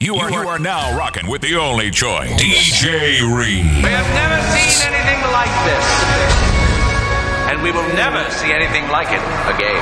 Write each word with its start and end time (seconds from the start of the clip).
You 0.00 0.14
are, 0.14 0.30
you 0.30 0.36
are 0.48 0.60
now 0.60 0.96
rocking 0.96 1.26
with 1.26 1.42
the 1.42 1.56
only 1.56 1.90
choice, 1.90 2.30
DJ 2.40 3.18
Reed. 3.36 3.66
We 3.82 3.90
have 3.90 4.06
never 4.14 4.38
seen 4.54 4.94
anything 4.94 5.20
like 5.34 5.50
this. 5.66 5.86
And 7.50 7.60
we 7.64 7.72
will 7.72 7.82
never 7.98 8.22
see 8.30 8.52
anything 8.52 8.86
like 8.94 9.08
it 9.10 9.18
again. 9.50 9.74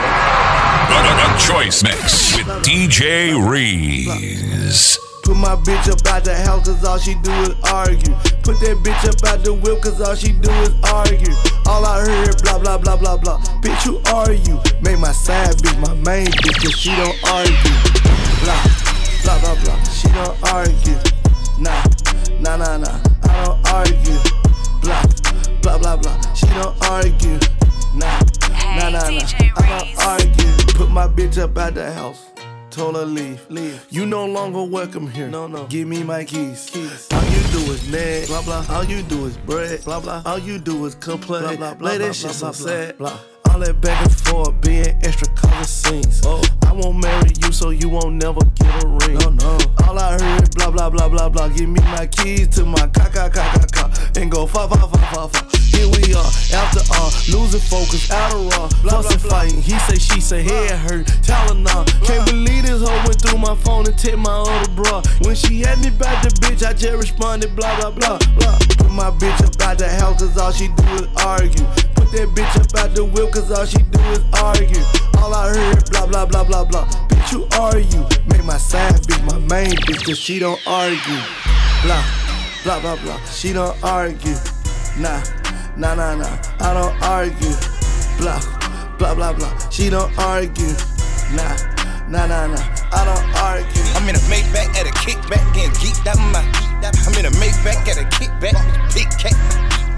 The, 0.89 0.97
the- 1.05 1.17
the 1.21 1.37
Choice 1.53 1.83
Mix 1.83 2.35
with 2.39 2.47
DJ 2.65 3.37
Reeves. 3.37 4.99
Put 5.23 5.37
my 5.37 5.55
bitch 5.55 5.87
up 5.93 6.07
out 6.07 6.25
the 6.25 6.35
house 6.35 6.67
cause 6.67 6.83
all 6.83 6.97
she 6.97 7.15
do 7.17 7.31
is 7.43 7.51
argue. 7.71 8.15
Put 8.43 8.57
that 8.65 8.81
bitch 8.83 9.05
up 9.05 9.21
out 9.31 9.45
the 9.45 9.53
whip 9.53 9.83
cause 9.83 10.01
all 10.01 10.15
she 10.15 10.33
do 10.33 10.51
is 10.65 10.71
argue. 10.85 11.35
All 11.67 11.85
I 11.85 12.01
heard 12.01 12.43
blah 12.43 12.59
blah 12.59 12.79
blah 12.79 12.97
blah 12.97 13.19
blah. 13.19 13.39
Bitch, 13.61 13.85
who 13.85 13.99
are 14.17 14.33
you? 14.33 14.57
Make 14.81 14.99
my 14.99 15.13
side 15.13 15.57
bitch 15.57 15.79
my 15.79 15.93
main 16.09 16.29
bitch 16.29 16.63
cause 16.63 16.73
she 16.81 16.97
don't 16.97 17.19
argue. 17.29 17.53
Blah 18.41 18.65
blah 19.27 19.41
blah 19.41 19.55
blah. 19.63 19.83
She 19.91 20.09
don't 20.09 20.37
argue. 20.55 20.99
Nah, 21.59 21.83
nah 22.41 22.57
nah 22.57 22.77
nah. 22.77 22.99
I 23.25 23.45
don't 23.45 23.59
argue. 23.75 24.21
Blah 24.81 25.03
blah 25.63 25.79
blah 25.79 25.97
blah. 25.97 26.35
She 26.35 26.47
don't 26.47 26.77
argue. 26.87 27.39
Nah, 27.95 28.21
nah 28.77 28.89
nah 28.89 29.11
nah. 29.11 29.11
DJ 29.11 29.51
I 29.57 29.63
don't 29.67 30.07
argue. 30.07 30.53
Put 30.79 30.91
my 30.91 31.09
bitch 31.09 31.39
up 31.39 31.59
out 31.59 31.75
the 31.75 31.93
house. 31.93 32.27
Told 32.71 32.95
her 32.97 33.07
leave, 33.07 33.41
leave. 33.49 33.87
You 33.89 34.05
no 34.05 34.27
longer 34.27 34.63
welcome 34.63 35.09
here. 35.09 35.29
No, 35.29 35.47
no. 35.47 35.67
Give 35.67 35.89
me 35.89 36.03
my 36.03 36.25
keys. 36.25 36.69
keys. 36.71 37.09
All 37.11 37.25
you 37.25 37.41
do 37.51 37.73
is 37.73 37.91
nag, 37.91 38.29
blah 38.29 38.43
blah. 38.43 38.67
All 38.69 38.85
you 38.85 39.03
do 39.03 39.25
is 39.25 39.37
bread, 39.39 39.83
blah 39.85 39.99
blah. 39.99 40.23
All 40.27 40.39
you 40.39 40.59
do 40.59 40.85
is 40.85 40.95
complain, 40.95 41.43
blah 41.43 41.57
blah. 41.57 41.75
blah 41.75 41.89
Play 41.89 41.99
that 41.99 42.15
shit 42.15 42.33
so 42.33 42.53
sad, 42.53 42.99
blah. 42.99 43.19
All 43.57 43.63
that 43.63 43.81
back 43.81 44.03
and 44.03 44.15
forth, 44.15 44.61
being 44.61 45.03
extra 45.03 45.27
color 45.29 45.65
scenes. 45.65 46.21
Oh, 46.27 46.43
I 46.67 46.73
won't 46.75 47.03
marry 47.03 47.31
you, 47.43 47.51
so 47.53 47.71
you 47.71 47.89
won't 47.89 48.17
never 48.17 48.41
get 48.55 48.85
a 48.85 48.87
ring. 48.87 49.17
No, 49.17 49.31
no. 49.31 49.59
All 49.89 49.99
I 49.99 50.13
heard, 50.13 50.43
is 50.43 50.51
blah 50.51 50.71
blah 50.71 50.91
blah 50.91 51.09
blah 51.09 51.31
blah. 51.31 51.49
Give 51.49 51.67
me 51.67 51.81
my 51.81 52.07
keys 52.07 52.49
to 52.49 52.67
my 52.67 52.87
car, 52.89 53.09
car, 53.09 53.31
car, 53.31 53.51
car, 53.57 53.67
car, 53.73 53.91
and 54.17 54.31
go 54.31 54.47
fa 54.47 54.69
fa 54.69 54.77
fa 54.77 54.99
fa 54.99 55.29
fa. 55.29 55.66
Here 55.77 55.89
we 55.93 56.15
are, 56.17 56.33
after 56.57 56.81
all, 56.97 57.13
losing 57.29 57.61
focus, 57.61 58.09
raw, 58.09 58.69
fussing, 58.89 59.21
fighting. 59.29 59.61
He 59.61 59.79
say, 59.81 59.99
she 59.99 60.21
say, 60.23 60.43
head 60.43 60.79
hurt, 60.89 61.07
Tylenol. 61.21 61.85
Can't 62.03 62.25
believe 62.25 62.65
this 62.65 62.81
hoe 62.81 62.97
went 63.05 63.21
through 63.21 63.39
my 63.39 63.55
phone 63.57 63.87
and 63.87 63.99
take 63.99 64.17
my 64.17 64.33
other 64.33 64.73
bra. 64.73 65.03
When 65.21 65.35
she 65.35 65.61
had 65.61 65.79
me 65.85 65.91
back 65.91 66.23
the 66.23 66.31
bitch, 66.41 66.67
I 66.67 66.73
just 66.73 66.97
responded, 66.97 67.55
blah 67.55 67.79
blah 67.79 67.91
blah 67.91 68.19
blah. 68.39 68.59
Put 68.79 68.91
my 68.91 69.11
bitch 69.11 69.37
up 69.45 69.61
out 69.61 69.77
the 69.77 69.89
house, 69.89 70.23
cause 70.23 70.39
all 70.39 70.51
she 70.51 70.69
do 70.69 70.85
is 70.97 71.09
argue. 71.21 71.67
Put 71.93 72.09
that 72.13 72.29
bitch 72.33 72.57
up 72.57 72.75
out 72.81 72.95
the 72.95 73.05
whip, 73.05 73.33
cause 73.33 73.51
all 73.53 73.67
she 73.67 73.83
do 73.83 74.01
is 74.17 74.25
argue. 74.41 74.81
All 75.21 75.35
I 75.35 75.53
heard, 75.53 75.91
blah 75.91 76.07
blah 76.07 76.25
blah 76.25 76.45
blah 76.45 76.65
blah. 76.65 76.87
Bitch, 77.09 77.37
who 77.37 77.45
are 77.61 77.79
you? 77.79 78.01
Make 78.33 78.45
my 78.45 78.57
side 78.57 78.95
bitch 79.03 79.23
my 79.27 79.39
main 79.53 79.77
bitch, 79.85 80.07
cause 80.07 80.19
she 80.19 80.39
don't 80.39 80.61
argue. 80.67 81.21
Blah 81.85 82.03
blah 82.65 82.81
blah 82.81 82.97
blah. 83.03 83.21
She 83.27 83.53
don't 83.53 83.77
argue. 83.85 84.37
Nah, 84.99 85.21
nah, 85.77 85.95
nah, 85.95 86.15
nah. 86.17 86.39
I 86.61 86.73
don't 86.73 86.97
argue. 87.05 87.57
Blah, 88.19 88.41
blah, 88.99 89.15
blah, 89.15 89.33
blah. 89.33 89.53
She 89.69 89.91
don't 89.91 90.11
argue. 90.19 90.73
Nah, 91.37 91.57
nah, 92.09 92.27
nah, 92.27 92.47
nah. 92.49 92.65
I 92.93 93.05
don't 93.05 93.27
argue. 93.45 93.85
I'm 93.95 94.09
in 94.09 94.17
a 94.17 94.25
Maybach 94.33 94.73
at 94.77 94.87
a 94.89 94.95
kickback, 95.05 95.45
getting 95.55 95.73
geeked 95.77 96.07
out 96.07 96.17
my. 96.33 96.41
I'm 96.81 97.15
in 97.19 97.27
a 97.27 97.35
Maybach 97.37 97.89
at 97.89 97.99
a 97.99 98.07
kickback, 98.17 98.57
big 98.95 99.09
cat. 99.21 99.37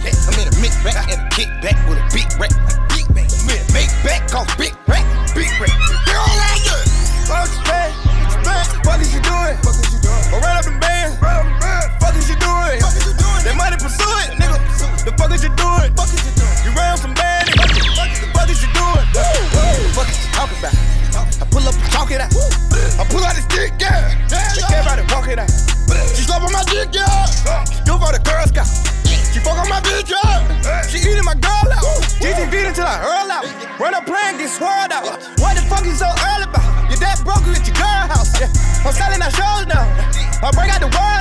I'm 0.02 0.34
in 0.40 0.48
a 0.48 0.54
Maybach 0.58 0.96
at 0.96 1.18
a 1.18 1.28
kickback 1.30 1.78
with 1.88 1.98
a 1.98 2.06
big 2.10 2.26
rack. 2.38 2.52
I'm 2.54 3.50
in 3.50 3.60
a 3.62 3.68
Maybach 3.70 4.30
called 4.30 4.50
big 4.58 4.74
rack, 4.86 5.04
big 5.34 5.50
rack. 5.60 5.70
Get 6.06 6.16
all 6.16 6.34
like 6.38 6.64
there. 6.64 6.86
Fuck 7.28 7.50
you, 7.54 7.62
man. 7.70 7.90
Fuck 8.82 9.00
is 9.00 9.14
you 9.14 9.20
doing? 9.22 9.56
Go 10.30 10.40
right 10.40 10.58
up 10.58 10.66
in 10.66 10.80
band. 10.80 11.18
Fuck 12.00 12.16
is 12.16 12.28
you 12.28 12.36
doing? 12.40 12.80
Fuck 12.80 12.96
is 12.96 13.04
she 13.04 13.14
doing? 13.14 13.42
They 13.44 13.54
money 13.54 13.76
pursue 13.76 14.08
it, 14.24 14.38
nigga. 15.28 15.48
The 15.48 15.92
fuck 15.96 16.12
is 16.12 16.24
you 16.24 16.32
doing? 16.32 16.58
You 16.64 16.70
round 16.72 16.98
some 17.00 17.14
bad 17.14 17.46
niggas. 17.46 18.20
The 18.20 18.28
fuck 18.32 18.48
is 18.48 18.62
you 18.62 18.70
doing? 18.72 19.04
Fuck 19.92 20.08
is 20.08 20.18
you 20.24 20.30
talking 20.32 20.58
about? 20.58 20.74
I 21.40 21.44
pull 21.50 21.64
up 21.68 21.74
and 21.74 21.92
talk 21.92 22.10
it 22.10 22.20
out. 22.20 22.32
I 22.98 23.04
pull 23.08 23.22
out 23.22 23.34
this 23.36 23.46
dick, 23.46 23.72
yeah. 23.78 24.14
They 24.28 24.64
everybody 24.74 25.02
walk 25.12 25.28
it 25.28 25.38
out. 25.38 25.50
She 26.16 26.24
slap 26.24 26.42
on 26.42 26.52
my 26.52 26.64
dick, 26.64 26.88
yeah. 26.92 27.06
You 27.86 27.94
for 28.00 28.12
the 28.12 28.20
Girl 28.24 28.44
Scout. 28.48 28.68
She 29.04 29.40
fuck 29.40 29.58
on 29.58 29.68
my 29.68 29.80
bitch, 29.80 30.10
yeah. 30.10 30.82
She 30.88 30.98
eating 30.98 31.24
my 31.24 31.34
girl 31.34 31.68
out. 31.72 31.84
GTV 32.18 32.68
until 32.68 32.86
I 32.88 32.98
hurl 32.98 33.30
out. 33.30 33.46
Run 33.78 33.94
up 33.94 34.06
playing, 34.06 34.38
get 34.38 34.50
swirled 34.50 34.92
out. 34.92 35.04
What 35.38 35.54
the 35.54 35.62
fuck 35.68 35.84
you 35.84 35.94
so 35.94 36.08
early 36.08 36.48
about? 36.48 36.64
Your 36.90 36.98
dad 36.98 37.20
broke 37.22 37.44
you 37.46 37.52
at 37.52 37.66
your 37.66 37.76
girl 37.76 38.04
house, 38.08 38.32
yeah. 38.40 38.50
I'm 38.82 38.92
selling 38.92 39.22
our 39.22 39.30
shows 39.30 39.66
now. 39.68 39.84
I 40.42 40.50
bring 40.54 40.70
out 40.70 40.80
the 40.80 40.90
world 40.90 41.17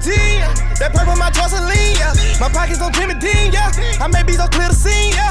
That 0.00 0.92
purple 0.94 1.16
my 1.16 1.30
Jocelyn, 1.30 1.76
yeah. 1.98 2.14
My 2.40 2.48
pockets 2.48 2.80
on 2.80 2.92
Jimmy 2.92 3.14
Dean, 3.14 3.52
yeah. 3.52 3.70
I 4.00 4.08
may 4.08 4.22
be 4.22 4.32
so 4.32 4.46
clear 4.46 4.68
to 4.68 4.74
see, 4.74 5.10
yeah. 5.10 5.29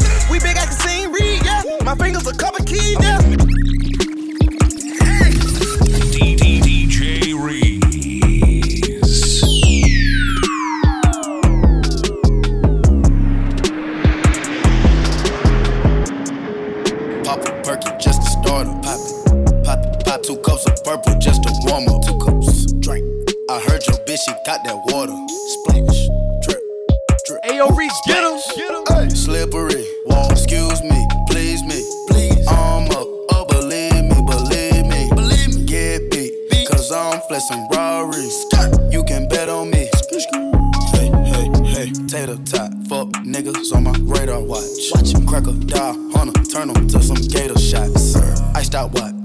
Slippery. 29.40 29.86
Excuse 30.30 30.84
me. 30.84 31.08
Please 31.30 31.64
me. 31.64 31.82
Please. 32.10 32.46
I'm 32.50 32.92
up. 32.92 33.08
Oh, 33.32 33.46
believe 33.48 34.04
me. 34.04 34.22
Believe 34.28 34.86
me. 34.86 35.08
Believe 35.16 35.56
me. 35.56 35.64
Get 35.64 36.12
beat. 36.12 36.68
Cause 36.68 36.92
I'm 36.92 37.22
flexing 37.30 37.66
Rari. 37.72 38.28
You 38.92 39.02
can 39.06 39.30
bet 39.30 39.48
on 39.48 39.70
me. 39.70 39.88
Hey, 40.92 41.10
hey, 41.24 41.50
hey. 41.64 41.92
Tater 42.10 42.36
tot. 42.44 42.74
Fuck 42.90 43.08
niggas 43.24 43.74
on 43.74 43.84
my 43.84 43.96
radar 44.02 44.42
watch. 44.42 44.92
Watch 44.94 45.14
him 45.14 45.26
crack 45.26 45.48
a 45.48 45.54
dial. 45.54 45.96
Hunter. 46.12 46.44
Turn 46.52 46.72
'em 46.72 46.90
to 46.90 47.02
some 47.02 47.16
gator 47.16 47.58
shots. 47.58 48.18
Iced 48.56 48.76
out 48.76 48.92
watch. 48.92 49.19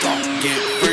don't 0.00 0.42
get 0.42 0.85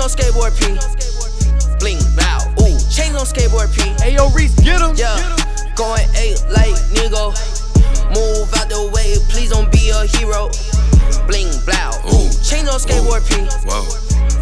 on 0.00 0.08
skateboard 0.08 0.56
P. 0.56 0.64
Bling 1.78 2.00
blow, 2.16 2.64
ooh, 2.64 2.78
chains 2.88 3.14
on 3.14 3.26
skateboard 3.28 3.68
P. 3.74 3.82
Ayo, 4.04 4.34
Reese, 4.34 4.54
get 4.60 4.80
him. 4.80 4.96
Yeah, 4.96 5.12
going 5.76 6.08
eight 6.16 6.40
like 6.48 6.72
Nigo. 6.96 7.36
Move 8.08 8.48
out 8.54 8.68
the 8.68 8.90
way, 8.94 9.16
please 9.28 9.50
don't 9.50 9.70
be 9.70 9.90
a 9.90 10.06
hero. 10.06 10.48
Bling 11.28 11.52
blow, 11.68 11.92
ooh, 12.08 12.32
chains 12.40 12.68
on 12.68 12.80
skateboard 12.80 13.28
P. 13.28 13.44
Whoa. 13.68 13.84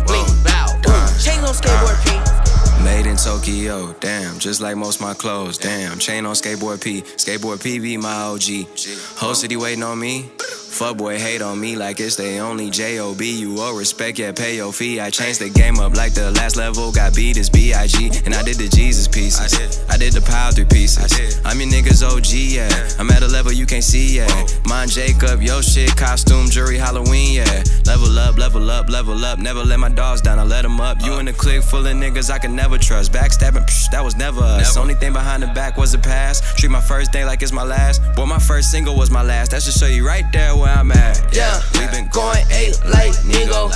Bling 0.07 0.31
blow, 0.47 0.79
ooh, 0.87 1.07
chains 1.19 1.43
on 1.43 1.55
skateboard 1.55 1.99
P. 2.07 2.85
Made 2.85 3.07
in 3.07 3.17
Tokyo, 3.17 3.95
damn, 4.01 4.39
just 4.39 4.61
like 4.61 4.77
most 4.77 5.01
my 5.01 5.13
clothes, 5.13 5.59
damn. 5.59 5.99
Chain 5.99 6.25
on 6.25 6.35
skateboard 6.35 6.83
P, 6.83 7.03
skateboard 7.03 7.59
PV, 7.59 8.01
my 8.01 8.15
OG. 8.15 9.19
Whole 9.19 9.35
city 9.35 9.57
waiting 9.57 9.83
on 9.83 9.99
me. 9.99 10.31
Fuckboy 10.69 11.19
hate 11.19 11.43
on 11.43 11.59
me 11.59 11.77
like 11.77 11.99
it's 11.99 12.17
they 12.17 12.39
only 12.41 12.71
J-O-B. 12.71 13.41
You 13.41 13.57
owe 13.59 13.77
respect, 13.77 14.19
yeah, 14.19 14.33
pay 14.33 14.57
your 14.57 14.73
fee. 14.73 15.01
I 15.01 15.11
changed 15.11 15.41
the 15.41 15.51
game 15.51 15.79
up 15.79 15.97
like 15.97 16.15
the 16.15 16.31
last 16.33 16.57
level. 16.57 16.93
Got 16.93 17.17
beat 17.17 17.37
as 17.39 17.51
B-I-G. 17.51 18.11
And 18.25 18.35
I 18.35 18.43
did 18.43 18.57
the 18.57 18.69
Jesus 18.69 19.09
pieces. 19.09 19.41
I 19.41 19.49
did, 19.49 19.79
I 19.91 19.97
did 19.97 20.13
the 20.13 20.21
pile 20.21 20.53
three 20.53 20.67
pieces. 20.67 20.99
I. 21.45 21.51
I'm 21.51 21.61
your 21.61 21.71
niggas 21.71 22.05
OG, 22.05 22.33
yeah. 22.33 22.89
I'm 23.01 23.11
at 23.11 23.23
a 23.23 23.27
level 23.27 23.53
you 23.53 23.67
can't 23.67 23.83
see, 23.83 24.17
yeah. 24.17 24.47
Mine 24.67 24.89
Jacob, 24.89 25.43
yo 25.43 25.61
shit, 25.61 25.97
costume, 25.97 26.49
jury, 26.51 26.77
Halloween, 26.77 27.35
yeah. 27.35 27.65
Level 27.87 28.19
up, 28.19 28.37
level 28.37 28.71
up, 28.71 28.89
level 28.89 29.25
up. 29.25 29.39
Never 29.39 29.65
let 29.65 29.81
my 29.81 29.89
dogs 29.89 30.21
down, 30.21 30.39
I 30.39 30.45
let 30.45 30.63
them 30.63 30.81
up. 30.81 31.01
You 31.03 31.15
uh. 31.15 31.19
in 31.19 31.27
the 31.27 31.33
clique 31.33 31.63
full 31.63 31.87
of 31.87 31.97
niggas 31.97 32.31
I 32.31 32.39
can 32.39 32.55
never 32.55 32.79
trust. 32.79 33.13
Backstabbing, 33.13 33.67
psh, 33.67 33.91
that 33.91 34.05
was 34.05 34.17
never 34.17 34.43
us. 34.43 34.77
Only 34.77 34.95
thing 34.95 35.13
behind 35.13 35.43
the 35.43 35.49
back 35.49 35.77
was 35.77 35.93
the 35.93 35.99
past. 35.99 36.45
Treat 36.59 36.71
my 36.71 36.81
first 36.81 37.11
day 37.11 37.25
like 37.25 37.43
it's 37.43 37.53
my 37.53 37.65
last. 37.65 38.03
Boy, 38.15 38.27
my 38.27 38.39
first 38.39 38.71
single 38.71 38.95
was 38.95 39.11
my 39.11 39.23
last. 39.23 39.53
That 39.53 39.63
should 39.63 39.75
show 39.75 39.87
you 39.87 40.07
right 40.07 40.31
there 40.33 40.58
where 40.59 40.75
I'm 40.75 40.91
at. 40.93 41.23
Yeah, 41.33 41.61
we 41.75 41.87
been 41.89 42.09
going 42.09 42.45
eight 42.51 42.79
like 42.87 43.15
Nigo. 43.23 43.71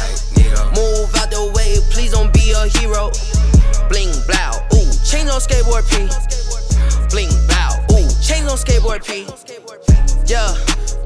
Move 0.74 1.14
out 1.16 1.30
the 1.30 1.52
way, 1.54 1.78
please 1.90 2.12
don't 2.12 2.32
be 2.32 2.52
a 2.52 2.66
hero. 2.78 3.10
Bling 3.88 4.10
blow, 4.26 4.58
ooh, 4.74 4.90
chains 5.04 5.30
on 5.30 5.40
skateboard 5.40 5.86
P. 5.88 6.08
Bling 7.10 7.30
blow, 7.46 7.72
ooh, 7.94 8.08
chains 8.20 8.48
on 8.50 8.56
skateboard 8.58 9.04
P. 9.06 9.26
Yeah, 10.26 10.50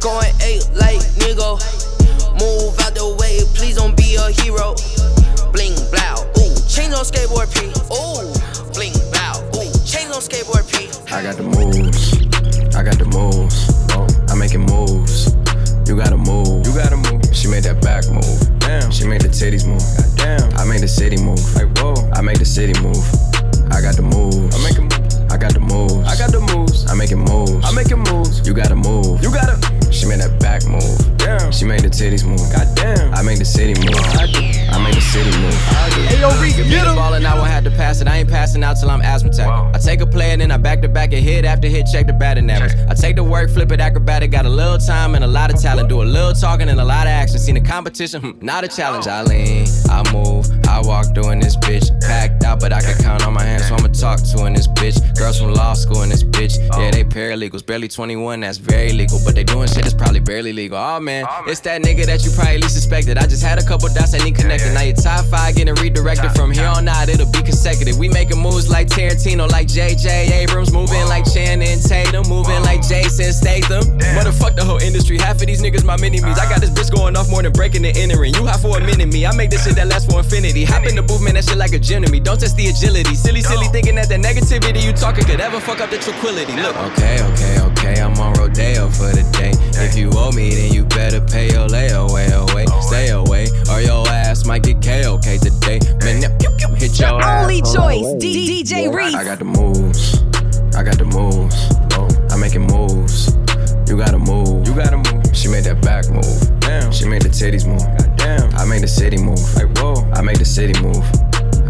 going 0.01 0.33
eight 0.43 0.65
like 0.75 1.03
Nigo. 1.21 1.61
Move 2.41 2.79
out 2.81 2.95
the 2.95 3.17
way, 3.21 3.41
please 3.55 3.77
don't 3.77 3.97
be 3.97 4.17
a 4.17 4.31
hero. 4.31 4.75
Bling 5.53 5.77
blow, 5.93 6.25
ooh, 6.41 6.55
chains 6.69 6.95
on 6.95 7.05
skateboard 7.05 7.53
P. 7.53 7.69
Ooh, 7.93 8.33
bling 8.73 8.97
blow, 9.13 9.45
ooh, 9.61 9.73
chains 9.85 10.11
on 10.15 10.23
skateboard 10.23 10.65
P. 10.71 10.89
I 11.13 11.23
got 11.23 11.37
the 11.37 11.45
moves, 11.45 12.15
I 12.75 12.83
got 12.83 12.99
the 12.99 13.07
moves. 13.07 13.77
I'm 14.29 14.41
making 14.41 14.67
moves. 14.67 15.46
You 15.87 15.95
gotta 15.97 16.17
move. 16.17 16.67
You 16.67 16.75
gotta 16.75 16.97
move. 16.97 17.23
She 17.33 17.47
made 17.47 17.63
that 17.63 17.81
back 17.81 18.11
move. 18.11 18.59
Damn. 18.59 18.91
She 18.91 19.07
made 19.07 19.21
the 19.21 19.29
titties 19.29 19.67
move. 19.67 19.79
God 19.97 20.11
damn. 20.19 20.59
I 20.59 20.65
made 20.65 20.81
the 20.81 20.89
city 20.89 21.17
move. 21.17 21.39
Like 21.55 21.71
whoa. 21.79 21.95
I 22.13 22.23
made 22.23 22.39
the 22.39 22.45
city 22.45 22.75
move. 22.83 22.99
I 23.71 23.81
got 23.81 23.95
the 23.95 24.03
moves. 24.03 24.51
I 24.51 24.59
make 24.67 24.83
I 25.31 25.39
got 25.39 25.55
the 25.55 25.61
moves. 25.61 26.03
I 26.09 26.19
got 26.19 26.33
the 26.33 26.41
moves. 26.41 26.91
I'm 26.91 26.99
making 26.99 27.21
moves. 27.21 27.65
I'm 27.65 27.75
making 27.75 28.03
moves. 28.03 28.47
You 28.47 28.53
gotta 28.53 28.75
move. 28.75 29.23
You 29.23 29.31
gotta. 29.31 29.63
She 29.93 30.07
made 30.07 30.19
that 30.19 30.41
back 30.41 30.67
move. 30.67 30.83
Damn. 31.19 31.53
She 31.53 31.65
made 31.65 31.81
the 31.81 31.89
titties 31.89 32.27
move. 32.27 32.43
God 32.51 32.67
damn. 32.75 33.15
I 33.15 33.23
made 33.23 33.39
the 33.39 33.45
city 33.45 33.79
move. 33.79 34.56
I 34.77 34.79
do. 34.79 34.85
Made 34.85 34.95
the 34.95 35.01
city 35.01 35.31
move. 35.41 35.55
I 35.55 35.91
do. 35.95 36.03
Hey 36.03 36.21
yo, 36.21 36.29
Reek, 36.41 36.57
Give 36.57 36.67
me 36.69 36.77
the 36.77 36.95
ball 36.95 37.15
and 37.15 37.27
I 37.27 37.35
won't 37.35 37.49
have 37.49 37.65
to 37.65 37.71
pass 37.71 38.01
it. 38.01 38.09
I 38.09 38.19
ain't 38.19 38.29
passing 38.29 38.63
out 38.63 38.77
till 38.79 38.91
I'm 38.91 39.01
asthmatic. 39.03 39.47
I 39.47 39.79
take 39.79 40.01
a 40.01 40.07
play 40.07 40.33
and 40.33 40.41
then 40.41 40.51
I 40.51 40.57
back 40.57 40.83
to 40.83 40.89
back 40.89 41.13
and 41.13 41.25
hit 41.25 41.45
after 41.45 41.69
hit, 41.69 41.87
check 41.91 42.07
the 42.07 42.13
batting 42.13 42.49
average. 42.51 42.75
I 42.89 42.95
take 42.95 43.17
the 43.17 43.25
work, 43.25 43.51
flip 43.51 43.73
it 43.73 43.81
acrobatic. 43.81 44.31
Got 44.31 44.47
a 44.47 44.51
little 44.51 44.79
time 44.79 45.15
and 45.15 45.25
a 45.25 45.27
lot 45.27 45.53
of 45.53 45.61
talent. 45.61 45.89
Do 45.89 46.03
a 46.03 46.05
little 46.05 46.33
talking 46.35 46.69
and 46.69 46.81
a 46.81 46.85
lot 46.85 47.07
of 47.07 47.11
action. 47.11 47.39
Seen 47.39 47.55
the 47.55 47.61
competition, 47.61 48.21
hmm, 48.21 48.45
not 48.45 48.65
a 48.65 48.69
challenge. 48.69 49.07
I 49.07 49.23
lean, 49.23 49.67
I 49.89 50.13
move, 50.13 50.46
I 50.69 50.81
walk 50.81 51.15
doing 51.15 51.41
this 51.41 51.57
bitch. 51.57 51.89
Packed 52.01 52.45
out, 52.45 52.61
but 52.61 52.73
I 52.73 52.81
can 52.81 52.97
count 53.03 53.27
on 53.27 53.35
my 53.35 53.43
hands, 53.43 53.69
so 53.69 53.75
I'ma 53.75 53.89
talk 53.89 54.21
to 54.21 54.47
in 54.47 54.53
this 54.53 54.69
bitch. 54.69 54.97
Girls 55.17 55.41
from 55.41 55.53
law 55.53 55.75
school 55.75 56.03
in 56.03 56.09
this 56.09 56.23
bitch. 56.23 56.59
Yeah, 56.79 56.91
they 56.91 57.05
paralegals, 57.05 57.65
barely 57.65 57.89
21, 57.89 58.41
that's 58.41 58.59
very 58.59 58.93
legal. 58.93 59.19
But 59.25 59.35
they 59.35 59.45
doing 59.45 59.69
shit 59.69 59.83
that's 59.83 59.95
probably 59.95 60.21
barely 60.21 60.53
legal. 60.53 60.79
Oh 60.79 61.01
man, 61.01 61.25
it's 61.47 61.61
that 61.61 61.83
nigga 61.83 62.07
that 62.07 62.25
you 62.25 62.31
probably 62.33 62.59
least 62.59 62.75
suspected. 62.75 63.19
I 63.19 63.27
just 63.27 63.43
had 63.43 63.59
a 63.59 63.65
couple 63.67 63.89
dots 63.93 64.13
that 64.13 64.25
need 64.25 64.37
connected. 64.37 64.73
Now 64.75 64.83
your 64.83 64.97
top 64.97 65.25
five 65.27 65.57
getting 65.57 65.75
redirected 65.75 66.33
from 66.33 66.51
here 66.51 66.67
on 66.67 66.89
out, 66.89 67.09
it'll 67.09 67.31
be 67.31 67.43
consecutive. 67.43 67.99
We 67.99 68.09
making 68.09 68.39
moves 68.39 68.69
like 68.69 68.89
Tarantino, 68.89 69.51
like 69.51 69.69
JJ 69.69 70.31
Abrams, 70.33 70.73
moving 70.73 71.07
like 71.07 71.25
Channing 71.33 71.81
Tatum, 71.81 72.29
moving 72.29 72.63
like 72.63 72.87
Jason 72.87 73.33
Statham. 73.33 73.99
Motherfuck 74.17 74.57
the 74.57 74.65
whole 74.65 74.83
industry. 74.83 75.19
Half 75.19 75.41
of 75.41 75.47
these 75.47 75.63
niggas 75.63 75.85
my 75.85 75.97
mini 75.97 76.21
me's. 76.21 76.39
I 76.39 76.49
got 76.49 76.61
this 76.61 76.71
bitch 76.71 76.95
going 76.95 77.17
off 77.17 77.31
more 77.31 77.43
than 77.43 77.53
breaking 77.53 77.85
and 77.85 77.97
entering. 77.97 78.35
You 78.35 78.47
hot 78.47 78.61
for 78.61 78.79
a 78.79 78.81
minute, 78.81 79.13
me. 79.13 79.27
I 79.27 79.35
make 79.35 79.51
this 79.51 79.65
shit 79.65 79.77
that 79.77 79.89
lasts 79.89 80.11
for 80.11 80.19
infinity. 80.19 80.56
Hop 80.65 80.87
in 80.87 80.97
the 80.97 81.03
booth, 81.03 81.23
man, 81.23 81.35
that 81.35 81.45
shit 81.45 81.59
like 81.59 81.73
a 81.73 81.79
gym 81.79 82.03
to 82.03 82.11
me. 82.11 82.21
Don't 82.21 82.39
test 82.39 82.57
the 82.57 82.69
agility. 82.69 83.15
Silly, 83.15 83.43
silly 83.43 83.67
thinking 83.69 83.97
that 83.97 84.09
the 84.09 84.17
negativity 84.17 84.83
you 84.83 84.93
talking 84.93 85.25
could 85.25 85.41
ever 85.41 85.61
fuck 85.61 85.81
up 85.81 85.91
the 85.91 85.99
tranquility. 85.99 86.53
Look. 86.57 86.77
Okay, 86.93 87.23
okay, 87.23 87.61
okay. 87.61 88.01
I'm 88.01 88.17
on 88.19 88.33
Rodeo 88.35 88.89
for 88.89 89.11
the 89.13 89.25
day. 89.33 89.53
If 89.83 89.97
you 89.97 90.11
owe 90.15 90.33
me, 90.33 90.55
then 90.55 90.73
you 90.73 90.85
better 90.85 91.21
pay 91.21 91.51
your 91.51 91.69
layaway 91.69 92.33
away. 92.33 92.67
Stay 92.83 93.11
away, 93.11 93.49
or 93.71 93.81
your 93.81 94.07
ass 94.09 94.45
might 94.47 94.63
get 94.63 94.81
KOK 94.83 95.41
today. 95.41 95.81
Man, 96.01 96.21
now, 96.21 96.37
pew, 96.39 96.51
pew, 96.57 96.75
hit 96.75 96.99
your 96.99 97.21
ass 97.21 97.43
Only 97.43 97.61
choice, 97.61 98.05
way. 98.05 98.19
D- 98.19 98.65
DJ 98.65 98.93
Reese. 98.95 99.15
I 99.15 99.25
got 99.25 99.39
the 99.39 99.45
moves. 99.45 100.23
I 100.75 100.83
got 100.83 100.99
the 100.99 101.05
moves. 101.05 101.57
I'm 102.33 102.41
making 102.41 102.63
moves. 102.63 103.46
You 103.89 103.97
gotta 103.97 104.19
move. 104.19 104.67
You 104.67 104.75
gotta 104.75 104.97
move. 104.97 105.25
She 105.33 105.49
made 105.49 105.65
that 105.65 105.81
back 105.83 106.09
move. 106.11 106.61
Damn. 106.61 106.91
She 106.91 107.07
made 107.07 107.23
the 107.23 107.29
titties 107.29 107.67
move. 107.67 107.81
God 107.81 108.17
damn. 108.17 108.55
I 108.57 108.65
made 108.65 108.83
the 108.83 108.89
city 108.89 109.17
move. 109.17 109.39
Like 109.55 109.71
whoa. 109.79 109.95
I 110.13 110.23
made 110.23 110.37
the 110.37 110.45
city 110.45 110.75
move. 110.83 111.05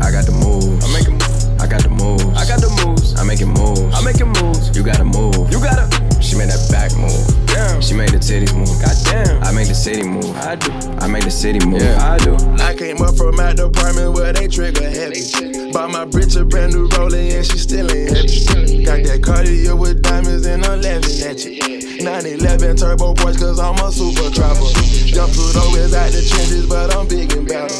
I 0.00 0.10
got 0.10 0.24
the 0.24 0.32
moves. 0.32 0.84
I'm 0.84 0.92
making 0.92 1.14
moves. 1.14 1.35
I 1.66 1.68
got 1.68 1.82
the 1.82 1.90
moves. 1.90 2.22
I 2.38 2.46
got 2.46 2.60
the 2.62 2.70
moves. 2.86 3.18
I'm 3.18 3.26
making 3.26 3.50
moves. 3.50 3.90
I'm 3.90 4.04
making 4.04 4.30
moves. 4.38 4.70
You 4.70 4.86
gotta 4.86 5.02
move. 5.02 5.50
You 5.50 5.58
gotta. 5.58 5.90
She 6.22 6.38
made 6.38 6.46
that 6.46 6.62
back 6.70 6.94
move. 6.94 7.26
Damn. 7.50 7.82
She 7.82 7.90
made 7.90 8.10
the 8.14 8.22
titties 8.22 8.54
move. 8.54 8.70
God 8.78 8.94
damn. 9.02 9.42
I 9.42 9.50
made 9.50 9.66
the 9.66 9.74
city 9.74 10.06
move. 10.06 10.30
I 10.46 10.54
do. 10.54 10.70
I 11.02 11.10
make 11.10 11.24
the 11.24 11.30
city 11.34 11.58
move. 11.66 11.82
Yeah, 11.82 11.98
I 11.98 12.22
do. 12.22 12.38
I 12.62 12.70
came 12.78 13.02
up 13.02 13.16
from 13.16 13.34
my 13.34 13.50
department 13.52 14.14
where 14.14 14.32
they 14.32 14.46
trigger 14.46 14.86
heavy. 14.86 15.26
Bought 15.74 15.90
my 15.90 16.06
bitch 16.06 16.38
a 16.38 16.44
brand 16.44 16.72
new 16.72 16.86
rollie 16.94 17.34
and 17.34 17.42
she 17.42 17.58
still 17.58 17.90
ain't 17.90 18.14
heavy. 18.14 18.86
Got 18.86 19.02
that 19.02 19.26
Cartier 19.26 19.74
with 19.74 20.06
diamonds 20.06 20.46
and 20.46 20.62
I'm 20.62 20.80
laughing 20.80 21.18
at 21.26 21.42
you. 21.42 21.58
911 21.98 22.76
turbo 22.76 23.10
boys 23.14 23.42
cause 23.42 23.58
I'm 23.58 23.74
a 23.82 23.90
super 23.90 24.30
trapper. 24.30 24.70
Jump 25.10 25.34
through 25.34 25.50
those 25.50 25.94
out 25.98 26.14
the 26.14 26.22
trenches 26.30 26.70
but 26.70 26.94
I'm 26.94 27.08
big 27.10 27.34
and 27.34 27.42
better. 27.42 27.74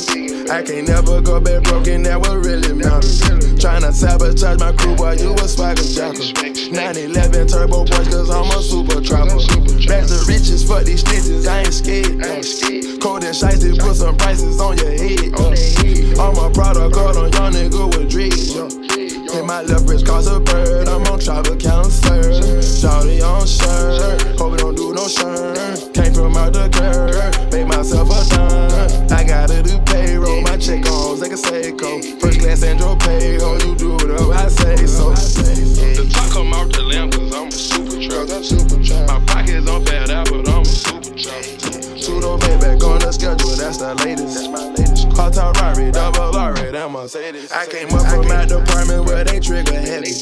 I 0.51 0.63
can't 0.63 0.89
never 0.89 1.21
go 1.23 1.39
back 1.39 1.63
broken, 1.63 2.03
that 2.03 2.19
what 2.19 2.43
really 2.45 2.73
matters. 2.73 3.23
Tryna 3.77 3.93
sabotage 3.93 4.59
my 4.59 4.73
crew, 4.73 4.97
boy, 4.97 5.13
you 5.21 5.35
a 5.35 5.47
swagger 5.47 5.83
jacker. 5.83 6.25
911 6.73 7.47
turbo 7.47 7.85
boys 7.85 8.09
cause 8.09 8.31
I'm 8.31 8.49
a 8.59 8.63
super 8.63 9.03
trapper. 9.03 9.37
Back 9.87 10.07
to 10.09 10.25
riches, 10.27 10.67
fuck 10.67 10.85
these 10.85 11.05
snitches, 11.05 11.47
I 11.47 11.61
ain't 11.61 11.75
scared. 11.75 13.03
Cold 13.03 13.25
and 13.25 13.37
shiesty, 13.37 13.79
put 13.79 13.97
some 13.97 14.17
prices 14.17 14.63
on 14.63 14.79
your 14.79 14.93
head. 14.93 16.19
All 16.19 16.33
my 16.33 16.51
product 16.55 16.95
card 16.95 17.17
on 17.19 17.31
young 17.33 17.53
nigga 17.53 17.99
with 17.99 18.11
dreads. 18.11 18.86
Hit 19.37 19.45
my 19.45 19.61
left 19.61 19.87
wrist 19.87 20.07
cause 20.07 20.27
a 20.29 20.41
bird, 20.41 20.89
I'm 20.89 21.05
on 21.13 21.21
travel 21.21 21.57
counselor. 21.57 22.41
Shawty 22.65 23.21
on 23.21 23.47
shirt, 23.47 24.39
hope 24.39 24.55
it 24.55 24.61
don't 24.61 24.75
do 24.75 24.95
no 24.95 25.07
shirt. 25.09 25.93
Came 25.93 26.15
from 26.15 26.35
out 26.39 26.55
the 26.55 26.71
curb, 26.73 27.53
made 27.53 27.67
myself 27.67 28.09
a 28.09 28.25
dime. 28.31 29.13
I 29.13 29.25
gotta 29.25 29.63
do 29.63 29.79
payroll, 29.93 30.41
my 30.41 30.57
check 30.57 30.87
on 30.87 31.21
like 31.21 31.33
a 31.33 31.35
Seiko. 31.35 32.19
First 32.19 32.41
class 32.41 32.65
Andro 32.65 32.99
pay, 32.99 33.37
oh 33.43 33.59
you 33.61 33.77
do 33.77 33.97
it 33.97 34.11
up, 34.19 34.35
I 34.35 34.49
say 34.49 34.87
so. 34.87 35.11
The 35.11 36.09
top 36.15 36.31
come 36.33 36.55
out 36.55 36.73
the 36.73 36.81
lamp 36.81 37.13
cause 37.13 37.35
I'm 37.35 37.49
a 37.49 37.53
super 37.53 38.01
truck. 38.01 38.31
I'm 38.31 38.43
super 38.43 38.83
truck. 38.83 39.07
My 39.07 39.21
pockets 39.27 39.69
on 39.69 39.85
bad 39.85 40.09
out, 40.09 40.31
but 40.31 40.49
I'm 40.49 40.63
a 40.63 40.65
super 40.65 41.13
truck. 41.13 41.45
Pseudo 42.01 42.39
back 42.39 42.83
on 42.83 43.01
the 43.01 43.13
schedule, 43.13 43.51
that's 43.51 43.77
the 43.77 43.95
latest. 43.97 44.35
That's 44.35 44.49
my 44.49 44.67
latest. 44.71 45.06
Hot 45.17 45.33
top 45.33 45.57
Rari, 45.61 45.91
double 45.91 46.37
R, 46.37 46.55
that 46.55 46.91
Mercedes. 46.91 47.51
I 47.53 47.67
came 47.67 47.89
up 47.95 48.07
from 48.07 48.29
my 48.29 48.45
department 48.45 49.07
where 49.07 49.25
they 49.25 49.41
trigger 49.41 49.73
heavy. 49.81 50.13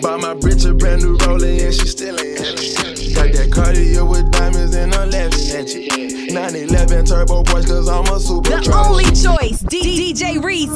Bought 0.00 0.20
my 0.20 0.34
bitch 0.34 0.68
a 0.68 0.74
brand 0.74 1.02
new 1.02 1.16
rollie 1.18 1.64
and 1.64 1.74
she 1.74 1.86
still 1.88 2.18
ain't 2.20 2.38
heavy. 2.38 3.14
Got 3.14 3.32
that 3.32 3.50
Cartier 3.52 4.04
with 4.04 4.30
diamonds 4.30 4.74
and 4.76 4.94
I'm 4.94 5.10
laughing 5.10 5.50
at 5.56 5.74
you. 5.74 6.32
911 6.32 7.06
turbo 7.06 7.42
boys 7.42 7.66
cause 7.66 7.88
I'm 7.88 8.04
a 8.12 8.20
super 8.20 8.50
The 8.50 8.60
truck. 8.62 8.86
only 8.86 9.04
choice, 9.04 9.60
D- 9.60 10.12
DJ 10.14 10.42
Reese. 10.42 10.70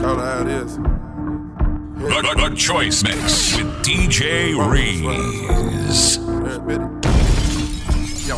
Call 0.00 0.18
it 0.18 0.24
how 0.24 0.40
it 0.42 0.48
is. 0.48 0.76
The, 0.76 2.22
the- 2.34 2.48
the 2.48 2.56
Choice 2.56 3.02
Mix 3.04 3.56
with 3.56 3.66
DJ 3.84 4.54
Reese. 4.70 6.16
Yo, 8.26 8.36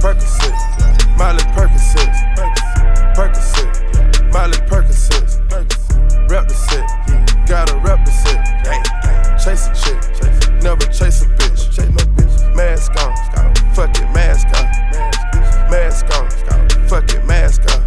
Percocet, 0.00 0.54
Molly 1.16 1.38
Percocet, 1.54 1.57
Percocet, 4.38 5.42
Molly 5.48 5.50
Percocet, 5.50 6.30
rep 6.30 6.46
the 6.46 6.54
set, 6.54 6.86
gotta 7.48 7.76
rep 7.78 8.04
the 8.04 8.10
set, 8.12 8.46
chase 9.42 9.66
a 9.66 9.74
chick, 9.74 10.62
never 10.62 10.86
chase 10.92 11.22
a 11.22 11.26
bitch, 11.26 12.54
mask 12.54 12.92
on, 13.02 13.12
fuck 13.74 13.90
it, 13.98 14.08
mask 14.14 14.46
on, 14.54 14.66
mask 15.70 16.06
on, 16.16 16.30
fuck 16.86 17.10
it, 17.12 17.24
mask 17.26 17.62
on, 17.62 17.82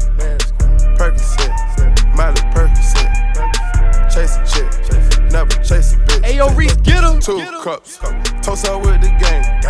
Percocet, 0.97 1.53
Molly 2.17 2.41
Percocet, 2.51 3.09
chase 4.13 4.35
a 4.35 4.43
chick, 4.45 5.31
never 5.31 5.55
chase 5.63 5.93
a 5.93 5.97
bitch. 5.99 6.25
Hey 6.25 6.35
yo, 6.35 6.49
Reese, 6.53 6.75
get 6.77 7.03
him. 7.03 7.21
Two 7.21 7.39
cups, 7.61 7.97
toast 8.41 8.67
up 8.67 8.81
with 8.81 8.99
the 8.99 9.07
gang, 9.21 9.60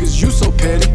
niggas, 0.00 0.22
you 0.22 0.30
so 0.30 0.50
petty. 0.52 0.90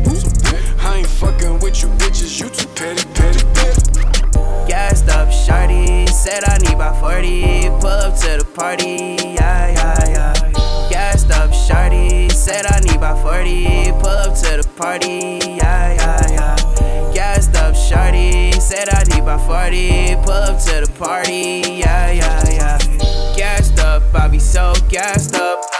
I 0.79 0.97
ain't 0.97 1.07
fucking 1.07 1.59
with 1.59 1.81
you 1.81 1.89
bitches, 1.89 2.39
you 2.39 2.49
too 2.49 2.67
petty, 2.69 3.05
petty, 3.13 3.43
petty. 3.53 4.67
Gassed 4.67 5.09
up, 5.09 5.29
shawty. 5.29 6.09
Said 6.09 6.43
I 6.45 6.57
need 6.59 6.73
about 6.73 6.99
40. 6.99 7.69
Pull 7.81 7.87
up 7.87 8.15
to 8.21 8.37
the 8.37 8.45
party. 8.55 9.17
Yeah, 9.21 9.71
yeah, 9.71 10.07
yeah. 10.07 10.89
Gassed 10.89 11.31
up, 11.31 11.51
shawty. 11.51 12.31
Said 12.31 12.65
I 12.65 12.79
need 12.81 12.97
about 12.97 13.21
40. 13.21 13.91
Pull 13.99 14.07
up 14.07 14.35
to 14.37 14.61
the 14.61 14.69
party. 14.75 15.39
Yeah, 15.43 15.93
yeah, 15.93 16.31
yeah. 16.31 17.13
Gassed 17.13 17.55
up, 17.55 17.75
shawty. 17.75 18.53
Said 18.59 18.89
I 18.89 19.03
need 19.03 19.21
about 19.21 19.45
40. 19.45 20.15
Pull 20.25 20.31
up 20.31 20.59
to 20.65 20.85
the 20.85 20.91
party. 20.97 21.61
Yeah, 21.79 22.11
yeah, 22.11 22.49
yeah. 22.49 22.77
Gassed 23.37 23.79
up, 23.79 24.03
I 24.15 24.27
be 24.27 24.39
so 24.39 24.73
gassed 24.89 25.35
up. 25.35 25.74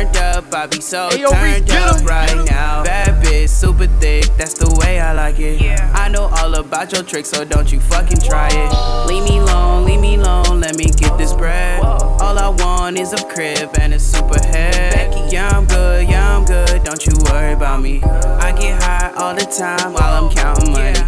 Turned 0.00 0.16
up, 0.16 0.54
I 0.54 0.66
be 0.66 0.80
so 0.80 1.10
Ayo, 1.10 1.28
turned 1.28 1.70
up 1.70 2.02
right 2.06 2.34
now. 2.48 2.82
Bad 2.82 3.22
bitch, 3.22 3.50
super 3.50 3.86
thick, 4.00 4.24
that's 4.38 4.54
the 4.54 4.74
way 4.80 4.98
I 4.98 5.12
like 5.12 5.38
it. 5.38 5.60
I 5.94 6.08
know 6.08 6.30
all 6.38 6.54
about 6.54 6.90
your 6.90 7.02
tricks, 7.02 7.28
so 7.28 7.44
don't 7.44 7.70
you 7.70 7.80
fucking 7.80 8.20
try 8.20 8.48
it. 8.48 9.06
Leave 9.06 9.24
me 9.24 9.36
alone, 9.40 9.84
leave 9.84 10.00
me 10.00 10.14
alone, 10.14 10.60
let 10.60 10.78
me 10.78 10.86
get 10.86 11.18
this 11.18 11.34
bread. 11.34 11.84
All 11.84 12.38
I 12.38 12.48
want 12.48 12.98
is 12.98 13.12
a 13.12 13.22
crib 13.26 13.76
and 13.78 13.92
a 13.92 13.98
super 13.98 14.42
head. 14.42 15.12
Yeah, 15.30 15.50
I'm 15.50 15.66
good, 15.66 16.08
yeah, 16.08 16.34
I'm 16.34 16.46
good, 16.46 16.82
don't 16.82 17.04
you 17.04 17.12
worry 17.26 17.52
about 17.52 17.82
me. 17.82 18.02
I 18.02 18.56
get 18.58 18.82
high 18.82 19.12
all 19.18 19.34
the 19.34 19.44
time 19.44 19.92
while 19.92 20.24
I'm 20.24 20.34
counting 20.34 20.72
money. 20.72 20.98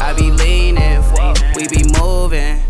I 0.00 0.14
be 0.16 0.30
leaning, 0.30 1.02
we 1.56 1.66
be 1.66 1.82
moving, 1.98 2.62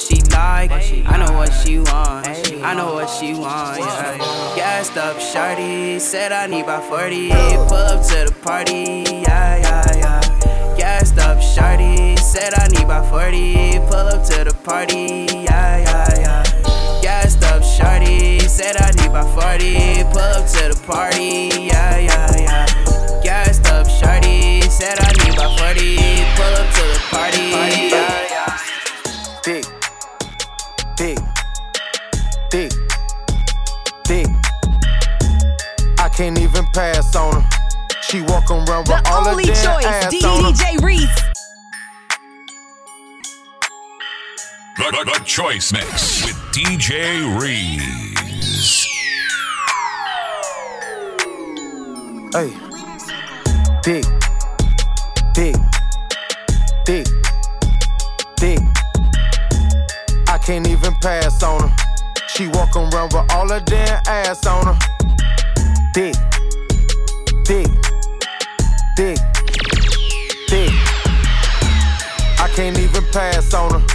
she 0.00 0.16
like, 0.32 0.72
I 0.72 1.16
know 1.18 1.32
what 1.36 1.52
she 1.52 1.78
want, 1.78 2.26
I 2.26 2.74
know 2.74 2.94
what 2.94 3.10
she 3.10 3.34
want, 3.34 3.78
yeah. 3.80 4.16
Gassed 4.56 4.96
up, 4.96 5.16
shawty, 5.16 6.00
said 6.00 6.32
I 6.32 6.46
need 6.46 6.62
about 6.62 6.84
40, 6.84 7.28
pull 7.28 7.74
up 7.74 8.02
to 8.06 8.24
the 8.26 8.34
party, 8.42 9.04
yeah, 9.06 9.56
yeah, 9.58 9.96
yeah. 9.96 10.76
Gassed 10.76 11.18
up, 11.18 11.38
shawty, 11.38 12.18
said 12.18 12.54
I 12.54 12.68
need 12.68 12.84
about 12.84 13.10
40, 13.10 13.78
pull 13.90 14.08
up 14.08 14.24
to 14.28 14.44
the 14.44 14.54
party, 14.64 15.26
yeah, 15.44 15.78
yeah, 15.78 16.20
yeah. 16.20 17.02
Gassed 17.02 17.44
up, 17.44 17.62
shawty, 17.62 18.40
said 18.40 18.76
I 18.76 18.90
need 18.92 19.10
about 19.10 19.28
40, 19.38 20.04
pull 20.12 20.20
up 20.20 20.46
to 20.48 20.68
the 20.72 20.82
party, 20.86 21.50
yeah, 21.66 21.98
yeah, 21.98 22.36
yeah. 22.38 23.22
Gassed 23.22 23.66
up, 23.66 23.86
shawty, 23.86 24.62
said 24.64 24.98
I 24.98 25.12
need 25.24 25.34
about 25.34 25.58
40, 25.58 25.96
pull 26.36 26.54
up 26.56 26.72
to 26.74 26.82
the 26.88 27.00
party, 27.10 27.50
yeah, 27.90 28.28
yeah. 28.30 28.39
Can't 36.20 36.38
even 36.38 36.66
pass 36.74 37.16
on 37.16 37.40
her. 37.40 37.48
She 38.02 38.20
walk 38.20 38.50
around 38.50 38.88
with 38.88 38.88
The 38.88 39.10
all 39.10 39.26
only 39.26 39.46
her 39.46 39.54
choice, 39.54 39.86
ass 39.86 40.22
on 40.22 40.44
her. 40.44 40.50
DJ 40.50 40.82
Reese. 40.82 41.22
The, 44.76 44.84
the, 44.90 45.18
the 45.18 45.24
Choice 45.24 45.72
Mix 45.72 46.26
with 46.26 46.36
DJ 46.52 47.40
Reese. 47.40 48.86
Hey, 52.34 52.52
dick, 53.82 54.04
dick, 55.32 55.56
dick, 56.84 57.06
dick. 58.36 58.60
I 60.28 60.36
can't 60.36 60.66
even 60.66 60.92
pass 60.96 61.42
on 61.42 61.66
her. 61.66 61.76
She 62.28 62.48
walk 62.48 62.76
around 62.76 63.14
with 63.14 63.32
all 63.32 63.48
her 63.48 63.60
damn 63.60 64.02
ass 64.06 64.44
on 64.44 64.66
her. 64.66 64.99
Dick, 65.92 66.14
dick, 67.42 67.66
dick, 68.94 69.18
dick. 70.46 70.70
I 72.38 72.48
can't 72.54 72.78
even 72.78 73.04
pass 73.12 73.52
on 73.54 73.80
her. 73.80 73.86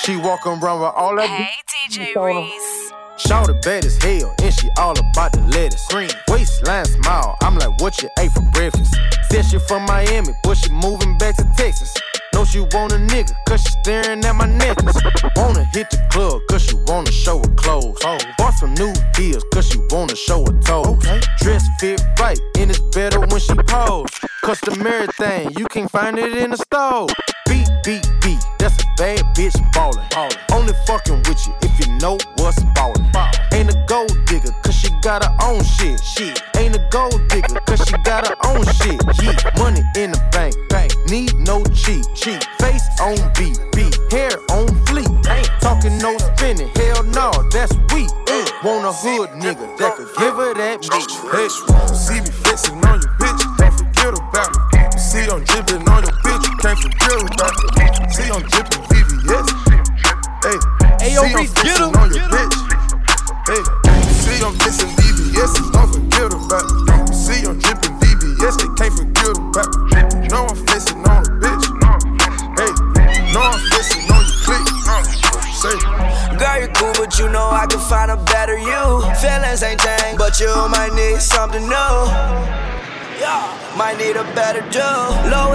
She 0.00 0.16
walk 0.16 0.46
around 0.46 0.80
with 0.80 0.92
all 0.94 1.16
her. 1.16 1.26
Hey, 1.26 1.48
DJ 1.88 2.14
Reese. 2.22 2.92
Shawty 3.16 3.62
bad 3.62 3.86
as 3.86 3.96
hell, 4.02 4.34
and 4.42 4.52
she 4.52 4.68
all 4.76 4.92
about 4.92 5.32
the 5.32 5.40
lettuce. 5.54 5.88
Green 5.88 6.10
waistline 6.28 6.84
smile, 6.84 7.38
I'm 7.40 7.56
like, 7.56 7.80
what 7.80 8.02
you 8.02 8.10
ate 8.18 8.32
for 8.32 8.42
breakfast? 8.52 8.94
Said 9.30 9.46
she 9.46 9.58
from 9.58 9.86
Miami, 9.86 10.34
but 10.44 10.54
she 10.54 10.70
moving 10.70 11.16
back 11.16 11.36
to 11.36 11.50
Texas. 11.56 11.94
Know 12.34 12.44
she 12.44 12.60
want 12.60 12.92
a 12.92 12.96
nigga, 12.96 13.32
cause 13.46 13.62
she 13.62 13.70
staring 13.82 14.24
at 14.24 14.34
my 14.34 14.46
necklace. 14.46 14.96
Wanna 15.36 15.64
hit 15.72 15.90
the 15.90 15.98
club, 16.10 16.40
cause 16.50 16.62
she 16.62 16.76
wanna 16.86 17.10
show 17.10 17.38
her 17.38 17.54
clothes. 17.56 17.98
Oh, 18.04 18.18
bought 18.36 18.54
some 18.54 18.74
new 18.74 18.92
heels, 19.16 19.44
cause 19.52 19.68
she 19.68 19.78
wanna 19.90 20.16
show 20.16 20.44
her 20.44 20.60
toes. 20.60 21.02
Dress 21.40 21.66
fit 21.80 22.00
right, 22.20 22.38
and 22.58 22.70
it's 22.70 22.80
better 22.94 23.20
when 23.20 23.40
she 23.40 23.54
pose. 23.54 24.10
Customary 24.42 25.06
thing, 25.18 25.50
you 25.56 25.66
can't 25.66 25.90
find 25.90 26.18
it 26.18 26.36
in 26.36 26.50
the 26.50 26.56
store. 26.56 27.06
Beat, 27.48 27.68
beat, 27.84 28.02
beat, 28.04 28.08
that's 28.08 28.08
a 28.08 28.17
bad 28.98 29.22
bitch 29.34 29.54
ballin'. 29.72 30.04
Only 30.52 30.74
fucking 30.86 31.22
with 31.28 31.46
you 31.46 31.54
if 31.62 31.72
you 31.78 31.94
know 31.98 32.18
what's 32.36 32.62
ballin'. 32.74 33.06
Ain't 33.52 33.70
a 33.70 33.84
gold 33.86 34.12
digger, 34.26 34.52
cause 34.62 34.74
she 34.74 34.90
got 35.02 35.24
her 35.24 35.34
own 35.42 35.62
shit. 35.62 36.02
Shit. 36.02 36.42
Ain't 36.56 36.76
a 36.76 36.82
gold 36.90 37.20
digger, 37.28 37.60
cause 37.66 37.80
she 37.86 37.96
got 38.02 38.26
her 38.26 38.36
own 38.44 38.64
shit. 38.82 39.00
Yeah. 39.22 39.38
Money 39.56 39.82
in 39.96 40.10
the 40.10 40.20
bank, 40.32 40.54
bank. 40.68 40.92
Need 41.08 41.34
no 41.38 41.62
cheat, 41.72 42.04
cheat. 42.14 42.44
Face 42.58 42.86
on 43.00 43.16
beat, 43.38 43.58
beat. 43.72 43.96
Hair 44.10 44.34
on 44.50 44.66
fleek. 44.86 45.08
Talking 45.60 45.96
no 45.98 46.18
spinning. 46.18 46.68
Hell 46.74 47.04
no, 47.04 47.30
that's 47.50 47.72
weak. 47.94 48.10
Uh, 48.28 48.44
want 48.64 48.84
a 48.84 48.92
hood 48.92 49.30
nigga 49.30 49.78
that 49.78 49.94
could 49.94 50.08
give 50.18 50.34
her 50.34 50.54
that 50.54 50.80
meat. 50.82 51.10
Hey, 51.30 51.48
see 51.94 52.20
me 52.20 52.30
flexing 52.42 52.84
on 52.84 53.00
your 53.00 53.12
bitch, 53.20 53.58
don't 53.58 53.78
forget 53.78 54.18
about 54.18 54.56
me. 54.56 54.67
You 55.18 55.24
see 55.24 55.30
I'm 55.32 55.42
dripping 55.42 55.88
on 55.88 56.02
your 56.04 56.14
bitch, 56.22 56.46
you 56.46 56.54
can't 56.62 56.78
forget 56.78 57.18
about 57.18 57.50
me. 57.58 57.90
See 58.14 58.30
I'm 58.30 58.38
dripping 58.38 58.86
VVS. 58.86 59.50
Hey, 60.46 60.58
see 61.02 61.18
I'm 61.18 61.34
get 61.58 61.80
him, 61.82 61.90
on 61.98 62.14
your 62.14 62.22
bitch. 62.30 62.54
Hey, 63.50 63.62
see 64.14 64.38
I'm 64.46 64.54
flexing 64.62 64.94
VVS, 64.94 65.72
don't 65.74 65.90
forget 65.90 66.30
about. 66.30 66.70
You 66.86 67.14
see 67.18 67.42
I'm 67.42 67.58
dripping 67.58 67.98
VVS, 67.98 68.62
they 68.62 68.70
can't 68.78 68.94
forget 68.94 69.34
about. 69.34 69.66
You 70.22 70.28
know 70.30 70.46
I'm 70.46 70.54
flexing 70.54 71.02
on 71.02 71.26
a 71.26 71.30
bitch. 71.42 71.66
Hey, 72.54 72.70
you 73.18 73.34
know 73.34 73.42
I'm 73.42 73.58
flexing 73.74 74.06
on 74.14 74.22
your 74.22 74.38
clique. 74.46 74.70
Say. 75.50 75.74
Girl, 76.38 76.58
you're 76.62 76.72
cool, 76.78 76.94
but 76.94 77.18
you 77.18 77.28
know 77.28 77.50
I 77.50 77.66
can 77.68 77.80
find 77.80 78.12
a 78.12 78.16
better 78.30 78.56
you. 78.56 79.02
Feelings 79.18 79.64
ain't 79.64 79.80
changed, 79.80 80.16
but 80.16 80.38
you 80.38 80.54
might 80.70 80.94
need 80.94 81.20
something 81.20 81.62
new. 81.62 82.68
Yeah, 83.18 83.74
might 83.76 83.98
need 83.98 84.14
a 84.14 84.22
better 84.32 84.62
do. 84.70 84.97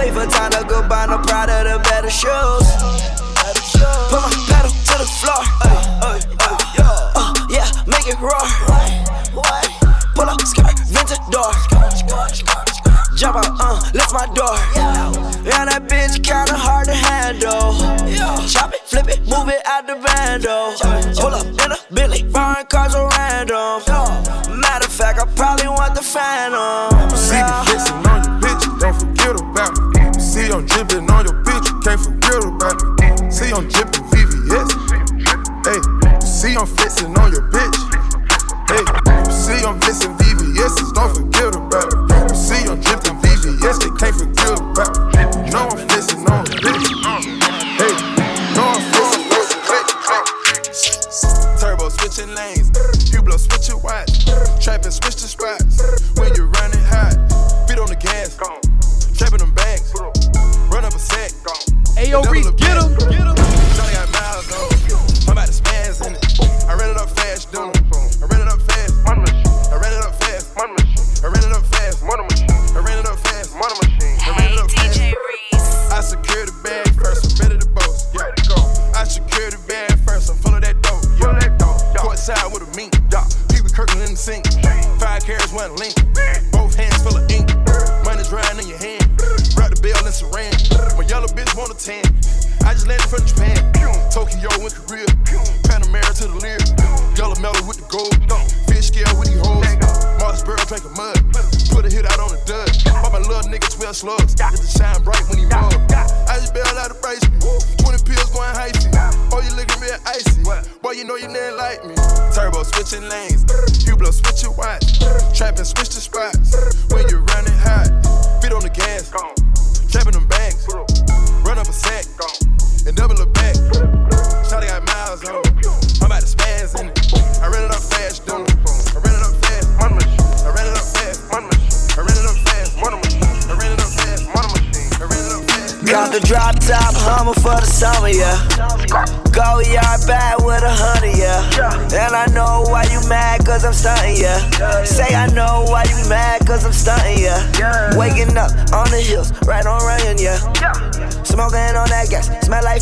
Wait 0.04 0.12
for 0.12 0.26
time 0.26 0.50
to 0.50 0.62
go 0.68 0.86
buy 0.86 1.06
no 1.06 1.16
Prada, 1.16 1.64
the. 1.64 1.78
Better 1.78 2.10
shoes. 2.10 2.53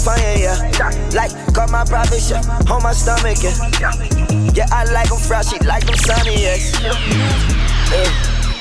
Fire, 0.03 0.37
yeah. 0.37 0.57
Like, 1.15 1.33
got 1.55 1.71
my 1.71 1.85
private 1.85 2.21
chef 2.21 2.45
on 2.71 2.83
my 2.83 2.93
stomach, 2.93 3.38
yeah. 3.43 3.55
Yeah, 4.55 4.67
I 4.71 4.85
like 4.93 5.09
them 5.09 5.19
she 5.43 5.59
like 5.67 5.87
them 5.87 5.97
sunny, 5.97 6.43
yeah. 6.43 6.57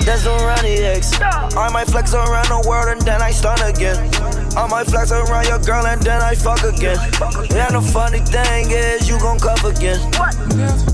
That's 0.05 0.23
the 0.23 0.31
runny 0.31 0.77
eggs. 0.79 1.11
I 1.21 1.69
might 1.71 1.87
flex 1.87 2.13
around 2.13 2.47
the 2.47 2.67
world 2.67 2.89
and 2.89 3.01
then 3.01 3.21
I 3.21 3.31
stun 3.31 3.61
again. 3.61 3.97
I 4.57 4.67
might 4.67 4.87
flex 4.87 5.11
around 5.11 5.47
your 5.47 5.59
girl 5.59 5.85
and 5.85 6.01
then 6.01 6.21
I 6.21 6.33
fuck 6.33 6.63
again. 6.63 6.97
And 6.97 7.75
the 7.75 7.81
funny 7.93 8.19
thing 8.19 8.71
is, 8.71 9.07
you 9.07 9.19
gon' 9.19 9.39
cuff 9.39 9.63
again. 9.63 9.99
Advise 10.07 10.90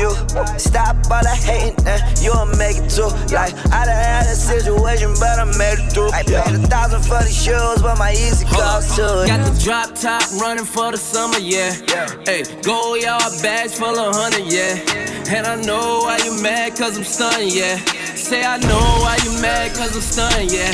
you. 0.00 0.10
Stop 0.56 0.96
all 1.12 1.20
the 1.20 1.36
hating 1.36 1.76
and 1.86 2.00
you'll 2.24 2.48
make 2.56 2.80
it 2.80 2.88
too. 2.88 3.12
Like, 3.34 3.52
I 3.68 3.84
done 3.84 4.00
had 4.00 4.24
a 4.24 4.34
situation, 4.34 5.12
but 5.20 5.38
I 5.38 5.44
made 5.60 5.78
it 5.78 5.92
through. 5.92 6.10
I 6.16 6.24
paid 6.24 6.56
a 6.56 6.62
thousand 6.66 7.04
for 7.04 7.20
these 7.22 7.36
shoes, 7.36 7.82
but 7.82 7.98
my 7.98 8.12
easy 8.12 8.46
cost 8.46 8.96
too. 8.96 9.28
Got 9.28 9.44
the 9.44 9.54
drop 9.62 9.94
top 9.94 10.24
running 10.40 10.64
for 10.64 10.90
the 10.90 10.98
summer, 10.98 11.38
yeah. 11.38 11.76
Hey, 12.24 12.42
go 12.62 12.94
yard 12.94 13.32
bags 13.42 13.78
full 13.78 13.98
of 13.98 14.16
honey, 14.16 14.48
yeah. 14.48 14.80
And 15.28 15.46
I 15.46 15.60
know 15.62 16.00
why 16.08 16.18
you 16.24 16.42
mad, 16.42 16.76
cause 16.76 16.96
I'm 16.96 17.04
stunned, 17.04 17.52
yeah. 17.52 17.76
Say 18.16 18.42
I 18.44 18.56
know 18.58 18.84
why 19.04 19.18
you 19.24 19.32
mad, 19.40 19.76
cause 19.76 19.94
I'm 19.94 20.02
stunned, 20.02 20.50
yeah. 20.50 20.72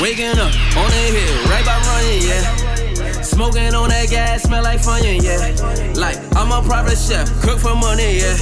Waking 0.00 0.38
up 0.40 0.52
on 0.80 0.88
the 0.90 1.04
hill, 1.12 1.36
right 1.52 1.64
by 1.64 1.76
running, 1.86 2.22
yeah. 2.26 2.61
Smoking 3.32 3.74
on 3.74 3.88
that 3.88 4.10
gas, 4.10 4.42
smell 4.42 4.62
like 4.62 4.80
Funyun, 4.80 5.22
yeah. 5.22 5.40
Like, 5.98 6.18
I'm 6.36 6.52
a 6.52 6.60
private 6.66 6.98
chef, 6.98 7.26
cook 7.40 7.58
for 7.58 7.74
money, 7.74 8.20
yeah. 8.20 8.36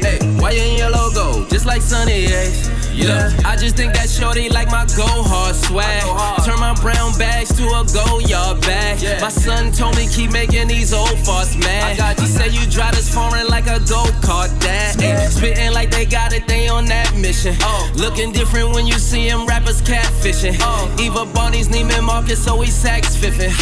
Hey, 0.00 0.18
why 0.40 0.52
you 0.52 0.62
in 0.62 0.78
yellow 0.78 1.10
gold, 1.12 1.50
just 1.50 1.66
like 1.66 1.82
Sunny, 1.82 2.24
yeah. 2.24 2.48
Yeah, 2.92 3.30
I 3.44 3.56
just 3.56 3.76
think 3.76 3.94
that 3.94 4.10
shorty 4.10 4.48
like 4.48 4.68
my 4.68 4.84
go 4.96 5.06
hard 5.06 5.54
swag. 5.54 6.02
Turn 6.44 6.58
my 6.58 6.74
brown 6.82 7.16
bags 7.16 7.48
to 7.56 7.64
a 7.64 7.84
go 7.94 8.18
yard 8.18 8.60
bag. 8.62 9.00
My 9.20 9.28
son 9.28 9.72
told 9.72 9.96
me 9.96 10.08
keep 10.08 10.32
making 10.32 10.68
these 10.68 10.92
old 10.92 11.16
farts 11.24 11.56
mad. 11.58 12.18
He 12.18 12.26
say 12.26 12.48
you 12.48 12.68
drive 12.68 12.94
this 12.96 13.12
foreign 13.12 13.46
like 13.46 13.66
a 13.66 13.78
go 13.88 14.04
kart 14.20 14.50
dad. 14.60 15.30
Spitting 15.30 15.72
like 15.72 15.90
they 15.90 16.04
got 16.04 16.32
it, 16.32 16.46
they 16.48 16.68
on 16.68 16.86
that 16.86 17.14
mission. 17.16 17.54
Looking 17.94 18.32
different 18.32 18.74
when 18.74 18.86
you 18.86 18.98
see 18.98 19.28
them 19.28 19.46
rappers 19.46 19.80
catfishing. 19.80 20.58
Eva 21.00 21.24
Barney's 21.32 21.68
Neiman 21.68 22.04
Marcus, 22.04 22.42
so 22.42 22.56
we 22.56 22.66
sax 22.66 23.16
fiffing. 23.16 23.54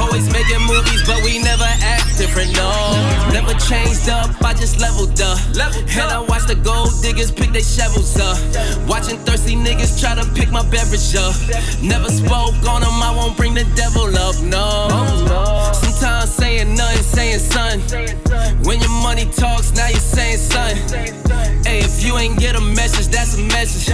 Always 0.00 0.30
making 0.32 0.60
movies, 0.66 1.02
but 1.06 1.22
we 1.24 1.38
never 1.38 1.64
act 1.64 2.18
different, 2.18 2.52
no. 2.54 2.70
Never 3.32 3.54
changed 3.54 4.08
up, 4.08 4.30
I 4.42 4.52
just 4.52 4.80
leveled 4.80 5.20
up. 5.20 5.38
And 5.56 6.10
I 6.10 6.20
watch 6.20 6.46
the 6.46 6.54
gold 6.56 6.90
diggers 7.02 7.30
pick 7.30 7.52
their 7.52 7.62
shovels 7.62 8.16
up. 8.18 8.36
Watching 8.86 9.18
thirsty 9.24 9.56
niggas 9.56 10.00
try 10.00 10.14
to 10.14 10.24
pick 10.34 10.50
my 10.50 10.62
beverage 10.68 11.14
up. 11.16 11.34
Never 11.82 12.08
spoke 12.08 12.54
on 12.68 12.82
them, 12.82 13.02
I 13.02 13.12
won't 13.16 13.36
bring 13.36 13.54
the 13.54 13.64
devil 13.74 14.06
up, 14.16 14.36
no. 14.42 14.88
Oh, 14.90 15.85
Sometimes 15.96 16.30
saying 16.30 16.74
nothing, 16.74 17.02
saying 17.02 17.38
son. 17.38 17.80
When 18.64 18.78
your 18.80 18.90
money 19.02 19.24
talks, 19.24 19.72
now 19.72 19.88
you're 19.88 19.98
saying 19.98 20.36
son. 20.36 20.76
Hey, 21.64 21.78
if 21.80 22.04
you 22.04 22.18
ain't 22.18 22.38
get 22.38 22.54
a 22.54 22.60
message, 22.60 23.06
that's 23.08 23.38
a 23.38 23.40
message. 23.40 23.88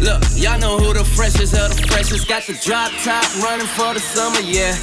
Look, 0.00 0.20
y'all 0.34 0.58
know 0.58 0.78
who 0.78 0.92
the 0.92 1.04
freshest 1.04 1.54
of 1.54 1.76
the 1.76 1.86
freshest. 1.86 2.26
Got 2.26 2.42
the 2.48 2.54
drop 2.54 2.90
top 3.04 3.22
running 3.40 3.68
for 3.68 3.94
the 3.94 4.00
summer, 4.00 4.40
yeah. 4.40 4.74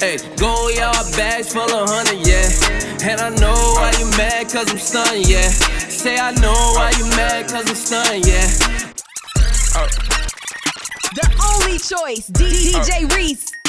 Hey, 0.00 0.18
go 0.36 0.68
yard 0.70 1.06
bags 1.16 1.52
full 1.52 1.70
of 1.70 1.88
honey, 1.88 2.18
yeah. 2.26 3.06
And 3.06 3.20
I 3.20 3.28
know 3.38 3.54
why 3.78 3.94
you 4.00 4.10
mad, 4.18 4.50
cause 4.50 4.68
I'm 4.68 4.78
stunned, 4.78 5.28
yeah. 5.28 5.48
Say 5.86 6.18
I 6.18 6.32
know 6.42 6.58
why 6.74 6.90
you 6.98 7.04
mad, 7.14 7.48
cause 7.48 7.68
I'm 7.68 7.76
stunned, 7.76 8.26
yeah. 8.26 8.48
The 11.14 11.26
only 11.54 11.78
choice, 11.78 12.28
DJ 12.30 13.14
Reese. 13.14 13.59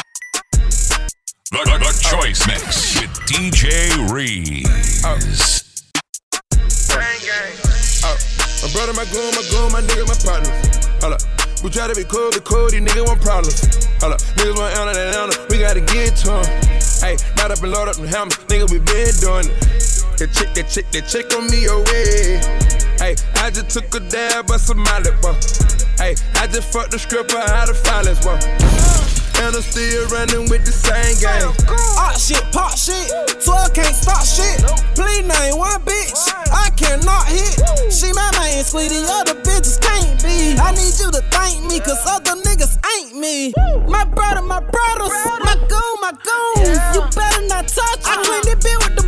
The, 1.52 1.58
the, 1.68 1.84
the 1.84 1.92
Choice 2.00 2.48
Mix 2.48 2.96
with 2.96 3.12
DJ 3.28 3.92
Reese. 4.08 5.04
Oh, 5.04 5.20
uh, 8.08 8.16
my 8.64 8.72
brother, 8.72 8.96
my 8.96 9.04
goon, 9.12 9.36
my 9.36 9.44
goon, 9.52 9.68
my 9.76 9.84
nigga, 9.84 10.08
my 10.08 10.16
partner. 10.24 10.48
Hold 11.04 11.20
up. 11.20 11.22
We 11.60 11.70
try 11.70 11.92
to 11.92 11.96
be 11.96 12.08
cool, 12.08 12.32
be 12.32 12.40
cool, 12.48 12.72
these 12.72 12.80
niggas 12.80 13.04
want 13.06 13.20
problems. 13.20 13.68
Hold 14.00 14.14
up. 14.16 14.22
Niggas 14.40 14.56
want 14.56 14.80
Anna, 14.80 14.94
that 14.96 15.12
Anna, 15.12 15.36
we 15.52 15.60
gotta 15.60 15.82
get 15.82 16.16
to 16.24 16.40
'em. 16.40 16.48
Hey, 17.04 17.20
right 17.36 17.52
up 17.52 17.60
and 17.60 17.72
load 17.76 17.92
up 17.92 18.00
them 18.00 18.08
hammers, 18.08 18.40
nigga, 18.48 18.72
we 18.72 18.80
been 18.80 19.12
doing 19.20 19.52
it. 19.52 19.60
That 20.24 20.32
chick, 20.32 20.56
that 20.56 20.72
chick, 20.72 20.88
that 20.96 21.04
chick 21.04 21.36
on 21.36 21.52
me 21.52 21.68
away. 21.68 22.40
Hey, 22.96 23.20
I 23.44 23.52
just 23.52 23.76
took 23.76 23.92
a 23.94 24.00
dab 24.00 24.50
of 24.50 24.62
some 24.62 24.88
boy. 25.20 25.36
Hey, 26.00 26.16
I 26.40 26.48
just 26.48 26.72
fucked 26.72 26.92
the 26.92 27.00
script 27.00 27.36
out 27.36 27.68
of 27.70 27.76
silence, 27.76 28.24
boy. 28.24 28.40
And 29.42 29.56
I'm 29.56 29.66
still 29.66 30.06
running 30.14 30.46
with 30.54 30.70
the 30.70 30.72
same 30.72 31.18
game. 31.18 31.50
Hot 31.98 32.14
shit, 32.14 32.46
pop 32.54 32.78
shit. 32.78 33.10
12 33.42 33.74
can't 33.74 33.98
stop 33.98 34.22
shit. 34.22 34.62
Please 34.94 35.26
name 35.26 35.58
one 35.58 35.82
bitch. 35.82 36.14
I 36.54 36.70
cannot 36.78 37.26
hit. 37.26 37.58
She 37.90 38.14
my 38.14 38.30
main 38.38 38.62
sweetie, 38.62 39.02
other 39.02 39.34
bitches 39.42 39.82
can't 39.82 40.14
be. 40.22 40.54
I 40.62 40.70
need 40.78 40.94
you 40.94 41.10
to 41.10 41.26
thank 41.34 41.66
me, 41.66 41.82
cause 41.82 41.98
other 42.06 42.38
niggas 42.46 42.78
ain't 43.02 43.18
me. 43.18 43.50
My 43.90 44.06
brother, 44.06 44.46
my 44.46 44.62
brothers, 44.62 45.18
my 45.42 45.58
goon, 45.66 45.96
my 46.06 46.14
goons. 46.22 46.78
You 46.94 47.02
better 47.10 47.42
not 47.50 47.66
touch. 47.66 48.06
I 48.06 48.22
clean 48.22 48.46
the 48.46 48.62
bill 48.62 48.78
with 48.86 48.94
the 48.94 49.01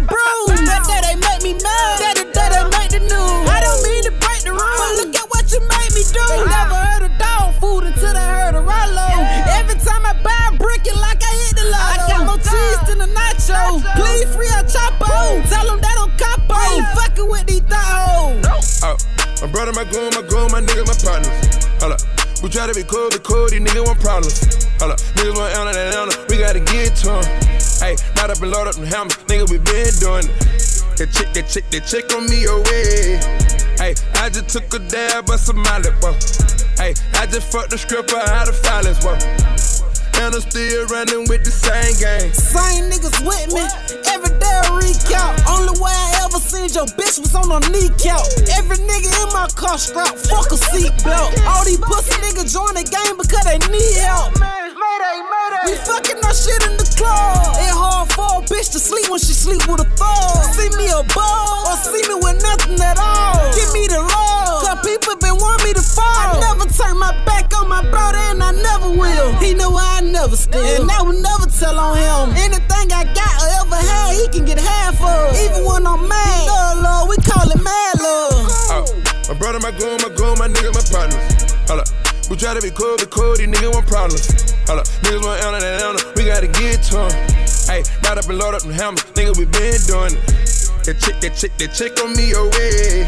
nacho. 13.47 13.81
Please 13.95 14.35
free 14.35 14.47
a 14.47 14.63
Chapo. 14.63 15.49
Tell 15.49 15.67
them 15.67 15.79
they 15.81 15.93
don't 15.95 16.17
capo. 16.17 16.55
Ain't 16.73 16.87
fucking 16.95 17.29
with 17.29 17.45
these 17.47 17.61
thoughts. 17.61 18.83
Oh, 18.83 18.97
my 19.41 19.51
brother, 19.51 19.73
my 19.73 19.83
goon, 19.85 20.11
my 20.13 20.21
goon, 20.27 20.51
my 20.51 20.61
nigga, 20.61 20.85
my 20.87 20.95
partners. 21.03 21.65
Hold 21.81 21.93
up. 21.93 21.99
We 22.41 22.49
try 22.49 22.67
to 22.67 22.73
be 22.73 22.83
cool, 22.83 23.09
be 23.09 23.19
cool, 23.19 23.47
these 23.47 23.61
niggas 23.61 23.85
want 23.85 24.01
problems. 24.01 24.67
Hold 24.79 24.91
up, 24.91 24.99
niggas 25.15 25.35
want 25.35 25.55
Anna, 25.55 25.71
that 25.71 25.95
Anna, 25.95 26.25
we 26.27 26.37
gotta 26.37 26.59
get 26.59 26.93
to 26.97 27.03
to 27.03 27.11
'em. 27.11 27.23
Hey, 27.79 27.95
not 28.17 28.29
up 28.29 28.41
and 28.41 28.51
load 28.51 28.67
up 28.67 28.75
them 28.75 28.85
hammers, 28.85 29.15
nigga, 29.31 29.49
we 29.49 29.59
been 29.59 29.93
doing 29.99 30.27
it. 30.27 30.97
That 30.97 31.09
chick, 31.13 31.31
that 31.33 31.47
chick, 31.47 31.69
that 31.71 31.87
chick 31.87 32.13
on 32.13 32.27
me 32.27 32.43
away. 32.43 33.19
Hey, 33.79 33.95
I 34.15 34.29
just 34.29 34.49
took 34.49 34.73
a 34.73 34.79
dab 34.79 35.29
of 35.29 35.39
some 35.39 35.63
whoa. 35.63 36.13
Hey, 36.75 36.93
I 37.13 37.25
just 37.25 37.49
fucked 37.49 37.69
the 37.69 37.77
stripper 37.77 38.17
out 38.17 38.49
of 38.49 38.59
violence, 38.61 38.99
whoa. 39.03 39.17
And 40.21 40.35
I'm 40.35 40.41
still 40.41 40.85
running 40.87 41.25
with 41.27 41.43
the 41.43 41.51
same 41.51 41.95
gang. 41.97 42.31
Same 42.33 42.89
niggas 42.91 43.17
with 43.25 43.49
me, 43.53 43.63
every 44.13 44.33
day 44.39 44.55
I 44.61 44.69
recount. 44.77 45.41
Only 45.49 45.75
way 45.81 45.91
I 45.91 46.25
ever 46.27 46.39
seen 46.39 46.69
your 46.71 46.85
bitch 46.95 47.19
was 47.19 47.33
on 47.35 47.49
her 47.49 47.63
kneecap. 47.71 48.21
Every 48.55 48.77
nigga 48.77 49.09
in 49.09 49.29
my 49.33 49.47
car 49.55 49.77
strapped, 49.77 50.19
fuck 50.27 50.51
a 50.51 50.57
seatbelt. 50.57 51.33
All 51.47 51.65
these 51.65 51.81
pussy 51.81 52.15
niggas 52.23 52.53
join 52.53 52.73
the 52.75 52.85
game 52.85 53.17
because 53.17 53.45
they 53.45 53.59
need 53.71 53.97
help. 54.03 54.33
We 55.65 55.75
fucking 55.79 56.19
our 56.23 56.35
shit 56.35 56.59
in 56.67 56.75
the 56.75 56.87
club. 56.97 57.55
It 57.61 57.71
hard 57.71 58.11
for 58.11 58.27
a 58.39 58.45
bitch 58.47 58.73
to 58.75 58.79
sleep 58.79 59.07
when 59.07 59.19
she 59.19 59.31
sleep 59.31 59.63
with 59.67 59.79
a 59.79 59.87
thug. 59.95 60.43
See 60.51 60.67
me 60.75 60.91
a 60.91 61.03
ball 61.15 61.71
or 61.71 61.77
see 61.79 62.03
me 62.09 62.19
with 62.19 62.41
nothing 62.43 62.79
at 62.83 62.99
all. 62.99 63.47
Give 63.55 63.71
me 63.71 63.87
the 63.87 64.01
love, 64.03 64.65
cause 64.65 64.79
people 64.83 65.15
been 65.23 65.39
want 65.39 65.63
me 65.63 65.71
to 65.71 65.83
fall. 65.83 66.03
I 66.03 66.35
never 66.41 66.67
turn 66.67 66.97
my 66.99 67.12
back 67.33 67.49
on 67.57 67.67
my 67.67 67.81
brother 67.89 68.21
and 68.29 68.41
I 68.43 68.51
never 68.51 68.89
will. 68.89 69.29
He 69.41 69.53
know 69.53 69.75
I 69.77 70.01
never 70.01 70.35
steal, 70.35 70.61
and 70.61 70.89
I 70.89 71.01
will 71.01 71.19
never 71.29 71.47
tell 71.49 71.77
on 71.79 71.97
him. 71.97 72.37
Anything 72.37 72.87
I 72.93 73.03
got 73.19 73.33
or 73.41 73.49
ever 73.61 73.79
had, 73.89 74.11
he 74.19 74.25
can 74.33 74.45
get 74.45 74.59
half 74.59 75.01
of. 75.01 75.33
Even 75.43 75.65
when 75.65 75.85
I'm 75.87 76.07
mad, 76.07 76.45
love, 76.47 76.77
love, 76.85 77.03
we 77.09 77.17
call 77.17 77.49
it 77.49 77.61
mad 77.61 77.95
love. 77.99 78.45
Oh, 78.75 78.85
my 79.29 79.35
brother, 79.41 79.59
my 79.59 79.71
goon, 79.71 79.97
my 80.05 80.11
goon, 80.13 80.35
my 80.37 80.47
nigga, 80.47 80.71
my 80.77 80.85
partners. 80.93 81.25
Hold 81.67 81.81
up. 81.81 81.89
We 82.29 82.37
try 82.37 82.53
to 82.53 82.61
be 82.61 82.71
cool, 82.71 82.95
be 82.97 83.05
cool, 83.07 83.35
these 83.35 83.47
niggas 83.47 83.73
want 83.73 83.87
problems. 83.87 84.25
Hold 84.67 84.79
up, 84.79 84.87
niggas 85.03 85.23
want 85.25 85.43
Anna, 85.43 85.59
that 85.59 85.81
Anna, 85.83 85.99
we 86.15 86.23
gotta 86.25 86.47
get 86.47 86.81
to 86.83 86.89
to 86.89 86.99
'em. 87.05 87.11
Hey, 87.67 87.83
not 88.03 88.17
up 88.17 88.29
and 88.29 88.37
load 88.37 88.53
up 88.55 88.61
them 88.61 88.71
hammers, 88.71 89.03
nigga, 89.17 89.35
we 89.37 89.45
been 89.45 89.79
doing 89.91 90.13
it. 90.15 90.52
That 90.83 90.99
chick, 90.99 91.23
that 91.23 91.31
chick, 91.39 91.55
that 91.63 91.71
chick 91.71 91.95
on 92.03 92.11
me 92.11 92.35
away. 92.35 93.07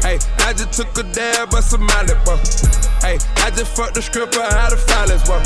Hey, 0.00 0.16
I 0.40 0.56
just 0.56 0.72
took 0.72 0.88
a 0.96 1.04
dab 1.12 1.52
of 1.52 1.60
some 1.60 1.84
whoa. 1.84 2.40
Hey, 3.04 3.20
I 3.44 3.52
just 3.52 3.76
fucked 3.76 3.92
the 3.92 4.00
stripper 4.00 4.40
out 4.40 4.72
of 4.72 4.80
violence, 4.88 5.28
whoa. 5.28 5.44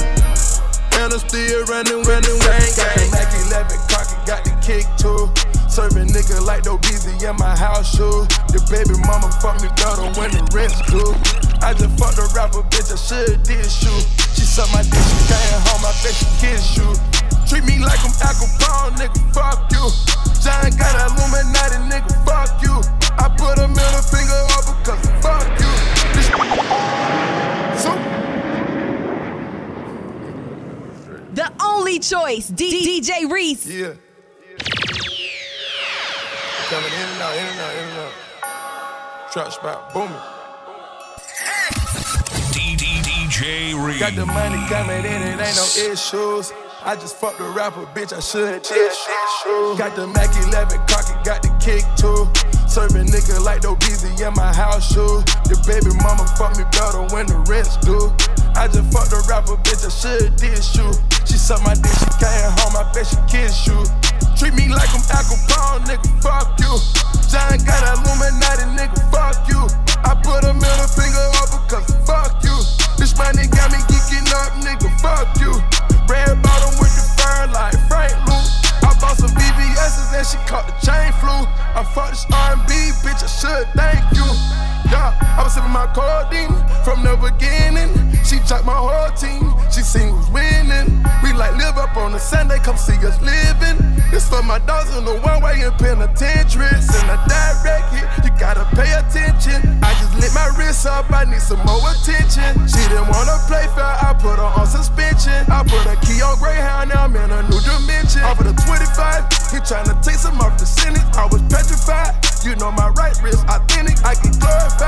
And 1.03 1.11
I'm 1.11 1.19
still 1.19 1.67
running, 1.67 2.07
running, 2.07 2.39
gang, 2.47 2.71
gang. 2.79 3.11
Mac 3.11 3.27
11 3.51 3.75
Crockett 3.91 4.23
got 4.23 4.47
the 4.47 4.55
kick 4.63 4.87
too. 5.03 5.27
Serving 5.67 6.15
nigga 6.15 6.39
like 6.47 6.63
no 6.63 6.79
busy 6.79 7.11
in 7.27 7.35
my 7.43 7.59
house 7.59 7.91
shoe. 7.91 8.23
The 8.55 8.63
baby 8.71 8.95
mama 9.11 9.27
fuck 9.43 9.59
me 9.59 9.67
better 9.75 10.07
when 10.15 10.31
the 10.31 10.47
rest 10.55 10.79
do. 10.87 11.03
I 11.59 11.75
just 11.75 11.91
fucked 11.99 12.23
a 12.23 12.31
rapper, 12.39 12.63
bitch, 12.71 12.95
I 12.95 12.99
should 13.03 13.43
did 13.43 13.67
shoot. 13.67 14.07
She 14.39 14.47
suck 14.47 14.71
my 14.71 14.87
dick, 14.87 15.03
she 15.03 15.19
came 15.27 15.59
home, 15.67 15.83
I 15.83 15.91
bet 16.07 16.15
she 16.15 16.27
kiss 16.39 16.79
you. 16.79 16.87
Treat 17.47 17.65
me 17.65 17.79
like 17.79 18.01
I'm 18.01 18.11
Al 18.25 18.35
Capone, 18.41 18.97
nigga, 18.97 19.21
fuck 19.35 19.71
you. 19.71 19.85
John 20.43 20.71
got 20.77 20.95
Illuminati, 21.11 21.79
nigga, 21.91 22.15
fuck 22.25 22.63
you. 22.63 22.75
I 23.19 23.29
put 23.37 23.59
a 23.59 23.69
middle 23.69 24.03
finger 24.03 24.41
up 24.57 24.65
because 24.81 25.03
fuck 25.23 25.47
you. 25.61 25.73
So 27.79 27.91
The 31.35 31.53
only 31.63 31.99
choice, 31.99 32.49
D- 32.49 33.01
DJ 33.03 33.31
Reese. 33.31 33.67
Yeah. 33.67 33.95
Coming 36.71 36.93
in 36.93 37.09
and 37.09 37.23
out, 37.23 37.35
in 37.37 37.45
and 37.47 37.61
out, 37.61 37.75
in 37.77 37.85
and 37.89 37.99
out. 37.99 39.33
Trap 39.33 39.53
spot, 39.53 39.93
booming. 39.93 40.17
DJ 42.55 43.75
Reed. 43.75 43.99
Got 44.01 44.15
the 44.15 44.27
money 44.27 44.65
coming 44.69 45.05
in, 45.05 45.23
it 45.23 45.41
ain't 45.41 45.57
no 45.57 45.93
issues. 45.93 46.53
I 46.85 46.92
just 47.01 47.16
fucked 47.16 47.40
a 47.40 47.49
rapper, 47.57 47.88
bitch, 47.97 48.12
I 48.12 48.20
should 48.20 48.61
shoes. 48.61 49.79
Got 49.81 49.97
the 49.97 50.05
Mac 50.05 50.29
11 50.53 50.85
Crockett, 50.85 51.16
got 51.25 51.40
the 51.40 51.49
kick 51.57 51.81
too. 51.97 52.29
Serving 52.68 53.09
nigga 53.09 53.40
like 53.40 53.64
no 53.64 53.73
busy 53.81 54.12
in 54.20 54.37
my 54.37 54.53
house 54.53 54.92
shoe. 54.92 55.25
The 55.49 55.57
baby 55.64 55.97
mama 56.05 56.29
fuck 56.37 56.61
me 56.61 56.68
better 56.77 57.01
when 57.09 57.25
the 57.25 57.40
rest 57.49 57.81
do. 57.88 58.12
I 58.53 58.68
just 58.68 58.85
fucked 58.92 59.16
a 59.16 59.25
rapper, 59.33 59.57
bitch, 59.64 59.81
I 59.81 59.88
should 59.88 60.37
did 60.37 60.61
shoot. 60.61 60.92
She 61.25 61.40
suck 61.40 61.64
my 61.64 61.73
dick, 61.73 61.88
she 61.88 62.11
came 62.20 62.53
home, 62.61 62.77
I 62.77 62.85
bet 62.92 63.09
she 63.09 63.16
kiss 63.33 63.64
you. 63.64 63.81
Treat 64.37 64.53
me 64.53 64.68
like 64.68 64.92
I'm 64.92 65.01
Al 65.09 65.25
Capone, 65.25 65.88
nigga, 65.88 66.05
fuck 66.20 66.53
you. 66.61 66.68
John 67.33 67.64
got 67.64 67.81
Illuminati, 67.97 68.68
nigga, 68.77 69.01
fuck 69.09 69.40
you. 69.49 69.64
I 70.05 70.12
put 70.20 70.44
a 70.44 70.53
middle 70.53 70.90
finger 70.92 71.33
up 71.40 71.49
because 71.64 71.88
fuck 72.05 72.44
you. 72.44 72.53
This 73.01 73.16
money 73.16 73.49
got 73.49 73.73
me 73.73 73.81
geeking 73.88 74.29
up, 74.37 74.53
nigga, 74.61 74.92
fuck 75.01 75.33
you. 75.40 75.57
Red 76.09 76.43
bottom 76.43 76.75
with 76.79 76.93
the 76.93 77.05
fur 77.17 77.47
like 77.53 77.77
Frank 77.88 78.12
Luke. 78.29 78.51
I 78.83 78.93
bought 79.01 79.17
some 79.17 79.31
BBS's 79.31 80.12
and 80.12 80.27
she 80.27 80.37
caught 80.49 80.67
the 80.67 80.77
chain 80.85 81.12
flu. 81.21 81.49
I 81.75 81.83
fucked 81.95 82.11
this 82.11 82.27
R&B, 82.31 82.73
bitch, 83.01 83.25
I 83.25 83.31
should 83.31 83.67
thank 83.75 84.05
you. 84.12 84.74
Yeah, 84.95 85.11
I 85.35 85.43
was 85.43 85.59
sipping 85.59 85.75
my 85.75 85.91
codeine 85.91 86.55
from 86.87 87.03
the 87.03 87.19
beginning. 87.19 87.91
She 88.23 88.39
chopped 88.47 88.63
my 88.63 88.79
whole 88.79 89.11
team, 89.19 89.51
she 89.75 89.83
seen 89.83 90.15
who's 90.15 90.31
winning. 90.31 91.03
We 91.27 91.35
like 91.35 91.59
live 91.59 91.83
up 91.83 91.99
on 91.99 92.15
a 92.15 92.23
Sunday, 92.23 92.63
come 92.63 92.79
see 92.79 92.95
us 93.03 93.19
living. 93.19 93.75
This 94.15 94.31
for 94.31 94.47
my 94.47 94.63
dogs 94.63 94.95
in 94.95 95.03
the 95.03 95.19
one 95.19 95.43
way 95.43 95.67
in 95.67 95.75
penitentiary. 95.83 96.71
Send 96.79 97.11
a 97.11 97.19
direct 97.27 97.91
hit, 97.91 98.07
you 98.23 98.31
gotta 98.39 98.63
pay 98.79 98.87
attention. 98.95 99.59
I 99.83 99.91
just 99.99 100.15
lit 100.15 100.31
my 100.31 100.47
wrist 100.55 100.87
up, 100.87 101.11
I 101.11 101.27
need 101.27 101.43
some 101.43 101.59
more 101.67 101.83
attention. 101.91 102.55
She 102.71 102.79
didn't 102.87 103.11
wanna 103.11 103.35
play 103.51 103.67
fair, 103.75 103.99
I 103.99 104.15
put 104.15 104.39
her 104.39 104.47
on 104.47 104.67
suspension. 104.71 105.43
I 105.51 105.67
put 105.67 105.83
a 105.91 105.99
key 106.07 106.23
on 106.23 106.39
Greyhound, 106.39 106.95
now 106.95 107.11
I'm 107.11 107.19
in 107.19 107.35
a 107.35 107.43
new 107.51 107.59
dimension. 107.67 108.23
Off 108.23 108.39
of 108.39 108.47
the 108.47 108.55
25, 108.63 109.27
he 109.51 109.59
tryna 109.59 109.99
take 110.07 110.23
some 110.23 110.39
off 110.39 110.55
the 110.55 110.67
sentence. 110.71 111.03
I 111.19 111.27
was 111.27 111.43
petrified. 111.51 112.15
You 112.45 112.55
know 112.57 112.71
my 112.71 112.91
right 113.01 113.17
wrist 113.23 113.43
authentic, 113.49 113.97
I 114.05 114.15
get 114.21 114.39
glorified. 114.39 114.84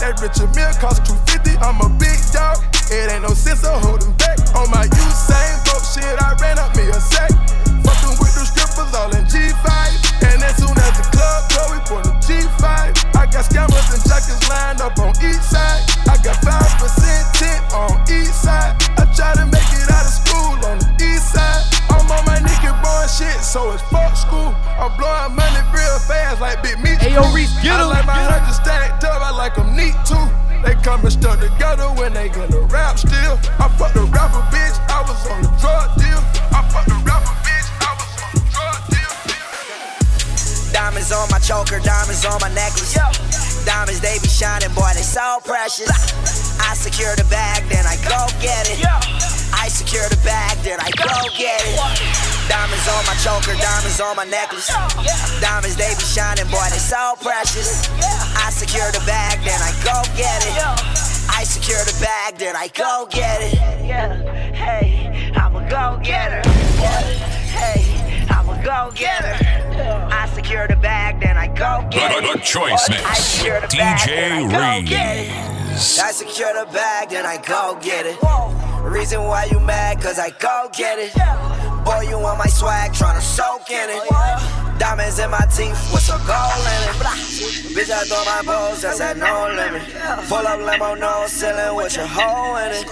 That 0.00 0.16
Richard 0.22 0.54
Mille 0.56 0.72
cost 0.80 1.04
250. 1.04 1.60
I'm 1.60 1.76
a 1.84 1.90
big 2.00 2.16
dog. 2.32 2.62
It 2.88 3.12
ain't 3.12 3.20
no 3.20 3.34
sense 3.36 3.66
of 3.68 3.82
holding 3.84 4.16
back. 4.16 4.38
On 4.56 4.64
my 4.70 4.88
Usain 4.88 5.54
Bolt 5.68 5.84
shit, 5.84 6.06
I 6.06 6.38
ran 6.40 6.56
up 6.56 6.72
me 6.72 6.88
a 6.88 6.96
sack. 6.96 7.34
Fucking 7.84 8.16
with 8.16 8.32
the 8.32 8.48
strippers 8.48 8.94
all 8.96 9.12
in 9.12 9.28
G5. 9.28 9.68
And 10.24 10.40
as 10.40 10.56
soon 10.56 10.72
as 10.72 10.94
the 10.96 11.06
club 11.12 11.40
go, 11.52 11.62
we 11.74 11.78
put 11.84 12.06
a 12.06 12.14
G5. 12.22 12.64
I 13.12 13.28
got 13.28 13.44
scammers 13.44 13.92
and 13.92 14.02
jackets 14.08 14.40
lined 14.48 14.80
up 14.80 14.96
on 15.02 15.12
each 15.20 15.44
side. 15.44 15.84
I 16.08 16.16
got 16.24 16.40
5% 16.40 16.80
tint 17.36 17.62
on 17.74 18.00
each 18.08 18.32
side. 18.32 18.78
I 18.96 19.04
try 19.12 19.34
to 19.36 19.44
make 19.50 19.68
it 19.74 19.90
out 19.90 20.06
of 20.06 20.14
school 20.14 20.54
on 20.64 20.80
the 20.80 20.90
east 21.02 21.34
side. 21.34 21.66
I'm 21.90 22.08
on 22.08 22.22
my 22.24 22.40
nigga 22.40 22.72
boy 22.80 23.04
shit, 23.10 23.36
so 23.44 23.74
it's 23.74 23.82
fuck 23.90 24.16
school. 24.16 24.54
I'm 24.78 24.94
blowing 24.96 25.36
money 25.36 25.60
real 25.76 25.98
fast 26.06 26.40
like 26.40 26.62
Big 26.62 26.80
Meat. 26.80 27.02
Hey, 27.02 27.12
yo, 27.12 27.28
Reese, 27.34 27.52
get 27.60 27.76
him, 27.76 27.90
like 29.50 29.66
them 29.66 29.76
neat 29.76 29.94
too. 30.06 30.26
They 30.62 30.74
stuck 31.10 31.40
together 31.40 31.88
when 31.96 32.12
they 32.12 32.28
gonna 32.28 32.60
rap 32.68 32.98
still. 32.98 33.38
I 33.58 33.68
fucked 33.78 33.96
a 33.96 34.04
rapper 34.12 34.42
bitch, 34.52 34.76
I 34.88 35.02
was 35.02 35.26
on 35.30 35.42
the 35.42 35.48
drug 35.58 35.96
deal. 35.96 36.20
I 36.52 36.62
fucked 36.68 36.90
a 36.90 36.98
rapper 37.02 37.34
bitch, 37.42 37.68
I 37.80 37.90
was 37.96 38.10
on 38.20 38.30
the 38.36 38.42
drug 38.52 38.80
deal. 38.92 39.12
Diamonds 40.72 41.12
on 41.12 41.28
my 41.30 41.38
choker, 41.38 41.80
diamonds 41.80 42.24
on 42.24 42.38
my 42.40 42.52
necklace. 42.54 42.94
Diamonds, 43.64 44.00
they 44.00 44.18
be 44.20 44.28
shining, 44.28 44.72
boy, 44.74 44.90
they 44.94 45.02
so 45.02 45.40
precious. 45.44 45.90
I 46.60 46.74
secure 46.74 47.16
the 47.16 47.24
bag, 47.24 47.64
then 47.68 47.86
I 47.86 47.96
go 48.04 48.28
get 48.40 48.68
it. 48.70 48.84
I 49.52 49.68
secure 49.68 50.08
the 50.08 50.20
bag, 50.22 50.58
then 50.62 50.78
I 50.80 50.90
go 50.94 51.10
get 51.36 51.60
it. 51.64 51.76
Diamonds 52.48 52.86
on 52.88 53.04
my 53.06 53.16
choker, 53.24 53.56
diamonds 53.58 54.00
on 54.00 54.16
my 54.16 54.24
necklace. 54.24 54.68
Diamonds, 55.40 55.76
they 55.76 55.94
be 55.96 56.04
shining, 56.04 56.46
boy, 56.52 56.68
they 56.70 56.78
so 56.78 57.16
precious 57.20 57.88
secure 58.60 58.92
the 58.92 59.02
bag, 59.06 59.42
then 59.42 59.58
I 59.62 59.72
go 59.82 59.96
get 60.18 60.44
it. 60.44 60.52
I 61.32 61.44
secure 61.44 61.78
the 61.78 61.96
bag, 61.98 62.36
then 62.36 62.54
I 62.54 62.68
go 62.68 63.08
get 63.10 63.40
it. 63.40 63.54
Yeah, 63.82 64.12
hey, 64.52 65.32
I'm 65.34 65.56
a 65.56 65.66
go 65.70 65.98
getter. 66.02 66.46
Hey, 67.56 68.26
I'm 68.28 68.50
a 68.50 68.62
go 68.62 68.90
getter. 68.94 69.34
I 70.12 70.28
secure 70.34 70.68
the 70.68 70.76
bag, 70.76 71.22
then 71.22 71.38
I 71.38 71.46
go 71.46 71.88
get 71.90 72.12
it. 72.12 72.42
Choice 72.42 72.86
mix. 72.90 73.02
DJ 73.72 74.44
Reeves. 74.52 75.98
I 75.98 76.12
secure 76.12 76.52
the 76.52 76.70
bag, 76.70 77.08
then 77.08 77.24
I 77.24 77.38
go 77.38 77.78
get 77.80 78.04
it. 78.04 78.18
Reason 78.82 79.24
why 79.24 79.44
you 79.44 79.58
mad, 79.60 80.02
cause 80.02 80.18
I 80.18 80.30
go 80.38 80.68
get 80.76 80.98
it. 80.98 81.14
Boy, 81.86 82.10
you 82.10 82.18
want 82.18 82.38
my 82.38 82.46
swag, 82.46 82.92
tryna 82.92 83.22
soak 83.22 83.70
in 83.70 83.88
it. 83.88 84.69
Diamonds 84.80 85.18
in 85.18 85.30
my 85.30 85.44
teeth 85.54 85.76
with 85.92 86.00
some 86.00 86.24
gold 86.26 86.64
in 86.64 86.88
it. 86.88 86.96
Bitch, 87.76 87.90
I 87.90 88.02
throw 88.08 88.24
my 88.24 88.40
balls, 88.42 88.80
that's 88.80 88.98
at 88.98 89.18
no 89.18 89.50
limit. 89.54 89.82
Pull 90.26 90.38
up 90.38 90.58
limo, 90.58 90.94
no 90.94 91.26
ceiling 91.26 91.76
with 91.76 91.94
your 91.96 92.06
hoe 92.06 92.56
in 92.56 92.72
it. 92.72 92.88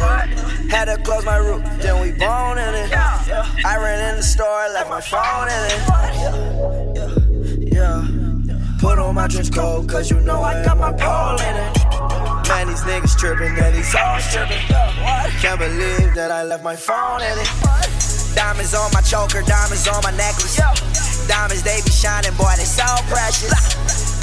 Had 0.70 0.84
to 0.84 0.98
close 1.02 1.24
my 1.24 1.38
roof, 1.38 1.62
then 1.80 1.98
we 2.02 2.12
bone 2.12 2.58
in 2.58 2.74
it. 2.74 2.92
I 2.92 3.78
ran 3.78 4.10
in 4.10 4.16
the 4.16 4.22
store, 4.22 4.68
left 4.74 4.90
my 4.90 5.00
phone 5.00 5.48
in 5.48 5.64
it. 5.72 5.80
Yeah. 7.72 8.06
Put 8.80 8.98
on 8.98 9.14
my 9.14 9.26
trench 9.26 9.50
coat, 9.50 9.88
cause 9.88 10.10
you 10.10 10.20
know 10.20 10.42
I 10.42 10.62
got 10.62 10.76
my 10.76 10.92
pole 10.92 11.40
in 11.40 11.56
it. 11.56 11.78
Man, 12.48 12.66
these 12.68 12.82
niggas 12.82 13.16
tripping, 13.16 13.56
and 13.58 13.74
these 13.74 13.94
hoes 13.96 14.28
tripping. 14.30 14.60
Can't 15.40 15.58
believe 15.58 16.12
that 16.14 16.30
I 16.30 16.42
left 16.44 16.62
my 16.62 16.76
phone 16.76 17.22
in 17.22 17.38
it. 17.38 17.48
Diamonds 18.34 18.74
on 18.74 18.92
my 18.92 19.00
choker, 19.00 19.40
diamonds 19.40 19.88
on 19.88 20.02
my 20.02 20.10
necklace. 20.10 20.60
Diamonds, 21.28 21.62
they 21.62 21.80
be 21.84 21.90
shining, 21.90 22.32
boy, 22.36 22.52
they 22.56 22.64
so 22.64 22.88
precious. 23.12 23.52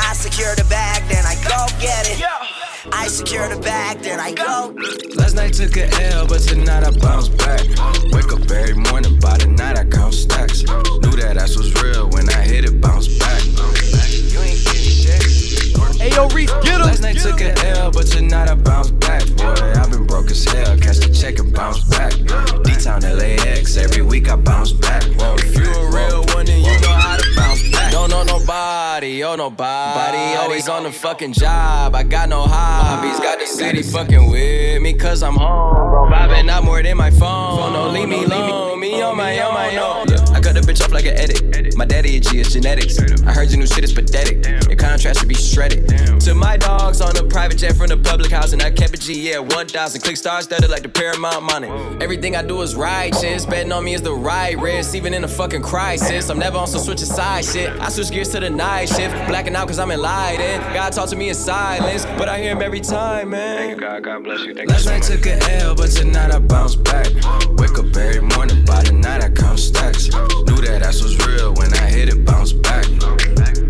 I 0.02 0.13
secure 0.13 0.56
the 0.56 0.65
bag, 0.65 1.08
then 1.08 1.24
I 1.24 1.36
go 1.46 1.68
get 1.80 2.10
it. 2.10 2.24
I 2.91 3.08
secure 3.08 3.48
the 3.48 3.62
bag, 3.62 4.00
then 4.00 4.20
I 4.20 4.34
go. 4.34 4.74
Last 5.15 5.36
night 5.36 5.54
took 5.54 5.78
a 5.78 5.86
L, 6.13 6.26
but 6.26 6.41
tonight 6.41 6.84
I 6.84 6.91
bounce 6.98 7.30
back. 7.30 7.62
Wake 8.12 8.34
up 8.34 8.50
every 8.50 8.74
morning, 8.74 9.20
by 9.20 9.38
the 9.38 9.48
night 9.48 9.78
I 9.78 9.86
count 9.86 10.15
stacks. 10.15 10.63
Knew 10.63 11.15
that 11.22 11.38
ass 11.38 11.56
was 11.56 11.74
real 11.82 12.10
when 12.10 12.28
I 12.30 12.41
hit 12.41 12.65
it, 12.65 12.82
bounce 12.82 13.08
back. 13.20 13.44
You 13.46 14.39
ain't 14.41 14.63
getting 14.65 14.89
shit. 14.89 15.22
Ayo, 16.02 16.32
Reese, 16.34 16.52
get 16.63 16.82
him. 16.82 16.88
Last 16.88 17.02
night 17.02 17.18
took 17.18 17.39
a 17.41 17.54
L, 17.78 17.91
but 17.91 18.08
tonight 18.08 18.50
I 18.50 18.56
bounce 18.56 18.89
back. 18.91 19.26
Boy, 19.38 19.54
I've 19.78 19.91
been 19.91 20.06
broke 20.08 20.32
as 20.32 20.44
hell. 20.46 20.78
Catch 20.78 21.06
the 21.06 21.13
check 21.13 21.38
and 21.39 21.54
bounce 21.54 21.84
back. 21.86 22.13
D-Town 22.63 23.02
LAX, 23.02 23.78
every 23.78 24.02
week 24.02 24.30
I 24.30 24.36
bounce 24.36 24.55
nobody, 29.34 30.18
oh 30.18 30.36
nobody. 30.36 30.38
Always 30.38 30.70
on 30.70 30.84
the 30.84 30.92
fucking 30.92 31.34
job. 31.34 31.96
I 31.96 32.04
got 32.04 32.30
no 32.30 32.44
hobbies. 32.44 33.20
Got 33.20 33.40
the 33.40 33.48
city 33.48 33.82
fucking 33.82 34.30
with 34.30 34.82
me, 34.82 34.94
cause 34.94 35.24
I'm 35.24 35.36
home. 35.36 35.74
Bro, 35.74 36.10
vibing 36.12 36.50
out 36.50 36.64
more 36.64 36.84
than 36.84 36.98
my 36.98 37.10
phone. 37.10 37.74
No, 37.74 37.90
leave 37.90 38.10
me 38.10 38.24
alone. 38.24 38.80
Me 38.80 39.02
on 39.02 39.18
my 39.18 39.40
own, 39.40 39.54
my 39.54 39.76
own. 39.78 40.06
Look, 40.08 40.30
I 40.30 40.40
cut 40.40 40.54
the 40.54 40.62
bitch 40.62 40.84
off 40.84 40.92
like 40.92 41.06
an 41.06 41.18
edit. 41.18 41.76
My 41.76 41.86
daddy 41.86 42.18
a 42.18 42.20
G, 42.20 42.40
it's 42.40 42.54
genetics. 42.54 43.00
I 43.00 43.34
heard 43.34 43.50
your 43.50 43.60
new 43.60 43.68
shit 43.68 43.84
is 43.84 43.94
pathetic. 43.94 44.46
Your 44.68 44.76
contrast 44.76 45.20
should 45.20 45.30
be 45.30 45.36
shredded. 45.36 45.88
To 46.22 46.34
my 46.34 46.58
dogs 46.58 47.02
on 47.02 47.16
a 47.18 47.24
private 47.24 47.58
jet 47.58 47.76
from 47.76 47.88
the 47.88 47.98
public 47.98 48.32
house, 48.32 48.54
and 48.54 48.62
I 48.62 48.72
kept 48.72 48.94
a 48.94 48.98
G, 48.98 49.30
yeah, 49.30 49.40
1,000. 49.40 50.02
Click 50.02 50.18
stars 50.18 50.46
studded 50.46 50.70
like 50.70 50.84
the 50.84 50.90
Paramount 50.90 51.44
money. 51.44 51.70
Everything 52.02 52.36
I 52.36 52.44
do 52.44 52.62
is 52.62 52.76
righteous. 52.76 53.46
Betting 53.46 53.72
on 53.72 53.84
me 53.84 53.94
is 53.94 54.02
the 54.02 54.14
right 54.14 54.58
risk, 54.60 54.96
even 54.96 55.14
in 55.14 55.24
a 55.24 55.28
fucking 55.28 55.64
crisis. 55.64 56.30
I'm 56.30 56.40
never 56.40 56.58
on 56.58 56.68
some 56.68 56.82
switching 56.82 57.08
side 57.08 57.46
shit. 57.46 57.70
I 57.80 57.90
switch 57.90 58.12
gears 58.12 58.30
to 58.30 58.40
the 58.40 58.50
night 58.50 58.90
shift. 58.90 59.14
Blacking 59.28 59.56
out 59.56 59.67
cause 59.67 59.80
I'm 59.80 59.91
enlightened. 59.91 60.63
God 60.73 60.93
talk 60.93 61.10
to 61.10 61.15
me 61.15 61.30
in 61.30 61.36
silence, 61.36 62.06
but 62.17 62.30
I 62.30 62.39
hear 62.39 62.51
him 62.51 62.62
every 62.62 62.82
time, 62.82 63.32
man. 63.32 63.58
Thank 63.58 63.71
you, 63.71 63.80
God. 63.82 64.04
God 64.04 64.23
bless 64.23 64.41
you. 64.41 64.54
Thank 64.54 64.69
Last 64.69 64.86
night 64.86 65.04
took 65.04 65.25
a 65.25 65.38
L, 65.62 65.75
but 65.75 65.91
tonight 65.91 66.32
I 66.32 66.39
bounce 66.39 66.75
back. 66.75 67.08
Wake 67.58 67.78
up 67.78 67.95
every 67.95 68.21
morning, 68.21 68.63
by 68.65 68.84
the 68.84 68.91
night 68.91 69.23
I 69.23 69.30
count 69.30 69.60
stacks. 69.60 70.08
Knew 70.08 70.62
that 70.62 70.84
ass 70.84 71.01
was 71.01 71.17
real 71.25 71.54
when 71.56 71.73
I 71.73 71.89
hit 71.89 72.10
it, 72.10 72.25
bounce 72.25 72.54
back. 72.54 72.86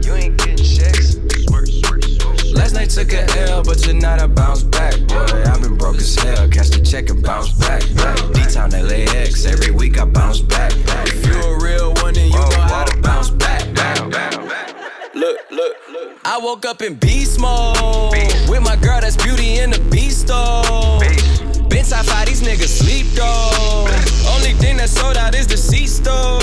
You 0.06 0.14
ain't 0.14 0.38
getting 0.38 0.58
checks. 0.58 1.18
Last 2.54 2.74
night 2.74 2.90
took 2.90 3.14
a 3.14 3.24
L, 3.50 3.64
but 3.64 3.78
tonight 3.78 4.22
I 4.22 4.28
bounce 4.28 4.64
back. 4.64 5.00
Boy, 5.08 5.44
I've 5.46 5.62
been 5.62 5.78
broke 5.78 5.98
as 5.98 6.16
hell. 6.16 6.48
Catch 6.50 6.70
the 6.70 6.82
check 6.82 7.10
and 7.10 7.24
bounce 7.24 7.52
back. 7.54 7.82
D-Town 8.34 8.72
LAX, 8.72 9.46
every 9.46 9.72
week 9.72 10.00
I 10.00 10.06
bounce 10.06 10.42
back. 10.42 10.72
If 11.08 11.26
you 11.26 11.34
a 11.42 11.64
real 11.64 11.94
one, 11.96 12.14
then 12.14 12.28
you 12.28 12.34
know 12.34 12.62
how 12.62 12.86
to 12.86 13.02
bounce 13.02 13.30
back. 13.30 13.35
Look, 15.26 15.40
look, 15.50 15.76
look. 15.92 16.18
I 16.24 16.38
woke 16.38 16.68
up 16.68 16.84
in 16.84 16.94
beast 16.94 17.40
mode. 17.40 17.78
With 18.48 18.62
my 18.62 18.76
girl, 18.76 19.02
that's 19.02 19.18
beauty 19.18 19.58
in 19.58 19.72
the 19.72 19.80
beast 19.90 20.28
though. 20.28 21.00
Been 21.68 21.84
top 21.84 22.06
five, 22.06 22.28
these 22.28 22.44
niggas 22.44 22.68
sleep 22.68 23.08
though. 23.16 23.88
Only 24.46 24.60
thing 24.60 24.78
that 24.78 24.90
sold 24.90 25.18
out 25.18 25.34
is 25.34 25.48
the 25.48 25.58
C 25.58 25.88
store. 25.88 26.40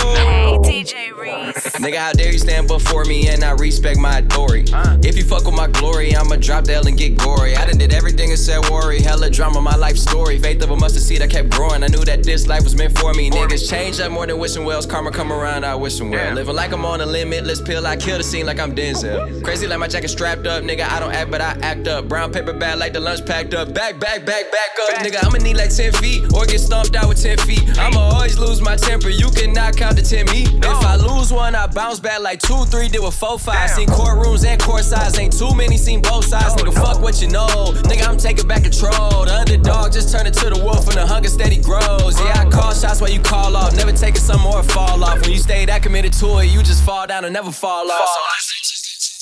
DJ 0.65 1.17
Reese. 1.17 1.77
Nigga, 1.79 1.99
how 1.99 2.13
dare 2.13 2.33
you 2.33 2.39
stand 2.39 2.67
before 2.67 3.05
me 3.05 3.29
and 3.29 3.45
I 3.45 3.53
respect 3.53 3.97
my 3.97 4.19
authority? 4.19 4.73
If 5.07 5.17
you 5.17 5.23
fuck 5.23 5.45
with 5.45 5.55
my 5.55 5.69
glory, 5.69 6.17
I'ma 6.17 6.35
drop 6.37 6.65
the 6.65 6.75
L 6.75 6.89
and 6.89 6.99
get 6.99 7.17
gory. 7.17 7.55
I 7.55 7.65
done 7.65 7.79
did 7.79 7.93
everything 7.93 8.31
and 8.31 8.39
said 8.39 8.69
worry. 8.71 9.01
Hella 9.01 9.31
drama, 9.31 9.61
my 9.61 9.77
life 9.77 9.97
story. 9.97 10.41
Faith 10.41 10.65
of 10.65 10.73
a 10.73 10.77
mustard 10.77 11.05
seed, 11.05 11.23
I 11.23 11.29
kept 11.29 11.51
growing. 11.51 11.85
I 11.85 11.87
knew 11.87 12.05
that 12.05 12.25
this 12.25 12.49
life 12.49 12.65
was 12.65 12.75
meant 12.75 12.99
for 12.99 13.15
me. 13.15 13.31
Niggas 13.31 13.71
change 13.71 14.01
up 14.01 14.11
more 14.11 14.27
than 14.27 14.41
wishing 14.41 14.65
wells. 14.65 14.85
Karma 14.85 15.13
come 15.13 15.33
around, 15.33 15.65
I 15.65 15.77
wish 15.77 15.99
them 15.99 16.11
well. 16.11 16.35
Living 16.35 16.57
like 16.57 16.73
I'm 16.73 16.85
on 16.85 17.03
a 17.03 17.07
limitless 17.07 17.61
pill, 17.61 17.87
I 17.87 17.97
kill 17.97 18.19
the 18.19 18.25
scene 18.25 18.47
like 18.47 18.59
I'm 18.59 18.75
Denzel. 18.75 19.45
Crazy 19.45 19.69
like 19.69 19.79
my 19.79 19.87
jacket 19.87 20.09
strapped 20.09 20.49
up, 20.49 20.65
nigga. 20.65 20.89
I 20.89 20.99
don't 20.99 21.13
act, 21.13 21.31
but 21.31 21.41
I 21.41 21.57
act 21.63 21.87
up. 21.87 22.09
Brown 22.09 22.33
paper 22.33 22.53
bag 22.53 22.81
like 22.81 22.95
the 22.95 23.01
lunch 23.01 23.25
packed 23.25 23.55
up. 23.55 23.73
Back, 23.73 24.01
back, 24.01 24.27
back, 24.27 24.51
back 24.51 24.71
up, 24.83 24.97
nigga. 25.07 25.25
I'ma 25.25 25.39
need 25.39 25.57
like 25.57 25.73
10 25.73 25.93
feet 25.93 26.25
or 26.35 26.47
get 26.47 26.59
stomped 26.59 26.97
out 26.97 27.09
with 27.09 27.23
10 27.23 27.39
feet. 27.39 27.63
I'ma 27.93 28.01
always 28.01 28.39
lose 28.39 28.61
my 28.61 28.77
temper. 28.77 29.11
You 29.11 29.31
cannot 29.31 29.77
count 29.77 29.97
to 29.99 30.03
10 30.05 30.27
me. 30.27 30.45
If 30.45 30.65
I 30.65 30.97
lose 30.97 31.33
one, 31.33 31.55
I 31.55 31.67
bounce 31.67 32.01
back 32.01 32.21
like 32.21 32.41
2, 32.41 32.65
3, 32.65 32.89
did 32.89 33.03
with 33.03 33.15
4, 33.15 33.39
5. 33.39 33.71
Seen 33.71 33.89
courtrooms 33.89 34.45
and 34.47 34.61
court 34.61 34.85
sides. 34.85 35.19
Ain't 35.19 35.37
too 35.39 35.55
many, 35.55 35.77
seen 35.77 36.01
both 36.01 36.25
sides. 36.25 36.55
Nigga, 36.55 36.75
fuck 36.75 37.01
what 37.01 37.21
you 37.21 37.29
know. 37.29 37.47
Nigga, 37.85 38.09
I'm 38.09 38.17
taking 38.17 38.47
back 38.49 38.63
control. 38.63 39.25
The 39.25 39.35
underdog 39.35 39.93
just 39.93 40.13
turned 40.13 40.27
into 40.27 40.49
the 40.51 40.59
wolf 40.65 40.87
and 40.89 40.97
the 40.97 41.07
hunger 41.07 41.29
steady 41.29 41.61
grows. 41.61 42.19
Yeah, 42.19 42.45
I 42.47 42.51
call 42.51 42.73
shots 42.75 43.01
while 43.01 43.11
you 43.11 43.21
call 43.21 43.55
off. 43.57 43.77
Never 43.77 43.93
taking 43.93 44.21
some 44.21 44.41
more 44.41 44.63
fall 44.63 45.05
off. 45.05 45.21
When 45.21 45.31
you 45.31 45.39
stay 45.39 45.67
that 45.67 45.83
committed 45.83 46.13
to 46.15 46.39
it, 46.39 46.47
you 46.47 46.63
just 46.63 46.83
fall 46.85 47.07
down 47.07 47.25
and 47.25 47.33
never 47.33 47.53
fall 47.53 47.91
off. 47.91 48.09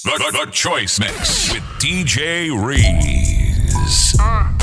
So 0.02 0.10
The, 0.10 0.30
the, 0.32 0.46
the 0.46 0.50
Choice 0.52 0.98
Mix 1.00 1.52
with 1.52 1.62
DJ 1.78 2.50
Reese. 2.64 4.16
Gucci. 4.16 4.59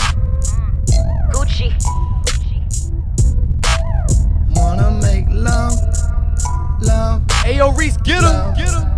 Love, 5.37 5.73
love. 6.81 7.21
Ayo, 7.45 7.75
Reese, 7.77 7.97
get 7.97 8.23
him. 8.23 8.53
Get 8.55 8.69
him. 8.69 8.97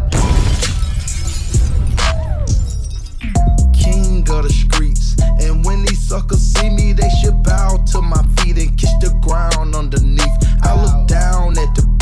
king 3.74 4.20
of 4.30 4.44
the 4.44 4.50
streets. 4.50 5.16
And 5.42 5.64
when 5.66 5.84
these 5.86 6.02
suckers 6.08 6.42
see 6.42 6.70
me, 6.70 6.94
they 6.94 7.10
should 7.22 7.44
bow 7.44 7.78
to 7.92 8.02
my 8.02 8.22
feet 8.38 8.58
and 8.58 8.78
kiss 8.78 8.94
the 9.02 9.18
ground 9.22 9.76
underneath. 9.76 10.38
I 10.64 10.76
look 10.82 11.08
down 11.08 11.58
at 11.58 11.74
the 11.76 11.99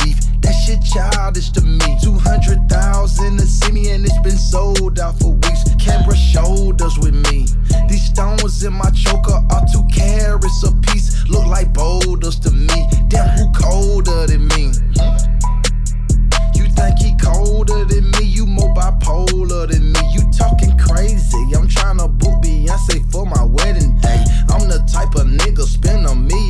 that 0.48 0.56
shit 0.56 0.82
childish 0.82 1.50
to 1.52 1.62
me. 1.62 1.98
200,000 2.02 3.38
to 3.38 3.46
see 3.46 3.72
me, 3.72 3.90
and 3.92 4.06
it's 4.06 4.18
been 4.20 4.38
sold 4.38 5.00
out 5.00 5.20
for 5.20 5.32
weeks. 5.32 5.64
Can't 5.78 6.08
shoulders 6.16 6.98
with 7.00 7.16
me. 7.30 7.46
These 7.90 8.06
stones 8.06 8.64
in 8.64 8.74
my 8.74 8.90
choker 8.92 9.44
are 9.52 9.66
two 9.72 9.84
carats 9.94 10.64
a 10.64 10.72
piece. 10.88 11.28
Look 11.28 11.46
like 11.48 11.74
boulders 11.74 12.40
to 12.40 12.52
me. 12.52 12.88
Damn, 13.10 13.30
who 13.38 13.52
colder 13.52 14.28
than 14.28 14.48
me? 14.48 14.72
You 16.56 16.66
think 16.76 17.00
he 17.00 17.16
colder 17.22 17.86
than 17.86 18.10
me? 18.12 18.24
You 18.24 18.46
more 18.46 18.74
bipolar 18.74 19.68
than 19.70 19.92
me. 19.92 20.00
You 20.14 20.22
talking 20.32 20.78
crazy. 20.78 21.44
I'm 21.56 21.68
tryna 21.68 22.08
book 22.18 22.42
Beyonce 22.42 23.10
for 23.12 23.26
my 23.26 23.44
wedding 23.44 24.00
day. 24.00 24.24
I'm 24.50 24.68
the 24.68 24.80
type 24.92 25.16
of 25.16 25.28
nigga 25.28 25.64
spend 25.64 26.06
a 26.06 26.16
million 26.16 26.47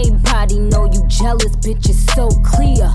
Everybody 0.00 0.60
know 0.60 0.86
you 0.86 1.04
jealous, 1.08 1.54
bitch. 1.56 1.86
It's 1.90 2.06
so 2.14 2.30
clear. 2.42 2.88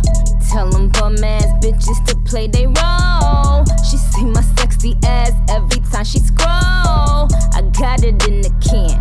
Tell 0.50 0.72
them 0.72 0.90
bum 0.90 1.24
ass 1.24 1.46
bitches 1.64 2.04
to 2.08 2.16
play 2.28 2.48
they 2.48 2.66
role. 2.66 3.64
She 3.88 3.98
see 3.98 4.26
my 4.26 4.42
sexy 4.42 4.98
ass 5.06 5.32
every 5.48 5.82
time 5.92 6.04
she 6.04 6.18
scroll. 6.18 7.30
I 7.54 7.62
got 7.78 8.04
it 8.04 8.28
in 8.28 8.42
the 8.42 8.50
can. 8.58 8.98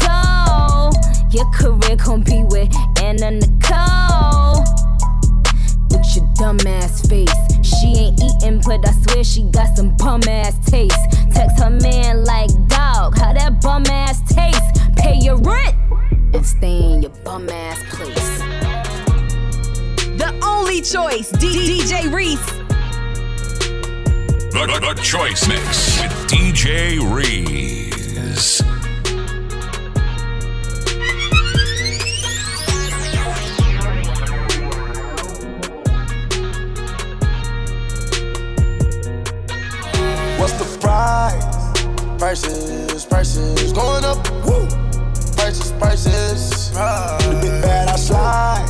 So, 0.00 1.28
your 1.30 1.44
career 1.52 1.96
gon' 1.96 2.22
be 2.22 2.42
with 2.44 2.74
Anna 3.02 3.32
Nicole 3.32 4.64
with 5.90 6.16
your 6.16 6.26
dumb 6.36 6.58
ass 6.66 7.06
face. 7.06 7.28
She 7.62 7.88
ain't 7.98 8.22
eating, 8.22 8.62
but 8.64 8.88
I 8.88 8.92
swear 8.92 9.24
she 9.24 9.42
got 9.50 9.76
some 9.76 9.94
bum 9.98 10.22
ass 10.26 10.56
taste. 10.70 10.96
Text 11.34 11.58
her 11.58 11.68
man 11.68 12.24
like, 12.24 12.50
dog, 12.68 13.18
how 13.18 13.34
that 13.34 13.60
bum 13.60 13.84
ass 13.90 14.22
taste? 14.32 14.96
Pay 14.96 15.18
your 15.18 15.36
rent 15.36 15.83
and 16.34 16.44
stay 16.44 16.92
in 16.92 17.02
your 17.02 17.12
bum 17.22 17.48
ass 17.48 17.80
place. 17.94 18.38
The 20.18 20.38
only 20.44 20.80
choice, 20.82 21.30
D- 21.30 21.80
DJ 21.80 22.12
Reese. 22.12 22.44
The, 24.52 24.66
the, 24.66 24.94
the 24.94 25.00
Choice 25.02 25.46
Mix 25.48 26.00
with 26.00 26.12
DJ 26.28 26.98
Reese. 27.14 28.62
What's 40.38 40.52
the 40.54 40.78
price? 40.80 42.18
Prices, 42.18 43.06
prices 43.06 43.72
going 43.72 44.04
up. 44.04 44.28
Woo! 44.44 44.83
Prices, 45.44 45.72
prices. 45.72 46.70
The 46.70 47.38
big 47.42 47.60
bad 47.60 47.88
I 47.88 47.96
slide. 47.96 48.64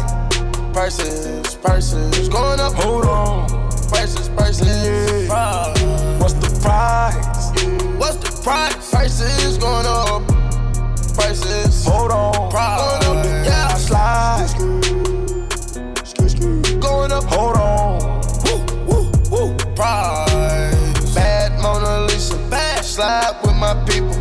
Prices, 0.73 1.55
prices 1.55 2.29
going 2.29 2.59
up. 2.59 2.73
Hold 2.73 3.05
on. 3.05 3.49
Prices, 3.91 4.29
prices. 4.31 5.29
What's 6.19 6.35
the 6.35 6.51
price? 6.61 7.53
What's 7.97 8.17
the 8.17 8.43
price? 8.43 8.91
Prices 8.91 9.57
going 9.57 9.87
up. 9.87 10.27
Prices. 11.15 11.85
Hold 11.87 12.11
on. 12.11 12.51
Price. 12.51 13.05
Going 13.05 13.19
up. 13.19 13.25
Yeah, 13.47 13.69
I 13.71 13.79
slide. 13.79 14.51
Going 16.81 17.13
up. 17.13 17.23
Hold 17.23 17.57
on. 17.57 18.21
Woo, 18.47 18.65
woo, 18.89 19.13
woo. 19.31 19.55
Price. 19.77 21.15
Bad 21.15 21.53
Mona 21.63 22.01
Lisa. 22.09 22.37
Bad. 22.51 22.85
Slide 22.85 23.39
with 23.45 23.55
my 23.55 23.75
people. 23.87 24.19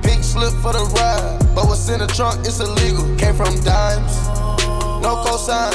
Pink 0.00 0.22
slip 0.22 0.52
for 0.62 0.72
the 0.72 0.84
ride. 0.94 1.37
But 1.58 1.66
what's 1.66 1.88
in 1.88 1.98
the 1.98 2.06
trunk, 2.06 2.46
it's 2.46 2.60
illegal. 2.60 3.02
Came 3.18 3.34
from 3.34 3.50
dimes. 3.66 4.14
No 5.02 5.26
cosign. 5.26 5.74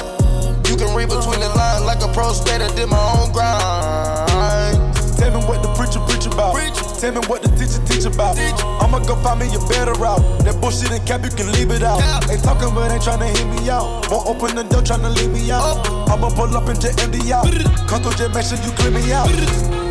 You 0.71 0.79
can 0.79 0.95
read 0.95 1.11
between 1.11 1.43
the 1.43 1.51
lines 1.59 1.83
like 1.83 1.99
a 1.99 2.07
pro 2.15 2.31
skater. 2.31 2.71
Did 2.71 2.87
my 2.87 3.03
own 3.19 3.35
grind. 3.35 4.79
Tell 5.19 5.35
me 5.35 5.43
what 5.43 5.59
the 5.59 5.67
preacher 5.75 5.99
preach 6.07 6.23
about. 6.23 6.55
Tell 7.03 7.11
me 7.11 7.19
what 7.27 7.43
the 7.43 7.51
teacher 7.59 7.83
teach 7.83 8.07
about. 8.07 8.39
I'ma 8.79 9.03
go 9.03 9.19
find 9.19 9.43
me 9.43 9.51
a 9.51 9.59
better 9.67 9.91
route. 9.99 10.23
That 10.47 10.55
bullshit 10.61 10.89
and 10.89 11.03
cap, 11.05 11.19
you 11.19 11.31
can 11.35 11.51
leave 11.51 11.69
it 11.71 11.83
out. 11.83 11.99
Ain't 12.31 12.41
talking, 12.41 12.73
but 12.73 12.89
ain't 12.89 13.03
tryna 13.03 13.35
hear 13.35 13.47
me 13.51 13.69
out. 13.69 14.07
Won't 14.07 14.23
open 14.23 14.55
the 14.55 14.63
door, 14.63 14.87
tryna 14.87 15.11
leave 15.11 15.35
me 15.35 15.51
out. 15.51 15.83
I'ma 16.07 16.31
pull 16.31 16.55
up 16.55 16.69
and 16.69 16.79
just 16.79 16.95
empty 17.03 17.33
out. 17.33 17.43
Come 17.91 17.99
through, 17.99 18.15
just 18.15 18.31
make 18.31 18.47
sure 18.47 18.55
you 18.63 18.71
clear 18.79 18.91
me 18.95 19.11
out. 19.11 19.82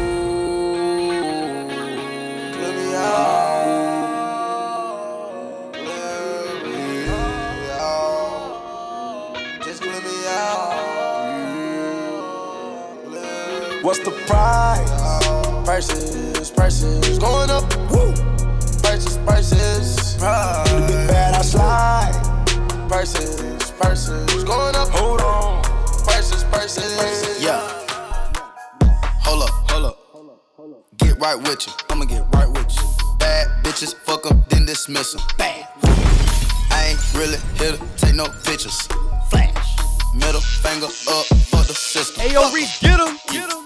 What's 13.82 13.98
the 13.98 14.12
price? 14.28 15.64
Prices, 15.64 16.52
prices 16.52 17.18
going 17.18 17.50
up. 17.50 17.64
Woo! 17.90 18.12
Prices, 18.80 19.18
prices. 19.18 20.16
The 20.18 20.84
big 20.86 21.08
bad 21.08 21.34
I 21.34 21.42
slide. 21.42 22.12
Prices, 22.88 23.72
prices 23.72 24.44
going 24.44 24.76
up. 24.76 24.88
Hold 24.90 25.20
on. 25.22 25.64
Prices, 26.04 26.44
prices. 26.44 27.42
Yeah. 27.42 27.58
Hold 29.24 29.42
up, 29.42 29.50
hold 29.68 29.86
up. 29.86 29.98
Hold 30.12 30.30
up, 30.30 30.40
hold 30.56 30.74
up. 30.74 30.84
Get 30.98 31.18
right 31.18 31.36
with 31.36 31.66
you. 31.66 31.72
I'ma 31.90 32.04
get 32.04 32.24
right 32.34 32.48
with 32.48 32.72
you. 32.76 33.16
Bad 33.18 33.48
bitches, 33.64 33.96
fuck 34.06 34.30
'em, 34.30 34.44
then 34.48 34.64
dismiss 34.64 35.16
'em. 35.16 35.22
Bad. 35.36 35.66
I 36.70 36.90
ain't 36.90 37.14
really 37.14 37.38
here 37.58 37.72
to 37.72 37.78
take 37.96 38.14
no 38.14 38.28
pictures. 38.44 38.78
Flash. 39.28 39.76
Middle 40.14 40.40
finger 40.40 40.86
up 41.08 41.26
the 41.72 41.78
system. 41.78 42.22
Hey, 42.22 42.32
yo, 42.32 42.52
Reese, 42.52 42.80
get 42.80 43.00
him. 43.00 43.16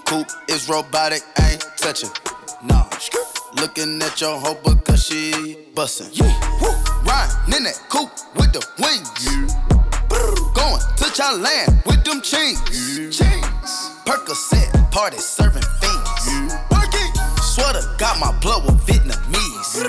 Coupe 0.05 0.31
is 0.47 0.69
robotic, 0.69 1.23
I 1.37 1.51
ain't 1.51 1.67
touching. 1.77 2.09
Nah. 2.63 2.87
Looking 3.59 4.01
at 4.01 4.21
your 4.21 4.39
hoe 4.39 4.57
because 4.63 5.05
she 5.05 5.57
bustin'. 5.75 6.07
Yeah. 6.13 6.31
Woo. 6.61 6.71
Riding 7.03 7.57
in 7.57 7.63
that 7.63 7.79
coupe 7.89 8.11
with 8.35 8.53
the 8.53 8.63
wings. 8.79 9.09
Brr. 10.07 10.35
Going 10.55 10.79
to 10.79 11.07
Thailand 11.19 11.85
with 11.85 12.03
them 12.05 12.21
chains. 12.21 12.61
Chains. 13.11 13.43
Percocet, 14.05 14.69
party 14.91 15.17
serving 15.17 15.67
fiends. 15.81 16.55
Working. 16.71 17.11
Swear 17.41 17.73
to 17.73 17.83
God, 17.97 18.19
my 18.21 18.31
blood 18.39 18.63
was 18.63 18.79
Vietnamese. 18.85 19.83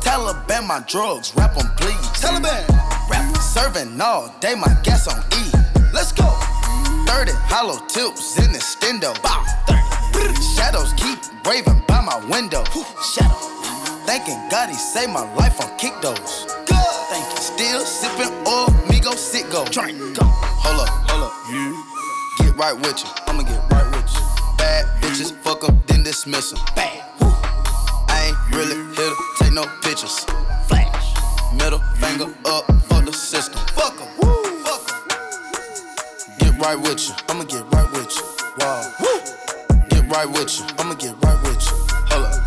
Taliban, 0.00 0.66
my 0.66 0.82
drugs, 0.88 1.34
rap 1.36 1.56
on 1.58 1.68
please. 1.76 2.08
Taliban. 2.16 2.64
Rap 3.10 3.36
serving 3.36 4.00
all 4.00 4.34
day, 4.40 4.54
my 4.54 4.74
gas 4.82 5.06
on 5.06 5.20
E. 5.36 5.50
Let's 5.92 6.12
go. 6.12 6.43
30 7.06 7.32
hollow 7.48 7.78
tips 7.86 8.38
in 8.38 8.52
the 8.52 8.58
stendo. 8.58 9.12
Bow. 9.22 9.44
30. 10.12 10.40
Shadows 10.40 10.92
keep 10.94 11.18
raving 11.46 11.82
by 11.86 12.00
my 12.00 12.18
window. 12.30 12.64
Shadow. 13.14 13.34
Thanking 14.06 14.38
God 14.50 14.68
he 14.68 14.74
saved 14.74 15.12
my 15.12 15.24
life 15.34 15.60
on 15.60 15.76
kick 15.78 15.94
those. 16.02 16.46
Good. 16.66 16.92
Thank 17.10 17.24
you. 17.30 17.40
Still 17.40 17.80
sipping 17.80 18.32
oil, 18.46 18.68
me 18.88 19.00
go 19.00 19.12
sit 19.14 19.50
go. 19.50 19.64
Drink. 19.66 19.98
Go. 20.16 20.24
Hold 20.64 20.80
up, 20.80 20.88
hold 21.10 21.24
up. 21.28 21.34
Get 22.38 22.56
right 22.56 22.74
with 22.76 23.02
you. 23.02 23.10
I'ma 23.26 23.42
get 23.42 23.60
right 23.70 23.86
with 23.94 24.08
you. 24.12 24.20
Bad 24.58 24.84
bitches, 25.00 25.32
fuck 25.42 25.64
up, 25.64 25.74
then 25.86 26.02
dismiss 26.02 26.52
'em. 26.52 26.58
Bad. 26.74 27.02
Woo. 27.20 27.32
I 28.08 28.28
ain't 28.28 28.54
really 28.54 28.76
here 28.96 29.10
to 29.10 29.16
take 29.38 29.52
no 29.52 29.64
pictures. 29.82 30.26
Flash. 30.68 31.14
Middle 31.52 31.80
finger 32.00 32.34
up 32.44 32.64
right 36.64 36.80
with 36.80 37.08
you. 37.08 37.14
I'ma 37.28 37.44
get 37.44 37.62
right 37.74 37.90
with 37.92 38.16
you. 38.16 38.22
Wow. 38.58 38.90
Woo. 38.98 39.20
Get 39.90 40.08
right 40.10 40.26
with 40.26 40.58
you. 40.58 40.64
I'ma 40.78 40.94
get 40.94 41.14
right 41.22 41.42
with 41.44 41.60
you. 41.60 41.76
Hold 42.08 42.24
up. 42.24 42.40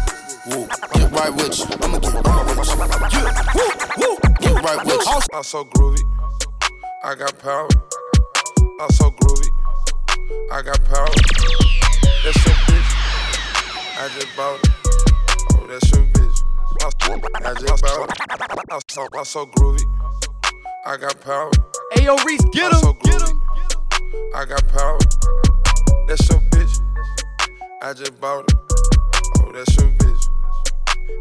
Woo. 0.48 0.68
Get 0.94 1.12
right 1.12 1.34
with 1.36 1.60
you. 1.60 1.66
I'ma 1.84 2.00
get 2.00 2.14
right 2.26 2.58
with 2.58 2.66
you. 2.66 3.22
Yeah. 3.22 3.44
Woo. 3.54 3.70
Woo. 4.02 4.18
Get 4.42 4.64
right 4.64 4.84
with 4.84 5.06
you. 5.06 5.22
I'm 5.34 5.44
so 5.44 5.66
groovy. 5.66 6.02
I 7.04 7.14
got 7.14 7.38
power. 7.38 7.70
I'm 8.82 8.90
so 8.90 9.12
groovy. 9.12 9.50
I 10.52 10.64
got 10.64 10.84
power. 10.86 11.14
That's 12.24 12.44
your 12.44 12.56
bitch. 12.66 12.92
I 14.00 14.10
just 14.16 14.36
bought 14.36 14.60
it. 14.64 14.70
Oh, 15.54 15.68
that's 15.68 15.92
your 15.92 16.06
bitch. 16.06 16.44
I, 16.82 17.52
I 17.52 17.54
just 17.54 17.84
bought 17.84 18.10
it. 18.10 18.66
I'm 18.72 18.82
so, 18.88 19.08
I'm 19.16 19.26
so 19.26 19.46
groovy. 19.46 19.86
I 20.88 20.98
got 20.98 21.22
power. 21.22 21.52
Hey, 21.92 22.06
yo, 22.06 22.16
Reese, 22.26 22.44
get 22.52 22.74
I'm 22.74 22.82
him. 22.82 23.07
I 24.36 24.46
got 24.46 24.68
power. 24.68 25.00
That's 26.08 26.30
your 26.30 26.40
bitch. 26.52 26.80
I 27.82 27.94
just 27.94 28.20
bought 28.20 28.46
it. 28.48 28.56
Oh, 29.40 29.52
that's 29.52 29.76
your 29.78 29.92
bitch. 29.92 30.24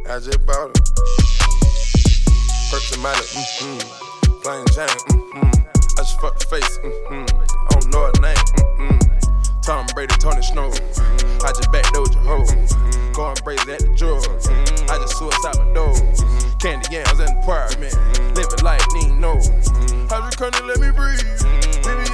I 0.09 0.19
just 0.19 0.45
bought 0.47 0.71
it. 0.71 0.81
Perks 2.71 2.93
and 2.95 3.03
Miley, 3.03 3.19
mm-hmm. 3.21 4.43
Plain 4.43 4.67
Jane, 4.75 4.87
mm-hmm. 4.87 5.99
I 5.99 6.03
just 6.03 6.21
fucked 6.21 6.41
the 6.41 6.47
face, 6.47 6.79
mm-hmm. 6.79 7.27
I 7.31 7.69
don't 7.71 7.93
know 7.93 8.03
her 8.07 8.13
name, 8.21 8.37
mm-hmm. 8.91 9.61
Tom 9.63 9.87
Brady, 9.95 10.15
Tony 10.19 10.43
Snow. 10.43 10.71
Mm-hmm. 10.71 11.47
I 11.47 11.51
just 11.51 11.71
backdoored 11.71 12.15
your 12.15 12.23
hoe. 12.23 12.45
Mm-hmm. 12.45 13.13
Going 13.13 13.37
crazy 13.37 13.73
at 13.73 13.81
the. 13.81 13.89
Mm-hmm. 13.89 14.91
I 14.91 14.99
just 14.99 15.19
suicide 15.19 15.59
my 15.59 15.75
door. 15.75 15.95
Mm-hmm. 15.95 16.59
Candy 16.59 16.87
yams 16.91 17.19
in 17.19 17.27
the 17.27 17.39
apartment. 17.43 17.95
Mm-hmm. 17.95 18.35
Living 18.35 18.63
life, 18.63 18.87
need 18.95 19.19
no. 19.19 19.35
Mm-hmm. 19.37 20.07
Hydroponic, 20.07 20.67
let 20.67 20.79
me 20.79 20.91
breathe. 20.91 21.19
Mm-hmm. 21.19 21.66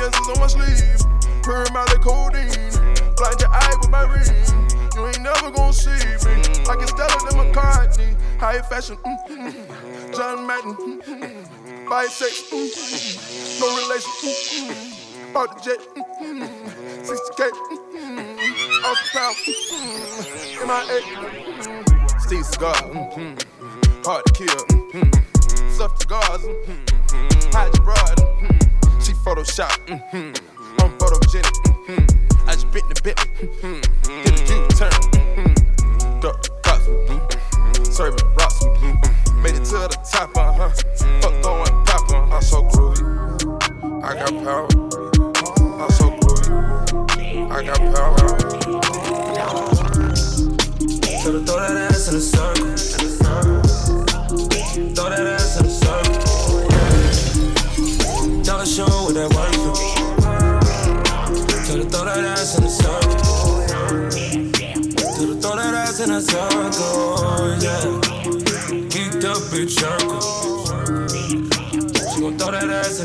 VVS 0.03 0.21
is 0.21 0.29
on 0.29 0.41
my 0.41 0.47
sleeve. 0.47 1.43
Purr 1.43 1.65
Miley 1.73 1.99
codeine. 2.01 3.15
Blind 3.17 3.41
your 3.41 3.51
eye 3.51 3.77
with 3.81 3.91
my 3.91 4.03
ring. 4.03 4.27
You 4.95 5.07
ain't 5.07 5.23
never 5.23 5.51
gonna 5.51 5.73
see 5.73 5.91
me. 5.91 6.43
I 6.69 6.85
style 6.87 7.09
it 7.09 7.33
in 7.33 7.39
McCartney. 7.39 8.17
High 8.39 8.63
fashion. 8.63 8.97
Mm-hmm. 8.97 10.13
John 10.13 10.47
Madden. 10.47 10.75
Mm-hmm. 10.75 11.89
Bisex. 11.89 12.51
Mm-hmm. 12.51 13.61
No 13.61 13.67
relation. 13.77 14.11
Mm-hmm. 14.71 15.33
Bought 15.33 15.51
the 15.57 15.71
jet. 15.71 15.81
Mm-hmm. 15.95 16.43
60K. 17.03 17.51
Mm-hmm. 17.95 18.85
Off 18.85 18.99
the 19.03 19.09
pound. 19.13 19.37
Mm-hmm. 19.71 20.69
MIA. 20.69 22.21
Steve 22.21 22.47
cigar. 22.47 22.75
Mm-hmm. 22.75 24.03
Hard 24.05 24.25
to 24.27 24.33
kill. 24.33 24.63
Mm-hmm. 24.67 25.71
Soft 25.71 26.01
cigars. 26.01 26.43
Mm-hmm. 26.43 27.51
Hide 27.53 27.75
your 27.75 27.85
broad. 27.85 28.19
Mm-hmm. 28.19 28.62
Photoshop. 29.25 29.71
Mm-hmm. 29.87 30.35
I'm 30.81 30.91
photogenic. 30.99 31.55
Mm-hmm. 31.87 32.49
I 32.49 32.53
just 32.55 32.71
bit 32.73 32.83
the 32.89 33.01
bit. 33.05 33.17
Mm-hmm. 33.17 33.81
Did 34.25 34.35
the 34.35 34.55
U-turn. 34.55 34.91
Mm-hmm. 34.91 36.21
Duck 36.21 36.43
the 36.43 36.51
cops. 36.65 36.87
Mm-hmm. 36.89 37.85
Serving 37.85 38.27
rocks. 38.35 38.65
Mm-hmm. 38.65 39.43
Made 39.43 39.55
it 39.55 39.65
to 39.67 39.79
the 39.79 39.89
top. 40.11 40.37
Uh-huh. 40.37 40.71
Fuck 41.21 41.35
going 41.43 41.85
pop. 41.87 42.11
Uh-huh. 42.11 42.35
I'm 42.35 42.43
so 42.43 42.63
groovy. 42.65 44.03
I 44.03 44.15
got 44.15 44.33
power. 44.43 44.67
I'm 45.81 45.91
so 45.93 46.11
groovy. 46.19 47.47
I 47.49 47.63
got 47.63 47.79
power. 47.95 48.19
Should've 51.23 51.47
throw 51.47 51.61
that 51.61 51.77
ass 51.93 52.09
in 52.09 52.17
a 52.17 52.21
circle. 52.21 53.12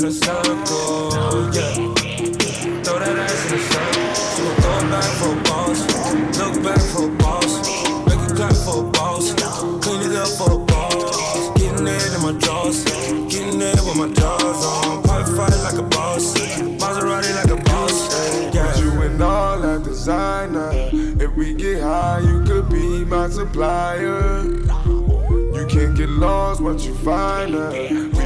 A 0.08 0.12
circle. 0.12 1.52
Yeah. 1.52 1.74
Throw 2.82 2.98
that 2.98 3.18
ass 3.18 3.44
in 3.46 3.58
a 3.58 3.62
circle. 3.68 4.08
She 4.32 4.40
gon' 4.42 4.56
throw 4.62 4.78
it 4.80 4.90
back 4.90 5.10
for 5.20 5.34
boss. 5.44 5.80
Look 6.38 6.54
back 6.64 6.80
for 6.80 7.08
boss. 7.20 7.52
Make 8.08 8.30
it 8.30 8.36
clap 8.36 8.56
for 8.56 8.84
boss. 8.90 9.34
Clean 9.84 10.00
it 10.00 10.16
up 10.16 10.28
for 10.28 10.64
boss. 10.64 11.50
Getting 11.58 11.86
it 11.86 12.14
in 12.14 12.22
my 12.22 12.32
drawers. 12.40 12.84
Getting 13.28 13.60
it 13.60 13.80
with 13.84 13.96
my 13.96 14.08
drawers 14.14 14.64
on. 14.64 15.02
Pipe 15.02 15.26
fight 15.36 15.58
like 15.62 15.78
a 15.78 15.82
boss. 15.82 16.34
Maserati 16.80 17.34
like 17.34 17.52
a 17.58 17.62
boss. 17.64 18.54
Yeah. 18.54 18.72
Put 18.72 18.82
you 18.82 19.02
in 19.02 19.20
all 19.20 19.60
that 19.60 19.82
designer. 19.84 20.70
If 20.72 21.36
we 21.36 21.52
get 21.52 21.82
high, 21.82 22.20
you 22.20 22.44
could 22.44 22.70
be 22.70 23.04
my 23.04 23.28
supplier. 23.28 24.42
You 24.44 25.66
can't 25.68 25.94
get 25.94 26.08
lost 26.08 26.62
once 26.62 26.86
you 26.86 26.94
find 26.94 27.52
her. 27.52 28.17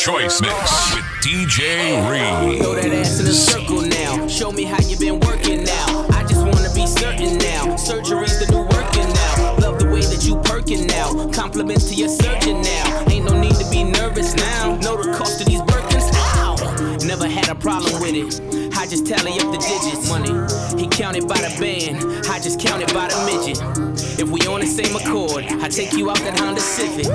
Choice 0.00 0.40
Mix 0.40 0.94
with 0.94 1.04
DJ 1.20 2.00
Reese. 2.10 2.62
Throw 2.62 2.74
that 2.74 2.90
ass 2.90 3.20
in 3.20 3.26
a 3.26 3.34
circle 3.34 3.82
now. 3.82 4.26
Show 4.28 4.50
me 4.50 4.62
how 4.64 4.78
you 4.88 4.96
been 4.96 5.20
working 5.20 5.62
now. 5.64 6.06
I 6.10 6.24
just 6.24 6.40
wanna 6.40 6.72
be 6.74 6.86
certain 6.86 7.36
now. 7.36 7.76
Surgery's 7.76 8.38
the 8.38 8.50
new 8.50 8.62
working 8.62 9.12
now. 9.12 9.56
Love 9.58 9.78
the 9.78 9.86
way 9.86 10.00
that 10.00 10.24
you 10.24 10.40
now. 10.86 11.28
Compliments 11.32 11.88
to 11.88 11.94
your 11.94 12.08
surgeon 12.08 12.62
now. 12.62 13.04
Ain't 13.08 13.24
no 13.24 13.38
need 13.38 13.54
to 13.56 13.68
be 13.70 13.84
nervous 13.84 14.34
now. 14.34 14.76
Know 14.76 14.96
the 15.02 15.12
cost 15.16 15.40
of 15.40 15.46
these 15.46 15.60
Birkins. 15.62 16.10
Ow! 16.14 16.96
Never 17.04 17.26
had 17.26 17.48
a 17.48 17.54
problem 17.54 18.00
with 18.00 18.14
it. 18.14 18.72
I 18.76 18.86
just 18.86 19.06
tally 19.06 19.32
up 19.40 19.52
the 19.52 19.58
digits. 19.58 20.08
Money, 20.08 20.32
he 20.80 20.88
counted 20.88 21.26
by 21.28 21.38
the 21.38 21.54
band. 21.60 22.26
I 22.26 22.38
just 22.38 22.60
counted 22.60 22.92
by 22.94 23.08
the 23.08 23.18
midget. 23.26 23.89
If 24.20 24.28
we 24.28 24.38
on 24.46 24.60
the 24.60 24.66
same 24.66 24.94
accord, 24.94 25.46
I 25.64 25.68
take 25.70 25.94
you 25.94 26.10
out 26.10 26.18
that 26.18 26.38
Honda 26.38 26.60
Civic. 26.60 27.06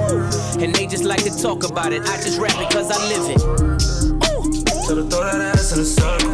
And 0.60 0.74
they 0.74 0.88
just 0.88 1.04
like 1.04 1.24
to 1.24 1.30
talk 1.30 1.64
about 1.64 1.94
it. 1.94 2.02
I 2.02 2.18
just 2.18 2.40
rap 2.40 2.58
it 2.58 2.68
cause 2.72 2.90
I 2.90 2.98
live 3.14 3.30
it. 3.30 3.40
Should've 4.88 5.12
throw 5.12 5.22
that 5.22 5.40
ass 5.40 5.72
in 5.74 5.82
a 5.82 5.86
circle. 5.86 6.32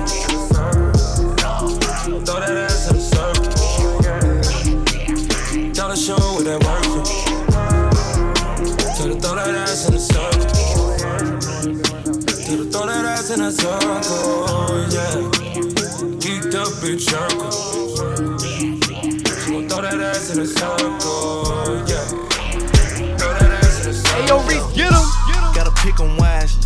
Throw 2.23 2.39
that 2.39 2.55
ass 2.55 2.87
in 2.89 2.95
a 2.95 3.01
circle. 3.01 3.51
Dollar 5.73 5.97
show 5.97 6.35
with 6.37 6.45
that 6.47 6.63
work. 6.63 7.05
Should've 8.95 9.19
throw 9.21 9.35
that 9.35 9.53
ass 9.53 9.89
in 9.89 9.93
a 9.95 9.99
circle. 9.99 10.47
Throw 12.71 12.85
that 12.85 13.03
ass 13.03 13.29
in 13.29 13.41
a 13.41 13.51
circle. 13.51 14.87
Yeah. 14.87 15.19
Keep 16.21 16.43
the 16.49 16.63
bitch 16.79 17.11
in 20.31 20.39
a 20.39 20.45
circle. 20.45 21.83
Yeah. 21.87 22.07
Hey, 24.15 24.27
yo, 24.27 24.39
Reese, 24.47 24.63
get 24.71 24.93
him. 24.93 25.07
Gotta 25.53 25.71
pick 25.83 25.99
'em 25.99 26.15
wisely. 26.15 26.63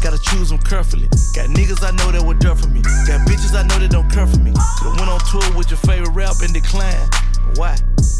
Gotta 0.00 0.18
choose 0.18 0.50
them 0.50 0.58
carefully. 0.58 1.08
Got 1.34 1.50
niggas 1.50 1.82
I 1.82 1.90
know 1.90 2.12
that 2.12 2.22
would 2.22 2.38
dare 2.38 2.54
for 2.54 2.68
me. 2.68 2.80
Got 3.06 3.26
bitches 3.26 3.54
I 3.54 3.62
know 3.66 3.78
that 3.78 3.90
don't 3.90 4.08
care 4.10 4.26
for 4.26 4.38
me. 4.38 4.52
Could've 4.78 4.96
went 4.98 5.10
on 5.10 5.18
tour 5.30 5.42
with 5.56 5.70
your 5.70 5.78
favorite 5.78 6.14
rap 6.14 6.36
and 6.42 6.54
declined. 6.54 7.10
But 7.10 7.58
why? 7.58 7.74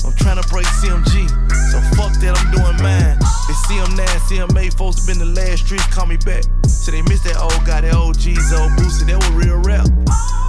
I'm 0.05 0.12
tryna 0.18 0.49
break 0.51 0.66
CMG. 0.66 1.28
So 1.70 1.78
fuck 1.95 2.12
that, 2.20 2.34
I'm 2.34 2.51
doing 2.51 2.76
mine. 2.82 3.18
They 3.47 3.55
CM9, 3.70 4.07
CM8 4.26 4.74
folks 4.74 5.07
been 5.07 5.18
the 5.18 5.30
last 5.38 5.66
streets, 5.66 5.86
call 5.86 6.07
me 6.07 6.16
back. 6.16 6.43
So 6.66 6.91
they 6.91 7.03
miss 7.03 7.20
that 7.20 7.38
old 7.38 7.64
guy, 7.64 7.82
that 7.82 7.95
old 7.95 8.18
G's, 8.18 8.53
old 8.53 8.72
Boosie, 8.72 9.07
that 9.07 9.18
was 9.18 9.30
real 9.30 9.59
rap. 9.62 9.86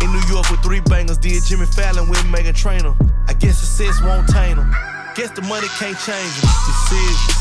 In 0.02 0.10
New 0.12 0.26
York 0.34 0.50
with 0.50 0.64
three 0.64 0.80
bangers, 0.82 1.20
did 1.20 1.44
Jimmy 1.46 1.68
Fallon 1.68 2.10
with 2.10 2.26
Meghan 2.26 2.56
Trainor. 2.56 2.96
I 3.28 3.34
guess 3.34 3.60
the 3.60 3.66
success 3.66 4.02
won't 4.04 4.28
taint 4.28 4.58
them. 4.58 4.72
Guess 5.16 5.32
the 5.32 5.42
money 5.44 5.68
can't 5.80 5.98
change 5.98 6.34
them. 6.42 6.50
Decisions. 6.70 7.36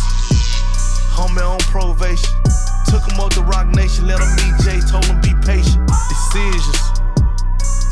Homie 1.14 1.44
on 1.44 1.58
probation. 1.70 2.34
Took 2.86 3.06
him 3.06 3.20
up 3.20 3.30
to 3.34 3.42
Roc 3.42 3.68
Nation, 3.68 4.06
let 4.06 4.18
him 4.18 4.30
meet 4.34 4.54
Jay, 4.64 4.80
told 4.80 5.04
him 5.04 5.20
be 5.20 5.34
patient. 5.46 5.86
Decisions. 6.08 6.80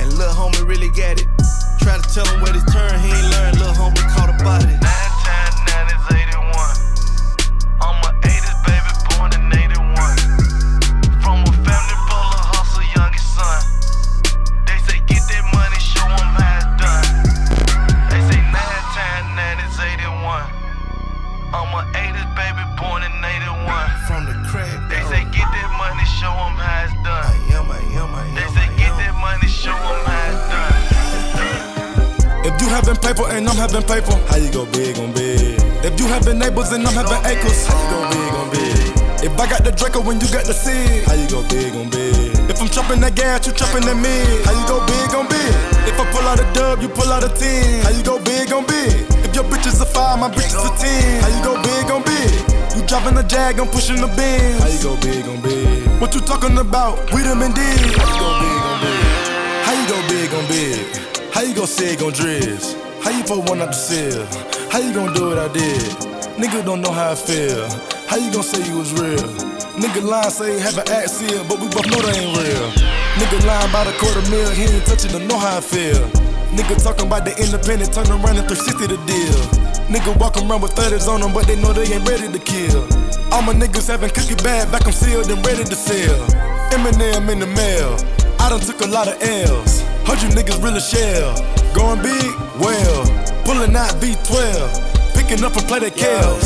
And 0.00 0.12
lil' 0.18 0.32
homie 0.32 0.66
really 0.66 0.90
got 0.90 1.20
it. 1.20 1.28
Try 1.80 1.98
to 1.98 2.08
tell 2.12 2.26
him 2.26 2.40
where 2.40 2.52
this 2.52 2.64
turn, 2.72 2.98
he 3.00 3.08
ain't 3.08 3.30
learned. 3.30 3.60
Lil' 3.60 3.74
homie 3.74 4.02
caught 4.10 4.28
a 4.28 4.44
body. 4.44 4.97
Having 33.68 33.86
paper, 33.86 34.16
how 34.28 34.36
you 34.36 34.50
go 34.50 34.64
big 34.72 34.98
on 34.98 35.12
big? 35.12 35.60
If 35.84 36.00
you 36.00 36.06
having 36.06 36.38
neighbors 36.38 36.72
and 36.72 36.86
I'm 36.86 36.94
having 36.94 37.20
acres, 37.28 37.66
how 37.66 37.76
you 37.76 37.88
go 37.92 38.00
big 38.08 38.32
on 38.34 38.48
big? 38.50 39.28
If 39.28 39.32
I 39.38 39.44
got 39.50 39.64
the 39.64 39.72
Draco 39.72 40.00
when 40.00 40.20
you 40.20 40.28
got 40.32 40.44
the 40.44 40.54
seed, 40.54 41.04
how 41.04 41.14
you 41.14 41.28
go 41.28 41.42
big 41.48 41.74
on 41.76 41.90
big? 41.90 42.32
If 42.48 42.60
I'm 42.60 42.68
chopping 42.68 43.00
that 43.00 43.14
gas, 43.14 43.46
you 43.46 43.52
chopping 43.52 43.84
that 43.84 43.96
mid, 43.96 44.24
how 44.46 44.56
you 44.56 44.64
go 44.64 44.80
big 44.88 45.12
on 45.12 45.28
big? 45.28 45.52
If 45.84 46.00
I 46.00 46.04
pull 46.08 46.24
out 46.24 46.40
a 46.40 46.46
dub, 46.54 46.80
you 46.80 46.88
pull 46.88 47.12
out 47.12 47.24
a 47.24 47.28
10, 47.28 47.84
how 47.84 47.92
you 47.92 48.02
go 48.02 48.16
big 48.24 48.52
on 48.52 48.64
big? 48.64 49.04
If 49.26 49.34
your 49.34 49.44
bitch 49.44 49.66
is 49.66 49.80
a 49.80 49.86
5, 49.86 50.18
my 50.18 50.30
bitch 50.32 50.54
is 50.54 50.64
a 50.64 50.72
10, 50.72 51.22
how 51.22 51.28
you 51.28 51.42
go 51.44 51.54
big 51.60 51.90
on 51.92 52.02
big? 52.08 52.32
You 52.72 52.82
driving 52.86 53.18
a 53.18 53.24
Jag, 53.26 53.60
I'm 53.60 53.68
pushing 53.68 54.00
the 54.00 54.08
Benz, 54.16 54.62
how 54.62 54.70
you 54.70 54.80
go 54.80 54.96
big 55.02 55.26
on 55.28 55.42
big? 55.42 55.84
What 56.00 56.14
you 56.14 56.20
talking 56.22 56.56
about? 56.56 56.96
We 57.12 57.20
them 57.22 57.42
and 57.42 57.54
did, 57.54 58.00
how 58.00 58.08
you 58.08 58.16
go 58.16 58.30
big 58.40 58.62
on 58.64 58.76
big? 58.80 59.04
How 59.66 59.74
you 59.76 59.86
go 59.92 59.98
big 60.08 60.30
on 60.32 60.44
big? 60.48 60.80
How 61.34 61.42
you 61.42 61.54
gon' 61.54 61.66
say 61.66 61.92
it 61.92 62.00
gon' 62.00 62.12
drizz? 62.12 62.87
How 63.02 63.10
you 63.10 63.22
put 63.24 63.48
one 63.48 63.60
out 63.60 63.68
the 63.68 63.78
seal? 63.78 64.24
How 64.70 64.78
you 64.78 64.92
gon' 64.92 65.14
do 65.14 65.28
what 65.30 65.38
I 65.38 65.48
did? 65.52 65.80
Nigga 66.36 66.64
don't 66.64 66.80
know 66.80 66.92
how 66.92 67.12
I 67.12 67.14
feel. 67.14 67.68
How 68.06 68.16
you 68.16 68.30
gon' 68.32 68.42
say 68.42 68.62
you 68.68 68.78
was 68.78 68.92
real? 68.94 69.22
Nigga 69.78 70.02
lying 70.02 70.30
say 70.30 70.58
have 70.58 70.76
an 70.78 70.88
accent, 70.88 71.48
but 71.48 71.58
we 71.60 71.68
both 71.68 71.86
know 71.86 72.02
they 72.02 72.18
ain't 72.18 72.36
real. 72.36 72.66
Nigga 73.18 73.46
lying 73.46 73.70
about 73.70 73.86
a 73.86 73.94
quarter 73.98 74.22
mil, 74.30 74.50
he 74.50 74.64
ain't 74.64 74.86
touching 74.86 75.10
to 75.10 75.20
know 75.26 75.38
how 75.38 75.58
I 75.58 75.60
feel. 75.60 76.02
Nigga 76.50 76.82
talking 76.82 77.06
about 77.06 77.24
the 77.24 77.32
independent, 77.38 77.92
turn 77.94 78.08
around 78.10 78.36
and 78.36 78.46
360 78.48 78.86
the 78.90 78.98
deal. 79.06 79.38
Nigga 79.86 80.16
walk 80.18 80.36
around 80.36 80.62
with 80.62 80.74
30s 80.74 81.08
on 81.08 81.20
them, 81.20 81.32
but 81.32 81.46
they 81.46 81.56
know 81.60 81.72
they 81.72 81.86
ain't 81.88 82.08
ready 82.08 82.26
to 82.26 82.38
kill. 82.38 82.82
All 83.32 83.42
my 83.42 83.52
niggas 83.52 83.88
having 83.88 84.10
cookie 84.10 84.36
bag, 84.42 84.70
back 84.72 84.86
I'm 84.86 84.92
sealed 84.92 85.30
and 85.30 85.44
ready 85.46 85.64
to 85.64 85.76
sell. 85.76 86.18
Eminem 86.74 87.28
in 87.30 87.38
the 87.38 87.46
mail. 87.46 87.96
I 88.40 88.50
done 88.50 88.60
took 88.60 88.80
a 88.80 88.86
lot 88.86 89.08
of 89.08 89.20
L's. 89.20 89.80
Heard 90.06 90.22
you 90.22 90.28
niggas 90.30 90.62
really 90.62 90.80
shell. 90.80 91.57
Going 91.78 92.02
big? 92.02 92.34
Well. 92.58 93.04
Pulling 93.44 93.76
out 93.76 93.94
V12. 94.02 95.14
Picking 95.14 95.44
up 95.44 95.54
a 95.54 95.60
play 95.60 95.78
the 95.78 95.90
Kels. 95.90 96.42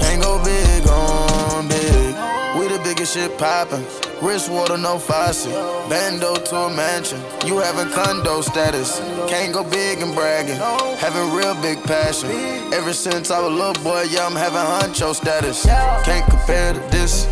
Can't 0.00 0.20
go 0.20 0.42
big 0.42 0.86
on 0.88 1.68
big. 1.68 2.14
We 2.58 2.66
the 2.66 2.80
biggest 2.82 3.14
shit 3.14 3.38
poppin'. 3.38 3.84
Wrist 4.20 4.50
water, 4.50 4.76
no 4.76 4.98
faucet. 4.98 5.52
Bando 5.88 6.34
to 6.34 6.56
a 6.56 6.74
mansion. 6.74 7.20
You 7.46 7.58
having 7.58 7.90
condo 7.94 8.40
status. 8.40 8.98
Can't 9.28 9.52
go 9.52 9.62
big 9.62 10.02
and 10.02 10.12
bragging. 10.12 10.56
Having 10.98 11.32
real 11.32 11.54
big 11.62 11.80
passion. 11.84 12.30
Ever 12.74 12.92
since 12.92 13.30
I 13.30 13.38
was 13.40 13.52
a 13.52 13.54
little 13.54 13.82
boy, 13.84 14.02
yeah, 14.10 14.26
I'm 14.26 14.34
having 14.34 14.58
honcho 14.58 15.14
status. 15.14 15.64
Can't 16.04 16.28
compare 16.28 16.72
to 16.72 16.80
this. 16.90 17.26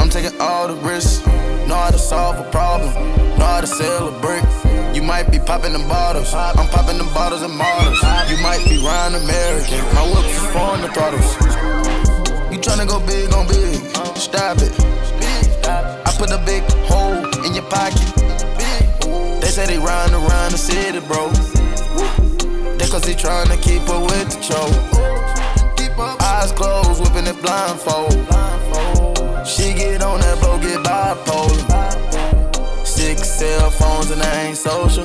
I'm 0.00 0.10
taking 0.10 0.38
all 0.40 0.66
the 0.66 0.74
risks. 0.86 1.24
Know 1.68 1.76
how 1.76 1.90
to 1.90 1.98
solve 1.98 2.44
a 2.44 2.50
problem. 2.50 2.92
Know 3.38 3.46
how 3.46 3.60
to 3.60 3.66
sell 3.68 4.08
a 4.08 4.20
brick. 4.20 4.44
You 5.04 5.08
might 5.08 5.30
be 5.30 5.38
popping 5.38 5.74
them 5.74 5.86
bottles. 5.86 6.32
I'm 6.32 6.66
popping 6.70 6.96
them 6.96 7.12
bottles 7.12 7.42
and 7.42 7.54
models. 7.54 8.00
You 8.30 8.38
might 8.38 8.64
be 8.64 8.78
Ryan 8.82 9.16
American. 9.16 9.84
My 9.94 10.00
whip 10.08 10.24
is 10.24 10.46
foreign 10.48 10.80
the 10.80 10.88
throttles. 10.88 11.36
You 12.50 12.56
tryna 12.56 12.88
go 12.88 13.04
big 13.04 13.30
on 13.34 13.46
big. 13.46 13.84
Stop 14.16 14.56
it. 14.64 14.72
I 15.68 16.10
put 16.16 16.32
a 16.32 16.38
big 16.46 16.62
hole 16.88 17.20
in 17.44 17.52
your 17.52 17.64
pocket. 17.64 18.00
They 19.42 19.48
say 19.48 19.66
they 19.66 19.76
ride 19.76 20.10
around 20.10 20.52
the 20.52 20.56
city, 20.56 21.00
bro. 21.00 21.28
They 22.78 22.88
cause 22.88 23.02
they 23.02 23.12
tryna 23.12 23.60
keep 23.60 23.86
up 23.90 24.08
with 24.08 24.30
the 24.32 24.40
choke. 24.40 24.72
Eyes 26.22 26.50
closed, 26.52 27.02
whipping 27.02 27.26
it 27.26 27.36
blindfold. 27.42 28.14
She 29.46 29.74
get 29.74 30.00
on 30.00 30.20
that 30.20 30.40
boat, 30.40 30.62
get 30.62 30.82
bipolar. 30.82 31.93
Cell 33.34 33.68
phones 33.68 34.12
and 34.12 34.22
I 34.22 34.46
ain't 34.46 34.56
social. 34.56 35.02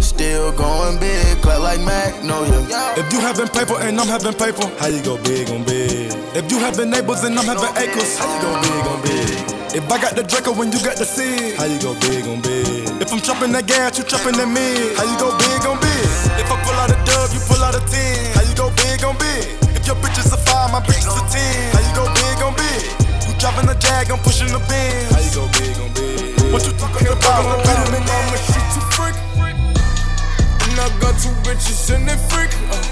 Still 0.00 0.50
going 0.52 0.98
big, 0.98 1.42
clap 1.44 1.60
like 1.60 1.80
Magnolia. 1.84 2.64
If 2.96 3.12
you 3.12 3.20
having 3.20 3.48
paper 3.48 3.76
and 3.84 4.00
I'm 4.00 4.08
having 4.08 4.32
paper, 4.32 4.64
how 4.80 4.88
you 4.88 5.04
go 5.04 5.20
big 5.20 5.50
on 5.52 5.64
big? 5.68 6.08
If 6.32 6.50
you 6.50 6.56
having 6.56 6.88
neighbors 6.88 7.22
and 7.22 7.36
I'm 7.36 7.44
having 7.44 7.68
acres, 7.76 8.16
how 8.16 8.24
you 8.32 8.40
go 8.40 8.50
big 8.64 8.84
on 8.88 8.98
big? 9.04 9.76
If 9.76 9.84
I 9.92 10.00
got 10.00 10.16
the 10.16 10.24
Draco 10.24 10.56
when 10.56 10.72
you 10.72 10.80
got 10.80 10.96
the 10.96 11.04
seed, 11.04 11.60
how 11.60 11.68
you 11.68 11.76
go 11.84 11.92
big 12.00 12.24
on 12.24 12.40
big? 12.40 12.96
If 12.96 13.12
I'm 13.12 13.20
chopping 13.20 13.52
that 13.52 13.68
gas, 13.68 14.00
you 14.00 14.08
chopping 14.08 14.40
that 14.40 14.48
mid, 14.48 14.96
how 14.96 15.04
you 15.04 15.20
go 15.20 15.28
big 15.36 15.60
on 15.68 15.76
big? 15.84 16.08
If 16.40 16.48
I 16.48 16.56
pull 16.64 16.80
out 16.80 16.88
a 16.88 16.96
dub, 17.04 17.28
you 17.36 17.44
pull 17.44 17.60
out 17.60 17.76
a 17.76 17.84
10, 17.84 18.40
how 18.40 18.44
you 18.48 18.56
go 18.56 18.72
big 18.72 19.04
on 19.04 19.20
big? 19.20 19.44
If 19.76 19.84
your 19.84 20.00
bitch 20.00 20.16
is 20.16 20.32
a 20.32 20.40
5, 20.40 20.72
my 20.72 20.80
bitch 20.80 21.04
is 21.04 21.12
a 21.12 21.24
10, 21.28 21.76
how 21.76 21.84
you 21.84 21.92
go 21.92 22.08
big 22.08 22.40
on 22.40 22.56
big? 22.56 22.88
You 23.28 23.36
driving 23.36 23.68
a 23.68 23.76
Jag, 23.76 24.08
I'm 24.08 24.16
pushing 24.24 24.48
the 24.48 24.64
Benz, 24.64 25.12
how 25.12 25.20
you 25.20 25.32
go 25.36 25.44
big 25.52 25.60
on 25.60 25.68
big? 25.68 25.69
What 26.50 26.66
you 26.66 26.72
talking 26.72 27.06
about? 27.06 27.46
I'm 27.46 27.62
better 27.62 27.92
than 27.92 28.04
mama, 28.10 28.36
she 28.36 28.58
too 28.74 28.82
freak. 28.90 29.14
And 29.38 30.80
I 30.80 30.90
got 30.98 31.14
two 31.22 31.30
bitches 31.46 31.94
and 31.94 32.08
they 32.08 32.16
freak. 32.26 32.50
Uh, 32.66 32.82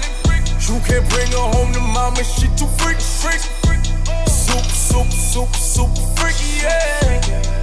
you 0.63 0.79
can't 0.87 1.03
bring 1.09 1.27
her 1.31 1.47
home 1.51 1.73
to 1.73 1.81
mama, 1.81 2.23
she 2.23 2.47
too 2.55 2.67
freak, 2.79 3.01
freak. 3.01 3.41
Soup, 4.29 4.63
soup, 4.63 5.11
soup, 5.11 5.53
soup, 5.53 5.89
freak, 6.17 6.39
yeah. 6.63 7.19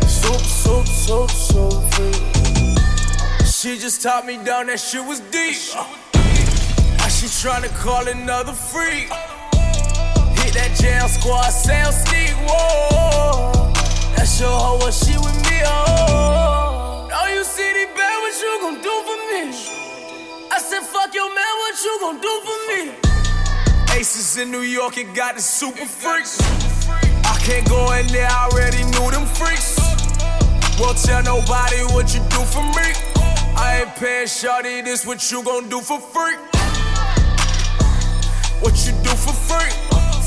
Soup, 0.06 0.40
soup, 0.40 0.86
soup, 0.86 1.30
soup, 1.30 1.82
freak. 1.94 3.46
She 3.46 3.78
just 3.78 4.02
taught 4.02 4.26
me 4.26 4.36
down, 4.44 4.66
that 4.66 4.78
shit 4.78 5.02
was 5.02 5.20
deep. 5.20 5.56
Uh, 5.74 5.86
now 6.98 7.08
she 7.08 7.24
tryna 7.24 7.74
call 7.74 8.06
another 8.06 8.52
freak. 8.52 9.08
Hit 10.44 10.52
that 10.52 10.76
jail 10.78 11.08
squad, 11.08 11.48
sound 11.48 11.94
sneak, 11.94 12.34
whoa. 12.46 13.55
That's 14.16 14.40
your 14.40 14.50
hoe, 14.50 14.78
what 14.78 14.92
she 14.92 15.16
with 15.18 15.36
me, 15.46 15.60
oh. 15.64 17.06
Now 17.10 17.26
you 17.28 17.44
see 17.44 17.72
the 17.72 17.86
bad, 17.94 18.16
what 18.20 18.34
you 18.40 18.58
gon' 18.60 18.82
do 18.82 18.94
for 19.06 19.18
me? 19.30 19.42
I 20.50 20.58
said, 20.58 20.82
fuck 20.82 21.14
your 21.14 21.28
man, 21.34 21.52
what 21.62 21.76
you 21.84 21.98
gon' 22.00 22.20
do 22.20 22.32
for 22.46 22.58
me? 22.68 23.96
Aces 23.96 24.36
in 24.38 24.50
New 24.50 24.62
York, 24.62 24.98
it 24.98 25.14
got 25.14 25.36
the 25.36 25.42
super 25.42 25.86
freaks. 25.86 26.40
I 26.88 27.38
can't 27.40 27.68
go 27.68 27.92
in 27.92 28.06
there, 28.08 28.28
I 28.28 28.48
already 28.50 28.84
knew 28.84 29.10
them 29.10 29.26
freaks. 29.26 29.78
Won't 30.80 30.98
tell 30.98 31.22
nobody 31.22 31.82
what 31.94 32.14
you 32.14 32.20
do 32.28 32.42
for 32.44 32.62
me. 32.62 32.88
I 33.56 33.84
ain't 33.84 33.96
paying 33.96 34.26
shawty, 34.26 34.84
this 34.84 35.06
what 35.06 35.30
you 35.30 35.42
gon' 35.42 35.68
do 35.68 35.80
for 35.80 36.00
free. 36.00 36.36
What 38.60 38.74
you 38.86 38.92
do 39.04 39.10
for 39.10 39.32
free? 39.32 39.70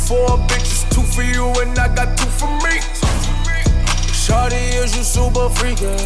Four 0.08 0.38
bitches, 0.48 0.90
two 0.90 1.04
for 1.04 1.22
you, 1.24 1.46
and 1.62 1.78
I 1.78 1.94
got 1.94 2.18
two 2.18 2.26
for 2.26 2.50
me. 2.66 2.99
Shawty, 4.30 4.84
is 4.84 4.96
you 4.96 5.02
super 5.02 5.50
freakin'? 5.50 5.98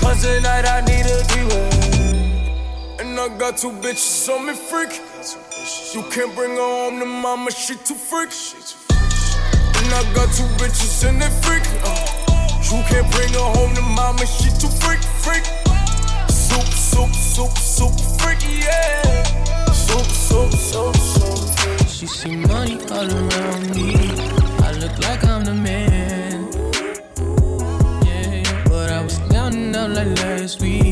Cause 0.00 0.22
tonight 0.22 0.64
I 0.64 0.80
need 0.88 1.04
a 1.04 1.20
D-way. 1.28 2.96
And 3.00 3.20
I 3.20 3.28
got 3.36 3.58
two 3.58 3.68
bitches 3.68 4.30
on 4.32 4.46
me 4.46 4.54
freak. 4.54 4.98
You 5.92 6.02
can't 6.10 6.34
bring 6.34 6.52
her 6.52 6.62
home 6.62 7.00
to 7.00 7.04
mama, 7.04 7.50
she 7.50 7.74
too 7.74 7.94
freak. 7.94 8.30
And 9.76 9.92
I 9.92 10.02
got 10.14 10.32
two 10.32 10.48
bitches 10.56 11.06
and 11.06 11.20
they 11.20 11.28
freak. 11.44 11.64
You 12.72 12.82
can't 12.88 13.12
bring 13.12 13.34
her 13.34 13.50
home 13.56 13.74
to 13.74 13.82
mama, 13.82 14.24
she 14.24 14.48
too 14.58 14.72
freak, 14.80 15.02
freak. 15.20 15.44
Soup, 16.30 16.64
soup, 16.64 17.12
soup, 17.14 17.58
soup, 17.58 17.92
freak, 18.18 18.40
yeah. 18.64 19.22
Soup, 19.70 20.06
soup, 20.06 20.50
soup, 20.52 20.96
soup, 20.96 21.58
freak. 21.58 21.88
She 21.88 22.06
see 22.06 22.36
money 22.36 22.78
all 22.90 23.12
around 23.12 23.76
me. 23.76 23.96
I 24.64 24.72
look 24.80 24.98
like 25.00 25.22
I'm 25.26 25.44
the 25.44 25.52
man. 25.52 25.93
Out 29.84 29.90
like 29.90 30.18
last 30.18 30.62
week. 30.62 30.83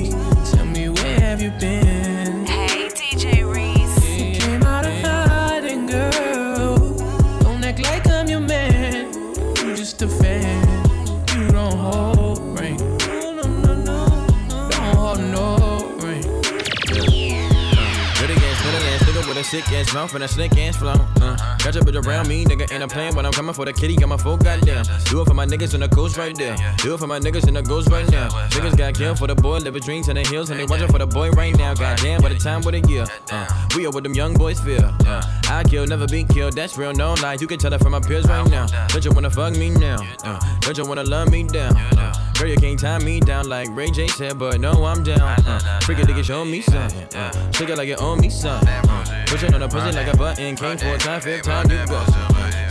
Sick 19.53 19.71
ass 19.73 19.93
mouth 19.93 20.15
and 20.15 20.25
a 20.25 20.29
slick 20.29 20.57
ass 20.57 20.77
flow. 20.77 20.95
Uh, 21.21 21.37
got 21.59 21.75
your 21.75 21.85
bitch 21.85 22.07
around 22.07 22.27
me, 22.27 22.43
nigga, 22.47 22.73
ain't 22.73 22.83
a 22.83 22.89
plan 22.89 23.15
when 23.15 23.27
I'm 23.27 23.33
coming 23.33 23.53
for 23.53 23.67
the 23.67 23.73
kitty, 23.75 23.97
got 23.97 24.09
my 24.09 24.17
full 24.17 24.39
goddamn. 24.39 24.83
Do 25.11 25.21
it 25.21 25.29
for 25.29 25.35
my 25.35 25.45
niggas 25.45 25.75
in 25.75 25.81
the 25.81 25.91
coast 25.91 26.17
right 26.17 26.35
there. 26.35 26.57
Do 26.79 26.95
it 26.95 26.99
for 26.99 27.07
my 27.07 27.21
niggas 27.21 27.47
in 27.47 27.53
the 27.53 27.61
ghost 27.61 27.91
right 27.91 28.11
now. 28.11 28.31
Niggas 28.55 28.79
got 28.79 28.95
killed 28.95 29.19
for 29.19 29.27
the 29.27 29.35
boy, 29.35 29.59
living 29.59 29.83
dreams 29.83 30.09
in 30.09 30.15
the 30.15 30.23
hills, 30.23 30.49
and 30.49 30.59
they 30.59 30.65
watching 30.65 30.89
for 30.89 30.99
the 30.99 31.07
boy 31.07 31.31
right 31.33 31.55
now. 31.55 31.75
Goddamn, 31.75 32.23
by 32.23 32.31
the 32.31 32.39
time 32.39 32.63
with 32.63 32.77
a 32.77 32.81
year. 32.89 33.05
Uh, 33.31 33.47
we 33.77 33.85
are 33.85 33.91
what 33.91 34.05
them 34.05 34.15
young 34.15 34.33
boys 34.33 34.59
feel. 34.59 34.87
Uh, 35.07 35.23
I 35.51 35.65
kill, 35.65 35.87
never 35.87 36.07
be 36.07 36.25
killed, 36.25 36.55
that's 36.55 36.79
real, 36.79 36.95
no 36.95 37.13
lie. 37.21 37.37
You 37.39 37.47
can 37.47 37.59
tell 37.59 37.73
that 37.73 37.83
from 37.83 37.93
my 37.93 38.01
peers 38.01 38.27
right 38.29 38.51
now. 38.51 38.67
Don't 38.89 39.05
you 39.05 39.13
wanna 39.13 39.29
fuck 39.29 39.53
me 39.53 39.69
now? 39.69 39.99
Uh, 40.25 40.41
don't 40.61 40.79
you 40.79 40.87
wanna 40.87 41.05
love 41.05 41.31
me 41.31 41.45
down? 41.45 41.77
Uh, 41.77 42.32
girl, 42.43 42.51
you 42.51 42.57
can't 42.57 42.79
tie 42.79 42.99
me 42.99 43.21
down 43.21 43.49
like 43.49 43.69
Ray 43.71 43.91
J 43.91 44.09
said, 44.09 44.39
but 44.39 44.61
no, 44.61 44.85
I'm 44.85 45.03
down. 45.03 45.21
Uh, 45.21 45.61
freaking 45.83 46.07
nigga, 46.07 46.25
show 46.25 46.45
me 46.45 46.61
something. 46.61 47.17
Uh, 47.17 47.53
shake 47.53 47.69
it 47.69 47.77
like 47.77 47.89
you 47.89 47.97
owe 47.97 48.17
me 48.17 48.31
something. 48.31 48.69
Uh, 48.69 49.25
push 49.27 49.43
it 49.43 49.55
on 49.55 49.61
the 49.61 49.69
pussy 49.69 49.93
like 49.93 50.13
a 50.13 50.17
button. 50.17 50.57
Came 50.57 50.77
four 50.77 50.97
times, 50.99 51.25
fifth 51.25 51.45
time, 51.45 51.71
you 51.71 51.87
go. 51.87 52.05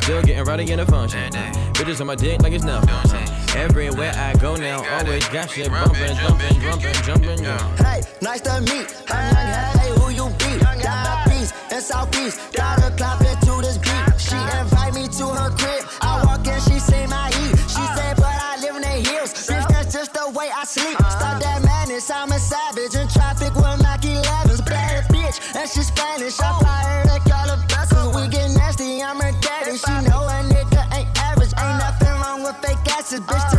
Still 0.02 0.22
getting 0.24 0.44
rowdy 0.44 0.70
in 0.72 0.80
the 0.80 0.86
function. 0.86 1.34
Uh, 1.36 1.52
bitches 1.74 2.02
on 2.02 2.08
my 2.08 2.16
dick 2.16 2.42
like 2.42 2.54
it's 2.54 2.64
nothing. 2.64 2.90
Everywhere 3.58 4.12
I 4.16 4.34
go 4.36 4.56
now, 4.56 4.84
always 4.98 5.28
got 5.30 5.50
shit 5.50 5.70
bumping, 5.70 6.16
jumping, 6.18 6.62
jumping, 6.62 6.94
jumping. 7.04 7.44
Yeah. 7.44 7.76
Hey, 7.78 8.02
nice 8.22 8.42
to 8.42 8.62
meet. 8.62 9.04
I'm 9.10 9.34
like, 9.34 9.80
hey, 9.80 9.92
who 10.00 10.10
you 10.10 10.30
be? 10.38 10.60
Down 10.82 11.32
east 11.32 11.54
and 11.72 11.82
southeast. 11.82 12.40
Got 12.54 12.82
her 12.82 12.92
clapping 12.98 13.40
to 13.48 13.62
this 13.62 13.78
beat. 13.78 14.20
She 14.20 14.36
invite 14.36 14.94
me 14.94 15.08
to 15.08 15.28
her 15.28 15.50
crib. 15.52 15.84
The 20.74 20.80
sleep. 20.80 20.98
Stop 20.98 21.42
that 21.42 21.64
madness, 21.64 22.10
I'm 22.10 22.32
a 22.32 22.40
savage. 22.40 22.96
In 22.96 23.08
traffic 23.08 23.54
with 23.56 23.82
Mac 23.82 24.02
11s. 24.02 24.66
Bad 24.66 25.06
bitch, 25.10 25.40
and 25.56 25.70
she 25.70 25.82
Spanish. 25.82 26.40
I 26.40 26.60
fly 26.60 26.84
her 26.84 27.04
to 27.10 27.30
Calabasas. 27.30 28.16
We 28.16 28.28
get 28.28 28.52
nasty, 28.52 29.02
I'm 29.02 29.20
her 29.20 29.32
daddy. 29.42 29.78
She 29.78 29.94
know 30.08 30.24
a 30.28 30.38
nigga 30.48 30.82
ain't 30.96 31.10
average. 31.20 31.54
Ain't 31.60 31.78
nothing 31.80 32.16
wrong 32.22 32.44
with 32.44 32.58
fake 32.64 32.86
asses. 32.88 33.22
Bitch, 33.22 33.51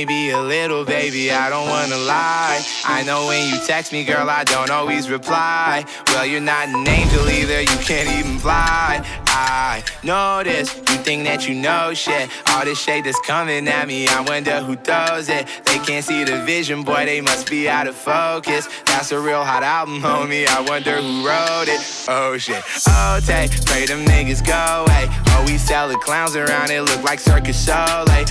maybe 0.00 0.30
a 0.30 0.40
little, 0.40 0.82
baby. 0.82 1.30
I 1.30 1.50
don't 1.50 1.68
wanna 1.68 1.98
lie. 1.98 2.64
I 2.86 3.02
know 3.02 3.26
when 3.26 3.52
you 3.52 3.60
text 3.66 3.92
me, 3.92 4.02
girl, 4.02 4.30
I 4.30 4.44
don't 4.44 4.70
always 4.70 5.10
reply. 5.10 5.84
Well, 6.06 6.24
you're 6.24 6.40
not 6.40 6.68
an 6.68 6.88
angel 6.88 7.28
either. 7.28 7.60
You 7.60 7.78
can't 7.84 8.08
even 8.18 8.38
fly. 8.38 9.04
I 9.26 9.84
know 10.02 10.42
this. 10.42 10.74
You 10.74 10.96
think 11.06 11.24
that 11.24 11.46
you 11.46 11.54
know 11.54 11.92
shit. 11.92 12.30
All 12.48 12.64
this 12.64 12.80
shade 12.80 13.04
that's 13.04 13.20
coming 13.26 13.68
at 13.68 13.86
me. 13.88 14.08
I 14.08 14.22
wonder 14.22 14.60
who 14.60 14.74
throws 14.74 15.28
it. 15.28 15.46
They 15.66 15.78
can't 15.80 16.04
see 16.04 16.24
the 16.24 16.38
vision, 16.44 16.82
boy. 16.82 17.04
They 17.04 17.20
must 17.20 17.50
be 17.50 17.68
out 17.68 17.86
of 17.86 17.94
focus. 17.94 18.68
That's 18.86 19.12
a 19.12 19.20
real 19.20 19.44
hot 19.44 19.62
album, 19.62 20.00
homie. 20.00 20.46
I 20.46 20.60
wonder 20.62 20.96
who 20.96 21.26
wrote 21.26 21.68
it. 21.68 21.80
Oh 22.08 22.38
shit. 22.38 22.62
Oh, 22.88 23.20
take. 23.20 23.50
Pray 23.66 23.84
them 23.84 24.06
niggas 24.06 24.42
go 24.46 24.84
away. 24.84 25.04
Oh, 25.32 25.44
we 25.46 25.58
sell 25.58 25.88
the 25.88 25.98
clowns 25.98 26.36
around. 26.36 26.70
It 26.70 26.82
look 26.82 27.02
like 27.02 27.20
Cirque 27.20 27.44
du 27.44 27.52
Soleil. 27.52 28.24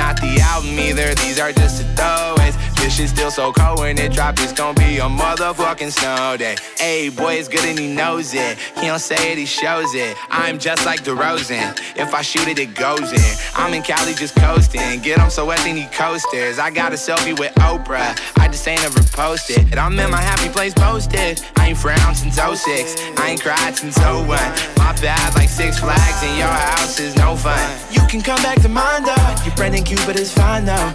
Not 0.00 0.18
the 0.18 0.40
album 0.40 0.80
either. 0.80 1.14
These 1.14 1.38
are 1.38 1.52
just 1.52 1.76
the 1.76 1.84
throwaways. 1.92 2.59
This 2.80 2.96
shit 2.96 3.10
still 3.10 3.30
so 3.30 3.52
cold 3.52 3.80
when 3.80 3.98
it 3.98 4.12
drop. 4.12 4.38
It's 4.38 4.54
gonna 4.54 4.72
be 4.72 4.96
a 4.98 5.02
motherfucking 5.02 5.92
snow 5.92 6.36
day. 6.38 6.56
Hey, 6.78 7.10
boy, 7.10 7.34
it's 7.34 7.46
good 7.46 7.64
and 7.66 7.78
he 7.78 7.94
knows 7.94 8.32
it. 8.32 8.56
He 8.80 8.86
don't 8.86 8.98
say 8.98 9.32
it, 9.32 9.36
he 9.38 9.44
shows 9.44 9.94
it. 9.94 10.16
I'm 10.30 10.58
just 10.58 10.86
like 10.86 11.04
DeRozan. 11.04 11.78
If 11.96 12.14
I 12.14 12.22
shoot 12.22 12.48
it, 12.48 12.58
it 12.58 12.74
goes 12.74 13.12
in. 13.12 13.36
I'm 13.54 13.74
in 13.74 13.82
Cali 13.82 14.14
just 14.14 14.34
coasting. 14.34 15.00
Get 15.00 15.18
'em 15.18 15.28
so 15.28 15.44
wet, 15.44 15.58
they 15.58 15.74
need 15.74 15.92
coasters. 15.92 16.58
I 16.58 16.70
got 16.70 16.92
a 16.92 16.96
selfie 16.96 17.38
with 17.38 17.54
Oprah. 17.56 18.18
I 18.38 18.48
just 18.48 18.66
ain't 18.66 18.82
ever 18.82 19.02
posted. 19.12 19.58
And 19.70 19.78
I'm 19.78 19.98
in 19.98 20.10
my 20.10 20.22
happy 20.22 20.48
place 20.48 20.72
posted. 20.72 21.42
I 21.56 21.68
ain't 21.68 21.78
frowned 21.78 22.16
since 22.16 22.38
06. 22.38 22.96
I 23.18 23.30
ain't 23.30 23.42
cried 23.42 23.76
since 23.76 23.98
01. 23.98 24.40
My 24.78 24.92
bad, 25.02 25.34
like 25.36 25.50
Six 25.50 25.78
Flags, 25.78 26.22
and 26.22 26.36
your 26.38 26.48
house 26.48 26.98
is 26.98 27.14
no 27.16 27.36
fun. 27.36 27.60
You 27.92 28.00
can 28.08 28.22
come 28.22 28.42
back 28.42 28.60
to 28.62 28.70
mine 28.70 29.04
though. 29.04 29.34
Your 29.44 29.54
Brendan 29.54 29.84
Cupid 29.84 30.18
is 30.18 30.32
fine 30.32 30.64
though. 30.64 30.94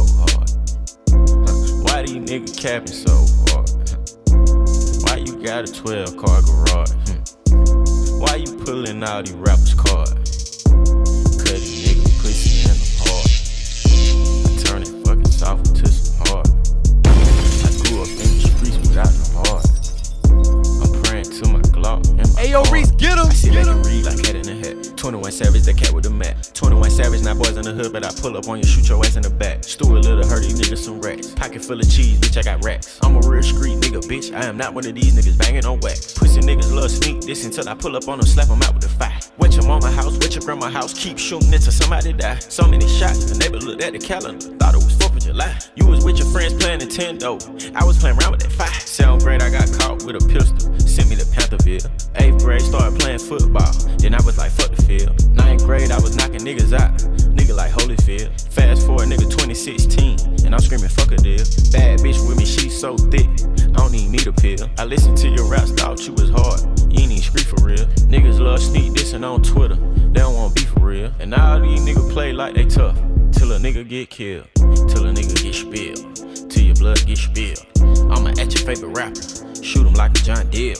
Why 2.01 2.07
these 2.07 2.31
niggas 2.31 2.57
capping 2.57 2.87
so 2.87 3.13
hard? 3.45 3.69
Why 5.05 5.17
you 5.17 5.37
got 5.43 5.69
a 5.69 5.71
12 5.71 6.17
car 6.17 6.41
garage? 6.41 6.89
Why 8.19 8.37
you 8.37 8.57
pulling 8.65 9.03
out 9.03 9.25
these 9.27 9.35
rappers' 9.35 9.75
cards? 9.75 10.63
These 11.43 11.85
niggas. 11.85 13.21
I 13.85 14.63
turn 14.63 14.81
it 14.81 14.89
fucking 15.05 15.29
some 15.29 15.61
hard. 16.25 16.47
I 17.05 17.69
grew 17.85 18.01
up 18.01 18.09
in 18.09 18.29
the 18.33 18.49
streets 18.49 18.77
without 18.81 19.13
heart. 19.37 19.69
I'm 20.81 21.03
praying 21.03 21.29
to 21.29 21.49
my 21.49 21.61
Glock 21.69 22.10
Ayo. 22.41 22.65
Reese, 22.71 22.89
get 22.91 23.19
'em, 23.19 23.27
I 23.27 23.33
see 23.33 23.51
get 23.51 23.65
can 23.65 23.83
read 23.83 24.05
like 24.05 24.25
head 24.25 24.35
in 24.35 24.41
the 24.41 24.55
head. 24.55 24.97
21 24.97 25.31
Savage, 25.31 25.61
the 25.63 25.73
cat 25.73 25.93
with 25.93 26.05
the 26.05 26.09
mat. 26.09 26.49
21 26.55 26.89
Savage, 26.89 27.21
not 27.21 27.37
boys 27.37 27.55
in 27.55 27.63
the 27.63 27.71
hood, 27.71 27.93
but 27.93 28.03
I 28.03 28.09
pull 28.21 28.35
up 28.35 28.47
on 28.49 28.57
you, 28.57 28.63
shoot 28.63 28.89
your 28.89 28.97
ass 29.05 29.15
in 29.15 29.21
the 29.21 29.29
back. 29.29 29.63
Stuart 29.63 30.05
Little, 30.05 30.27
hurt 30.27 30.41
these 30.41 30.59
niggas 30.59 30.79
some 30.79 30.99
racks. 31.01 31.27
Pocket 31.27 31.63
full 31.63 31.79
of 31.79 31.89
cheese, 31.89 32.17
bitch, 32.19 32.37
I 32.37 32.41
got 32.41 32.63
racks. 32.65 32.97
I'm 33.03 33.15
a 33.15 33.19
real 33.19 33.43
street 33.43 33.77
nigga, 33.77 34.01
bitch. 34.01 34.33
I 34.33 34.45
am 34.45 34.57
not 34.57 34.73
one 34.73 34.87
of 34.87 34.95
these 34.95 35.13
niggas 35.13 35.37
banging 35.37 35.65
on 35.65 35.79
wax. 35.81 36.13
Pussy 36.13 36.41
niggas 36.41 36.73
love 36.73 36.89
sneak 36.89 37.21
this 37.21 37.45
until 37.45 37.69
I 37.69 37.75
pull 37.75 37.95
up 37.95 38.07
on 38.07 38.17
them, 38.17 38.27
slap 38.27 38.47
them 38.47 38.61
out 38.63 38.73
with 38.73 38.83
the 38.83 38.89
fire. 38.89 39.19
Wet 39.37 39.53
your 39.53 39.67
mama 39.67 39.91
house, 39.91 40.17
wet 40.17 40.33
your 40.33 40.43
grandma 40.43 40.69
house, 40.69 40.93
keep 40.93 41.19
shooting 41.19 41.53
until 41.53 41.71
somebody 41.71 42.13
die. 42.13 42.39
So 42.39 42.67
many 42.67 42.87
shots, 42.87 43.25
the 43.25 43.37
neighbor 43.37 43.59
looked 43.59 43.83
at 43.83 43.93
the 43.93 43.99
calendar, 43.99 44.49
thought 44.57 44.73
it 44.73 44.83
was 44.83 44.95
4th 44.97 45.15
of 45.15 45.23
July. 45.23 45.59
You 45.75 45.85
was 45.85 46.03
with 46.03 46.17
your 46.17 46.27
friends 46.27 46.55
playing 46.55 46.79
Nintendo. 46.79 47.37
I 47.75 47.83
was 47.83 47.99
playing 47.99 48.17
around 48.17 48.31
with 48.31 48.41
that 48.41 48.51
fire. 48.51 48.79
Seventh 48.85 49.23
great, 49.23 49.43
I 49.43 49.49
got 49.51 49.71
caught 49.77 50.03
with 50.05 50.15
a 50.15 50.25
pistol. 50.27 50.73
Sent 50.79 51.09
me 51.09 51.15
to 51.15 51.25
Pantherville. 51.25 51.89
Eighth 52.31 52.45
grade, 52.45 52.61
started 52.61 52.97
playing 52.97 53.19
football. 53.19 53.71
Then 53.97 54.15
I 54.15 54.21
was 54.23 54.37
like, 54.37 54.51
fuck 54.51 54.73
the 54.73 54.81
field. 54.83 55.35
Ninth 55.35 55.65
grade, 55.65 55.91
I 55.91 55.99
was 55.99 56.15
knocking 56.15 56.39
niggas 56.39 56.71
out. 56.71 56.97
Nigga 57.35 57.55
like 57.55 57.71
Holyfield. 57.71 58.31
Fast 58.53 58.85
forward, 58.85 59.09
nigga 59.09 59.29
2016. 59.29 60.45
And 60.45 60.55
I'm 60.55 60.61
screaming, 60.61 60.87
fuck 60.87 61.11
a 61.11 61.17
deal. 61.17 61.43
Bad 61.71 61.99
bitch 61.99 62.25
with 62.27 62.37
me, 62.37 62.45
she 62.45 62.69
so 62.69 62.95
thick. 62.95 63.27
I 63.27 63.83
don't 63.83 63.93
even 63.93 64.11
need 64.11 64.27
a 64.27 64.31
pill. 64.31 64.69
I 64.77 64.85
listened 64.85 65.17
to 65.17 65.27
your 65.27 65.45
raps, 65.45 65.71
thought 65.71 66.07
you 66.07 66.13
was 66.13 66.29
hard. 66.29 66.61
You 66.91 67.03
ain't 67.03 67.11
even 67.11 67.17
street 67.17 67.47
for 67.47 67.65
real. 67.65 67.85
Niggas 68.07 68.39
love 68.39 68.61
sneak 68.61 68.93
dissing 68.93 69.29
on 69.29 69.43
Twitter. 69.43 69.75
They 69.75 70.21
don't 70.21 70.35
want 70.35 70.55
beef 70.55 70.69
for 70.69 70.87
real. 70.87 71.11
And 71.19 71.33
all 71.33 71.59
these 71.59 71.81
niggas 71.81 72.11
play 72.13 72.31
like 72.31 72.55
they 72.55 72.65
tough. 72.65 72.95
Till 73.33 73.51
a 73.51 73.59
nigga 73.59 73.85
get 73.87 74.09
killed. 74.09 74.47
Till 74.55 75.05
a 75.05 75.11
nigga 75.11 75.35
get 75.43 75.53
spilled. 75.53 76.49
Till 76.49 76.63
your 76.63 76.75
blood 76.75 77.05
get 77.05 77.17
spilled. 77.17 77.65
I'ma 78.09 78.29
at 78.39 78.53
your 78.53 78.65
favorite 78.65 78.95
rapper. 78.95 79.50
Shoot 79.61 79.85
him 79.85 79.93
like 79.93 80.11
a 80.11 80.21
John 80.21 80.49
Deere. 80.49 80.75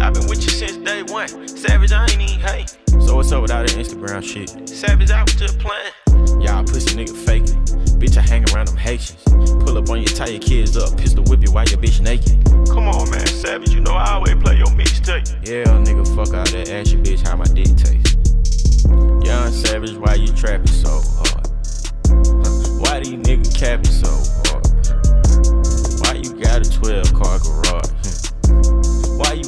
I've 0.00 0.14
been 0.14 0.26
with 0.26 0.42
you 0.42 0.50
since 0.50 0.76
day 0.78 1.02
one. 1.04 1.28
Savage, 1.46 1.92
I 1.92 2.02
ain't 2.02 2.20
even 2.20 2.40
hate. 2.40 2.76
So 3.00 3.16
what's 3.16 3.30
up 3.30 3.42
with 3.42 3.52
all 3.52 3.62
that 3.62 3.70
Instagram 3.70 4.22
shit? 4.22 4.68
Savage, 4.68 5.10
I 5.10 5.22
was 5.22 5.34
just 5.34 5.58
playing. 5.60 6.40
Y'all 6.42 6.64
pussy 6.64 6.96
nigga 6.96 7.14
faking. 7.14 7.62
Bitch, 7.98 8.16
I 8.16 8.22
hang 8.22 8.44
around 8.50 8.68
them 8.68 8.76
Haitians. 8.76 9.22
Pull 9.62 9.78
up 9.78 9.88
on 9.88 10.00
you, 10.00 10.06
tie 10.06 10.26
your 10.26 10.40
kids 10.40 10.76
up, 10.76 10.98
pistol 10.98 11.22
whip 11.24 11.42
you 11.42 11.52
while 11.52 11.64
your 11.66 11.78
bitch 11.78 12.00
naked. 12.00 12.44
Come 12.68 12.88
on, 12.88 13.08
man, 13.10 13.26
Savage, 13.26 13.70
you 13.70 13.80
know 13.80 13.92
I 13.92 14.14
always 14.14 14.34
play 14.34 14.58
your 14.58 14.66
mixtape. 14.68 15.30
Yeah, 15.46 15.64
nigga, 15.84 16.04
fuck 16.16 16.34
all 16.34 16.44
that. 16.44 16.70
Ask 16.70 16.92
your 16.92 17.02
bitch 17.02 17.26
how 17.26 17.36
my 17.36 17.44
dick 17.44 17.70
taste. 17.76 18.18
Young 19.24 19.52
Savage, 19.52 19.94
why 19.94 20.14
you 20.14 20.28
trapping 20.34 20.66
so 20.66 20.90
hard? 20.90 21.46
Why 22.82 22.98
these 22.98 23.14
niggas 23.14 23.54
capping 23.56 23.92
so 23.92 24.10
hard? 24.50 24.66
Why 26.02 26.20
you 26.20 26.34
got 26.42 26.66
a 26.66 26.70
12 26.70 27.14
car 27.14 27.38
garage? 27.38 27.93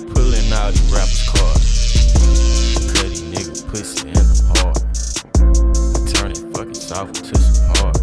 Pulling 0.04 0.52
all 0.52 0.70
these 0.72 0.92
rappers' 0.92 1.28
cars? 1.28 1.64
Cause 2.92 3.08
these 3.08 3.22
niggas 3.22 3.66
pussy 3.68 4.08
in 4.08 4.14
the 4.14 4.36
hard. 4.56 4.76
Turn 6.14 6.30
it 6.32 6.40
fucking 6.54 6.74
soft 6.74 7.16
into 7.18 7.38
some 7.38 7.64
hard. 7.76 7.96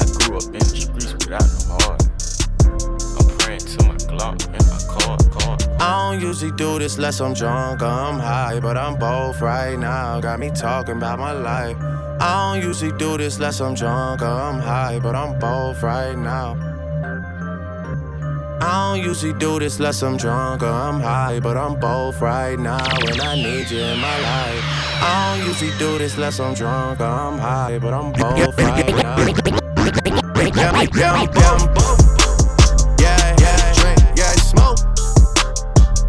I 0.00 0.04
grew 0.18 0.36
up 0.38 0.46
in 0.50 0.58
the 0.58 0.74
streets 0.74 1.12
without 1.12 1.46
no 1.54 1.78
heart. 1.78 2.02
I'm 3.18 3.28
praying 3.38 3.60
to 3.60 3.78
my 3.86 3.96
Glock 4.10 4.42
and 4.50 4.64
my 4.66 4.80
car, 4.90 5.18
car. 5.30 5.56
I 5.80 6.12
don't 6.12 6.20
usually 6.20 6.52
do 6.52 6.78
this 6.78 6.96
unless 6.96 7.20
I'm 7.20 7.34
drunk 7.34 7.82
or 7.82 7.86
I'm 7.86 8.18
high, 8.18 8.58
but 8.60 8.76
I'm 8.76 8.98
both 8.98 9.40
right 9.40 9.78
now. 9.78 10.20
Got 10.20 10.40
me 10.40 10.50
talking 10.50 10.96
about 10.96 11.18
my 11.18 11.32
life. 11.32 11.76
I 12.20 12.54
don't 12.54 12.66
usually 12.66 12.96
do 12.98 13.16
this 13.18 13.36
unless 13.36 13.60
I'm 13.60 13.74
drunk 13.74 14.22
or 14.22 14.26
I'm 14.26 14.60
high, 14.60 14.98
but 15.00 15.14
I'm 15.14 15.38
both 15.38 15.82
right 15.82 16.16
now. 16.16 16.56
I 18.64 18.94
don't 18.94 19.04
usually 19.04 19.32
do 19.32 19.58
this 19.58 19.78
unless 19.78 20.04
I'm 20.04 20.16
drunk 20.16 20.62
or 20.62 20.68
I'm 20.68 21.00
high, 21.00 21.40
but 21.40 21.56
I'm 21.56 21.80
both 21.80 22.20
right 22.20 22.56
now 22.56 22.78
and 23.08 23.20
I 23.20 23.34
need 23.34 23.68
you 23.68 23.80
in 23.80 23.98
my 23.98 24.18
life. 24.20 24.62
I 25.02 25.36
don't 25.36 25.48
usually 25.48 25.76
do 25.78 25.98
this 25.98 26.14
unless 26.14 26.38
I'm 26.38 26.54
drunk 26.54 27.00
or 27.00 27.06
I'm 27.06 27.38
high, 27.38 27.80
but 27.80 27.92
I'm 27.92 28.12
both 28.12 28.56
right 28.60 28.94
now. 29.02 29.16
Yeah, 30.54 30.86
yeah, 30.94 31.12
I'm 31.12 31.26
both. 31.74 31.98
Yeah, 33.00 33.34
yeah, 33.40 33.72
drink, 33.74 33.98
yeah, 34.16 34.30
smoke. 34.38 34.78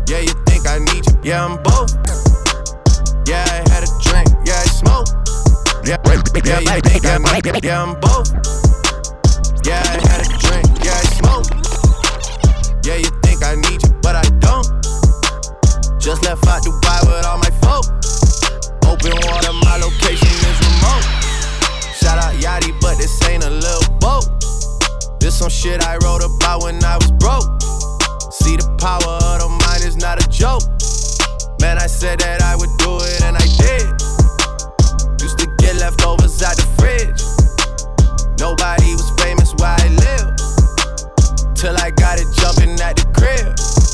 Yeah, 0.08 0.20
you 0.20 0.34
think 0.46 0.68
I 0.68 0.78
need 0.78 1.08
you? 1.08 1.18
Yeah, 1.24 1.46
I'm 1.46 1.58
both. 1.64 1.92
Yeah, 3.28 3.44
I 3.50 3.68
had 3.74 3.82
a 3.82 3.90
drink, 4.06 4.30
yeah, 4.46 4.62
I 4.62 4.68
smoke. 4.70 5.08
Yeah, 5.84 5.98
yeah, 6.62 6.76
you 6.76 6.82
think 6.82 7.06
I 7.08 7.18
need 7.18 7.46
you? 7.46 7.60
Yeah, 7.64 7.82
I'm 7.82 8.00
both. 8.00 8.30
Yeah, 9.66 10.13
Just 16.04 16.26
left 16.26 16.46
out 16.48 16.62
Dubai 16.62 17.00
with 17.08 17.26
all 17.26 17.38
my 17.38 17.50
folk. 17.64 17.88
Open 18.92 19.16
water, 19.24 19.54
my 19.64 19.78
location 19.80 20.28
is 20.28 20.60
remote. 20.60 21.00
Shout 21.96 22.20
out 22.20 22.36
Yachty, 22.44 22.76
but 22.82 22.98
this 22.98 23.24
ain't 23.30 23.46
a 23.46 23.50
little 23.50 23.88
boat. 24.00 24.28
This 25.22 25.40
some 25.40 25.48
shit 25.48 25.82
I 25.82 25.96
wrote 26.04 26.20
about 26.22 26.64
when 26.64 26.84
I 26.84 26.98
was 26.98 27.10
broke. 27.24 27.48
See 28.34 28.58
the 28.58 28.68
power 28.84 29.16
of 29.32 29.48
the 29.48 29.50
mind 29.64 29.88
is 29.88 29.96
not 29.96 30.20
a 30.20 30.28
joke. 30.28 30.68
Man, 31.62 31.80
I 31.80 31.88
said 31.88 32.20
that 32.20 32.42
I 32.42 32.58
would 32.58 32.76
do 32.84 33.00
it 33.00 33.24
and 33.24 33.38
I 33.40 33.48
did. 33.64 33.88
Used 35.24 35.40
to 35.40 35.48
get 35.64 35.78
leftovers 35.80 36.44
out 36.44 36.58
the 36.60 36.68
fridge. 36.76 37.24
Nobody 38.44 38.92
was 38.92 39.08
famous 39.24 39.56
where 39.56 39.72
I 39.72 39.88
live. 40.04 40.36
Till 41.56 41.78
I 41.80 41.92
got 41.96 42.20
it 42.20 42.28
jumping 42.36 42.76
at 42.84 42.98
the 43.00 43.08
crib. 43.16 43.53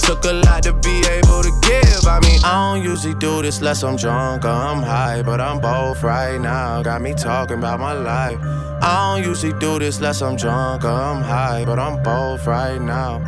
Took 0.10 0.26
a 0.26 0.34
lot 0.34 0.64
to 0.64 0.74
be 0.74 1.04
able 1.06 1.44
to 1.44 1.52
give. 1.62 2.08
I 2.08 2.20
mean, 2.24 2.40
I 2.44 2.74
don't 2.74 2.84
usually 2.84 3.14
do 3.14 3.44
this 3.44 3.60
unless 3.60 3.84
I'm 3.84 3.96
drunk 3.96 4.44
or 4.44 4.48
I'm 4.48 4.82
high, 4.82 5.22
but 5.22 5.40
I'm 5.40 5.60
both 5.62 6.02
right 6.02 6.42
now. 6.42 6.82
Got 6.82 7.04
me 7.04 7.14
talking 7.14 7.60
about 7.60 7.80
my 7.80 7.94
life. 7.94 8.40
I 8.82 9.14
don't 9.14 9.24
usually 9.24 9.54
do 9.60 9.78
this 9.78 9.98
unless 9.98 10.24
I'm 10.24 10.36
drunk 10.36 10.84
or 10.84 10.88
I'm 10.88 11.22
high, 11.22 11.64
but 11.64 11.78
I'm 11.78 12.02
both 12.02 12.48
right 12.48 12.82
now. 12.82 13.22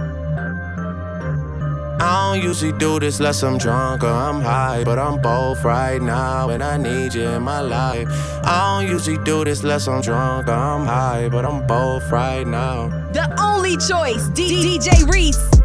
I 2.00 2.34
don't 2.34 2.44
usually 2.44 2.76
do 2.80 3.00
this 3.00 3.20
unless 3.20 3.44
I'm 3.44 3.60
drunk 3.60 4.04
or 4.04 4.08
I'm 4.08 4.42
high, 4.42 4.84
but 4.84 4.98
I'm 4.98 5.22
both 5.22 5.64
right 5.64 6.02
now 6.02 6.50
and 6.50 6.64
I 6.64 6.78
need 6.78 7.14
you 7.14 7.28
in 7.28 7.44
my 7.44 7.62
life. 7.62 8.08
I 8.44 8.82
don't 8.82 8.92
usually 8.92 9.24
do 9.24 9.46
this 9.46 9.62
unless 9.62 9.88
I'm 9.88 10.02
drunk 10.02 10.48
or 10.48 10.54
I'm 10.54 10.88
high, 10.88 11.30
but 11.30 11.46
I'm 11.46 11.68
both 11.68 12.12
right 12.12 12.48
now. 12.48 12.90
The 13.14 13.30
only 13.40 13.78
choice, 13.78 14.30
DJ 14.30 15.08
Reese. 15.14 15.61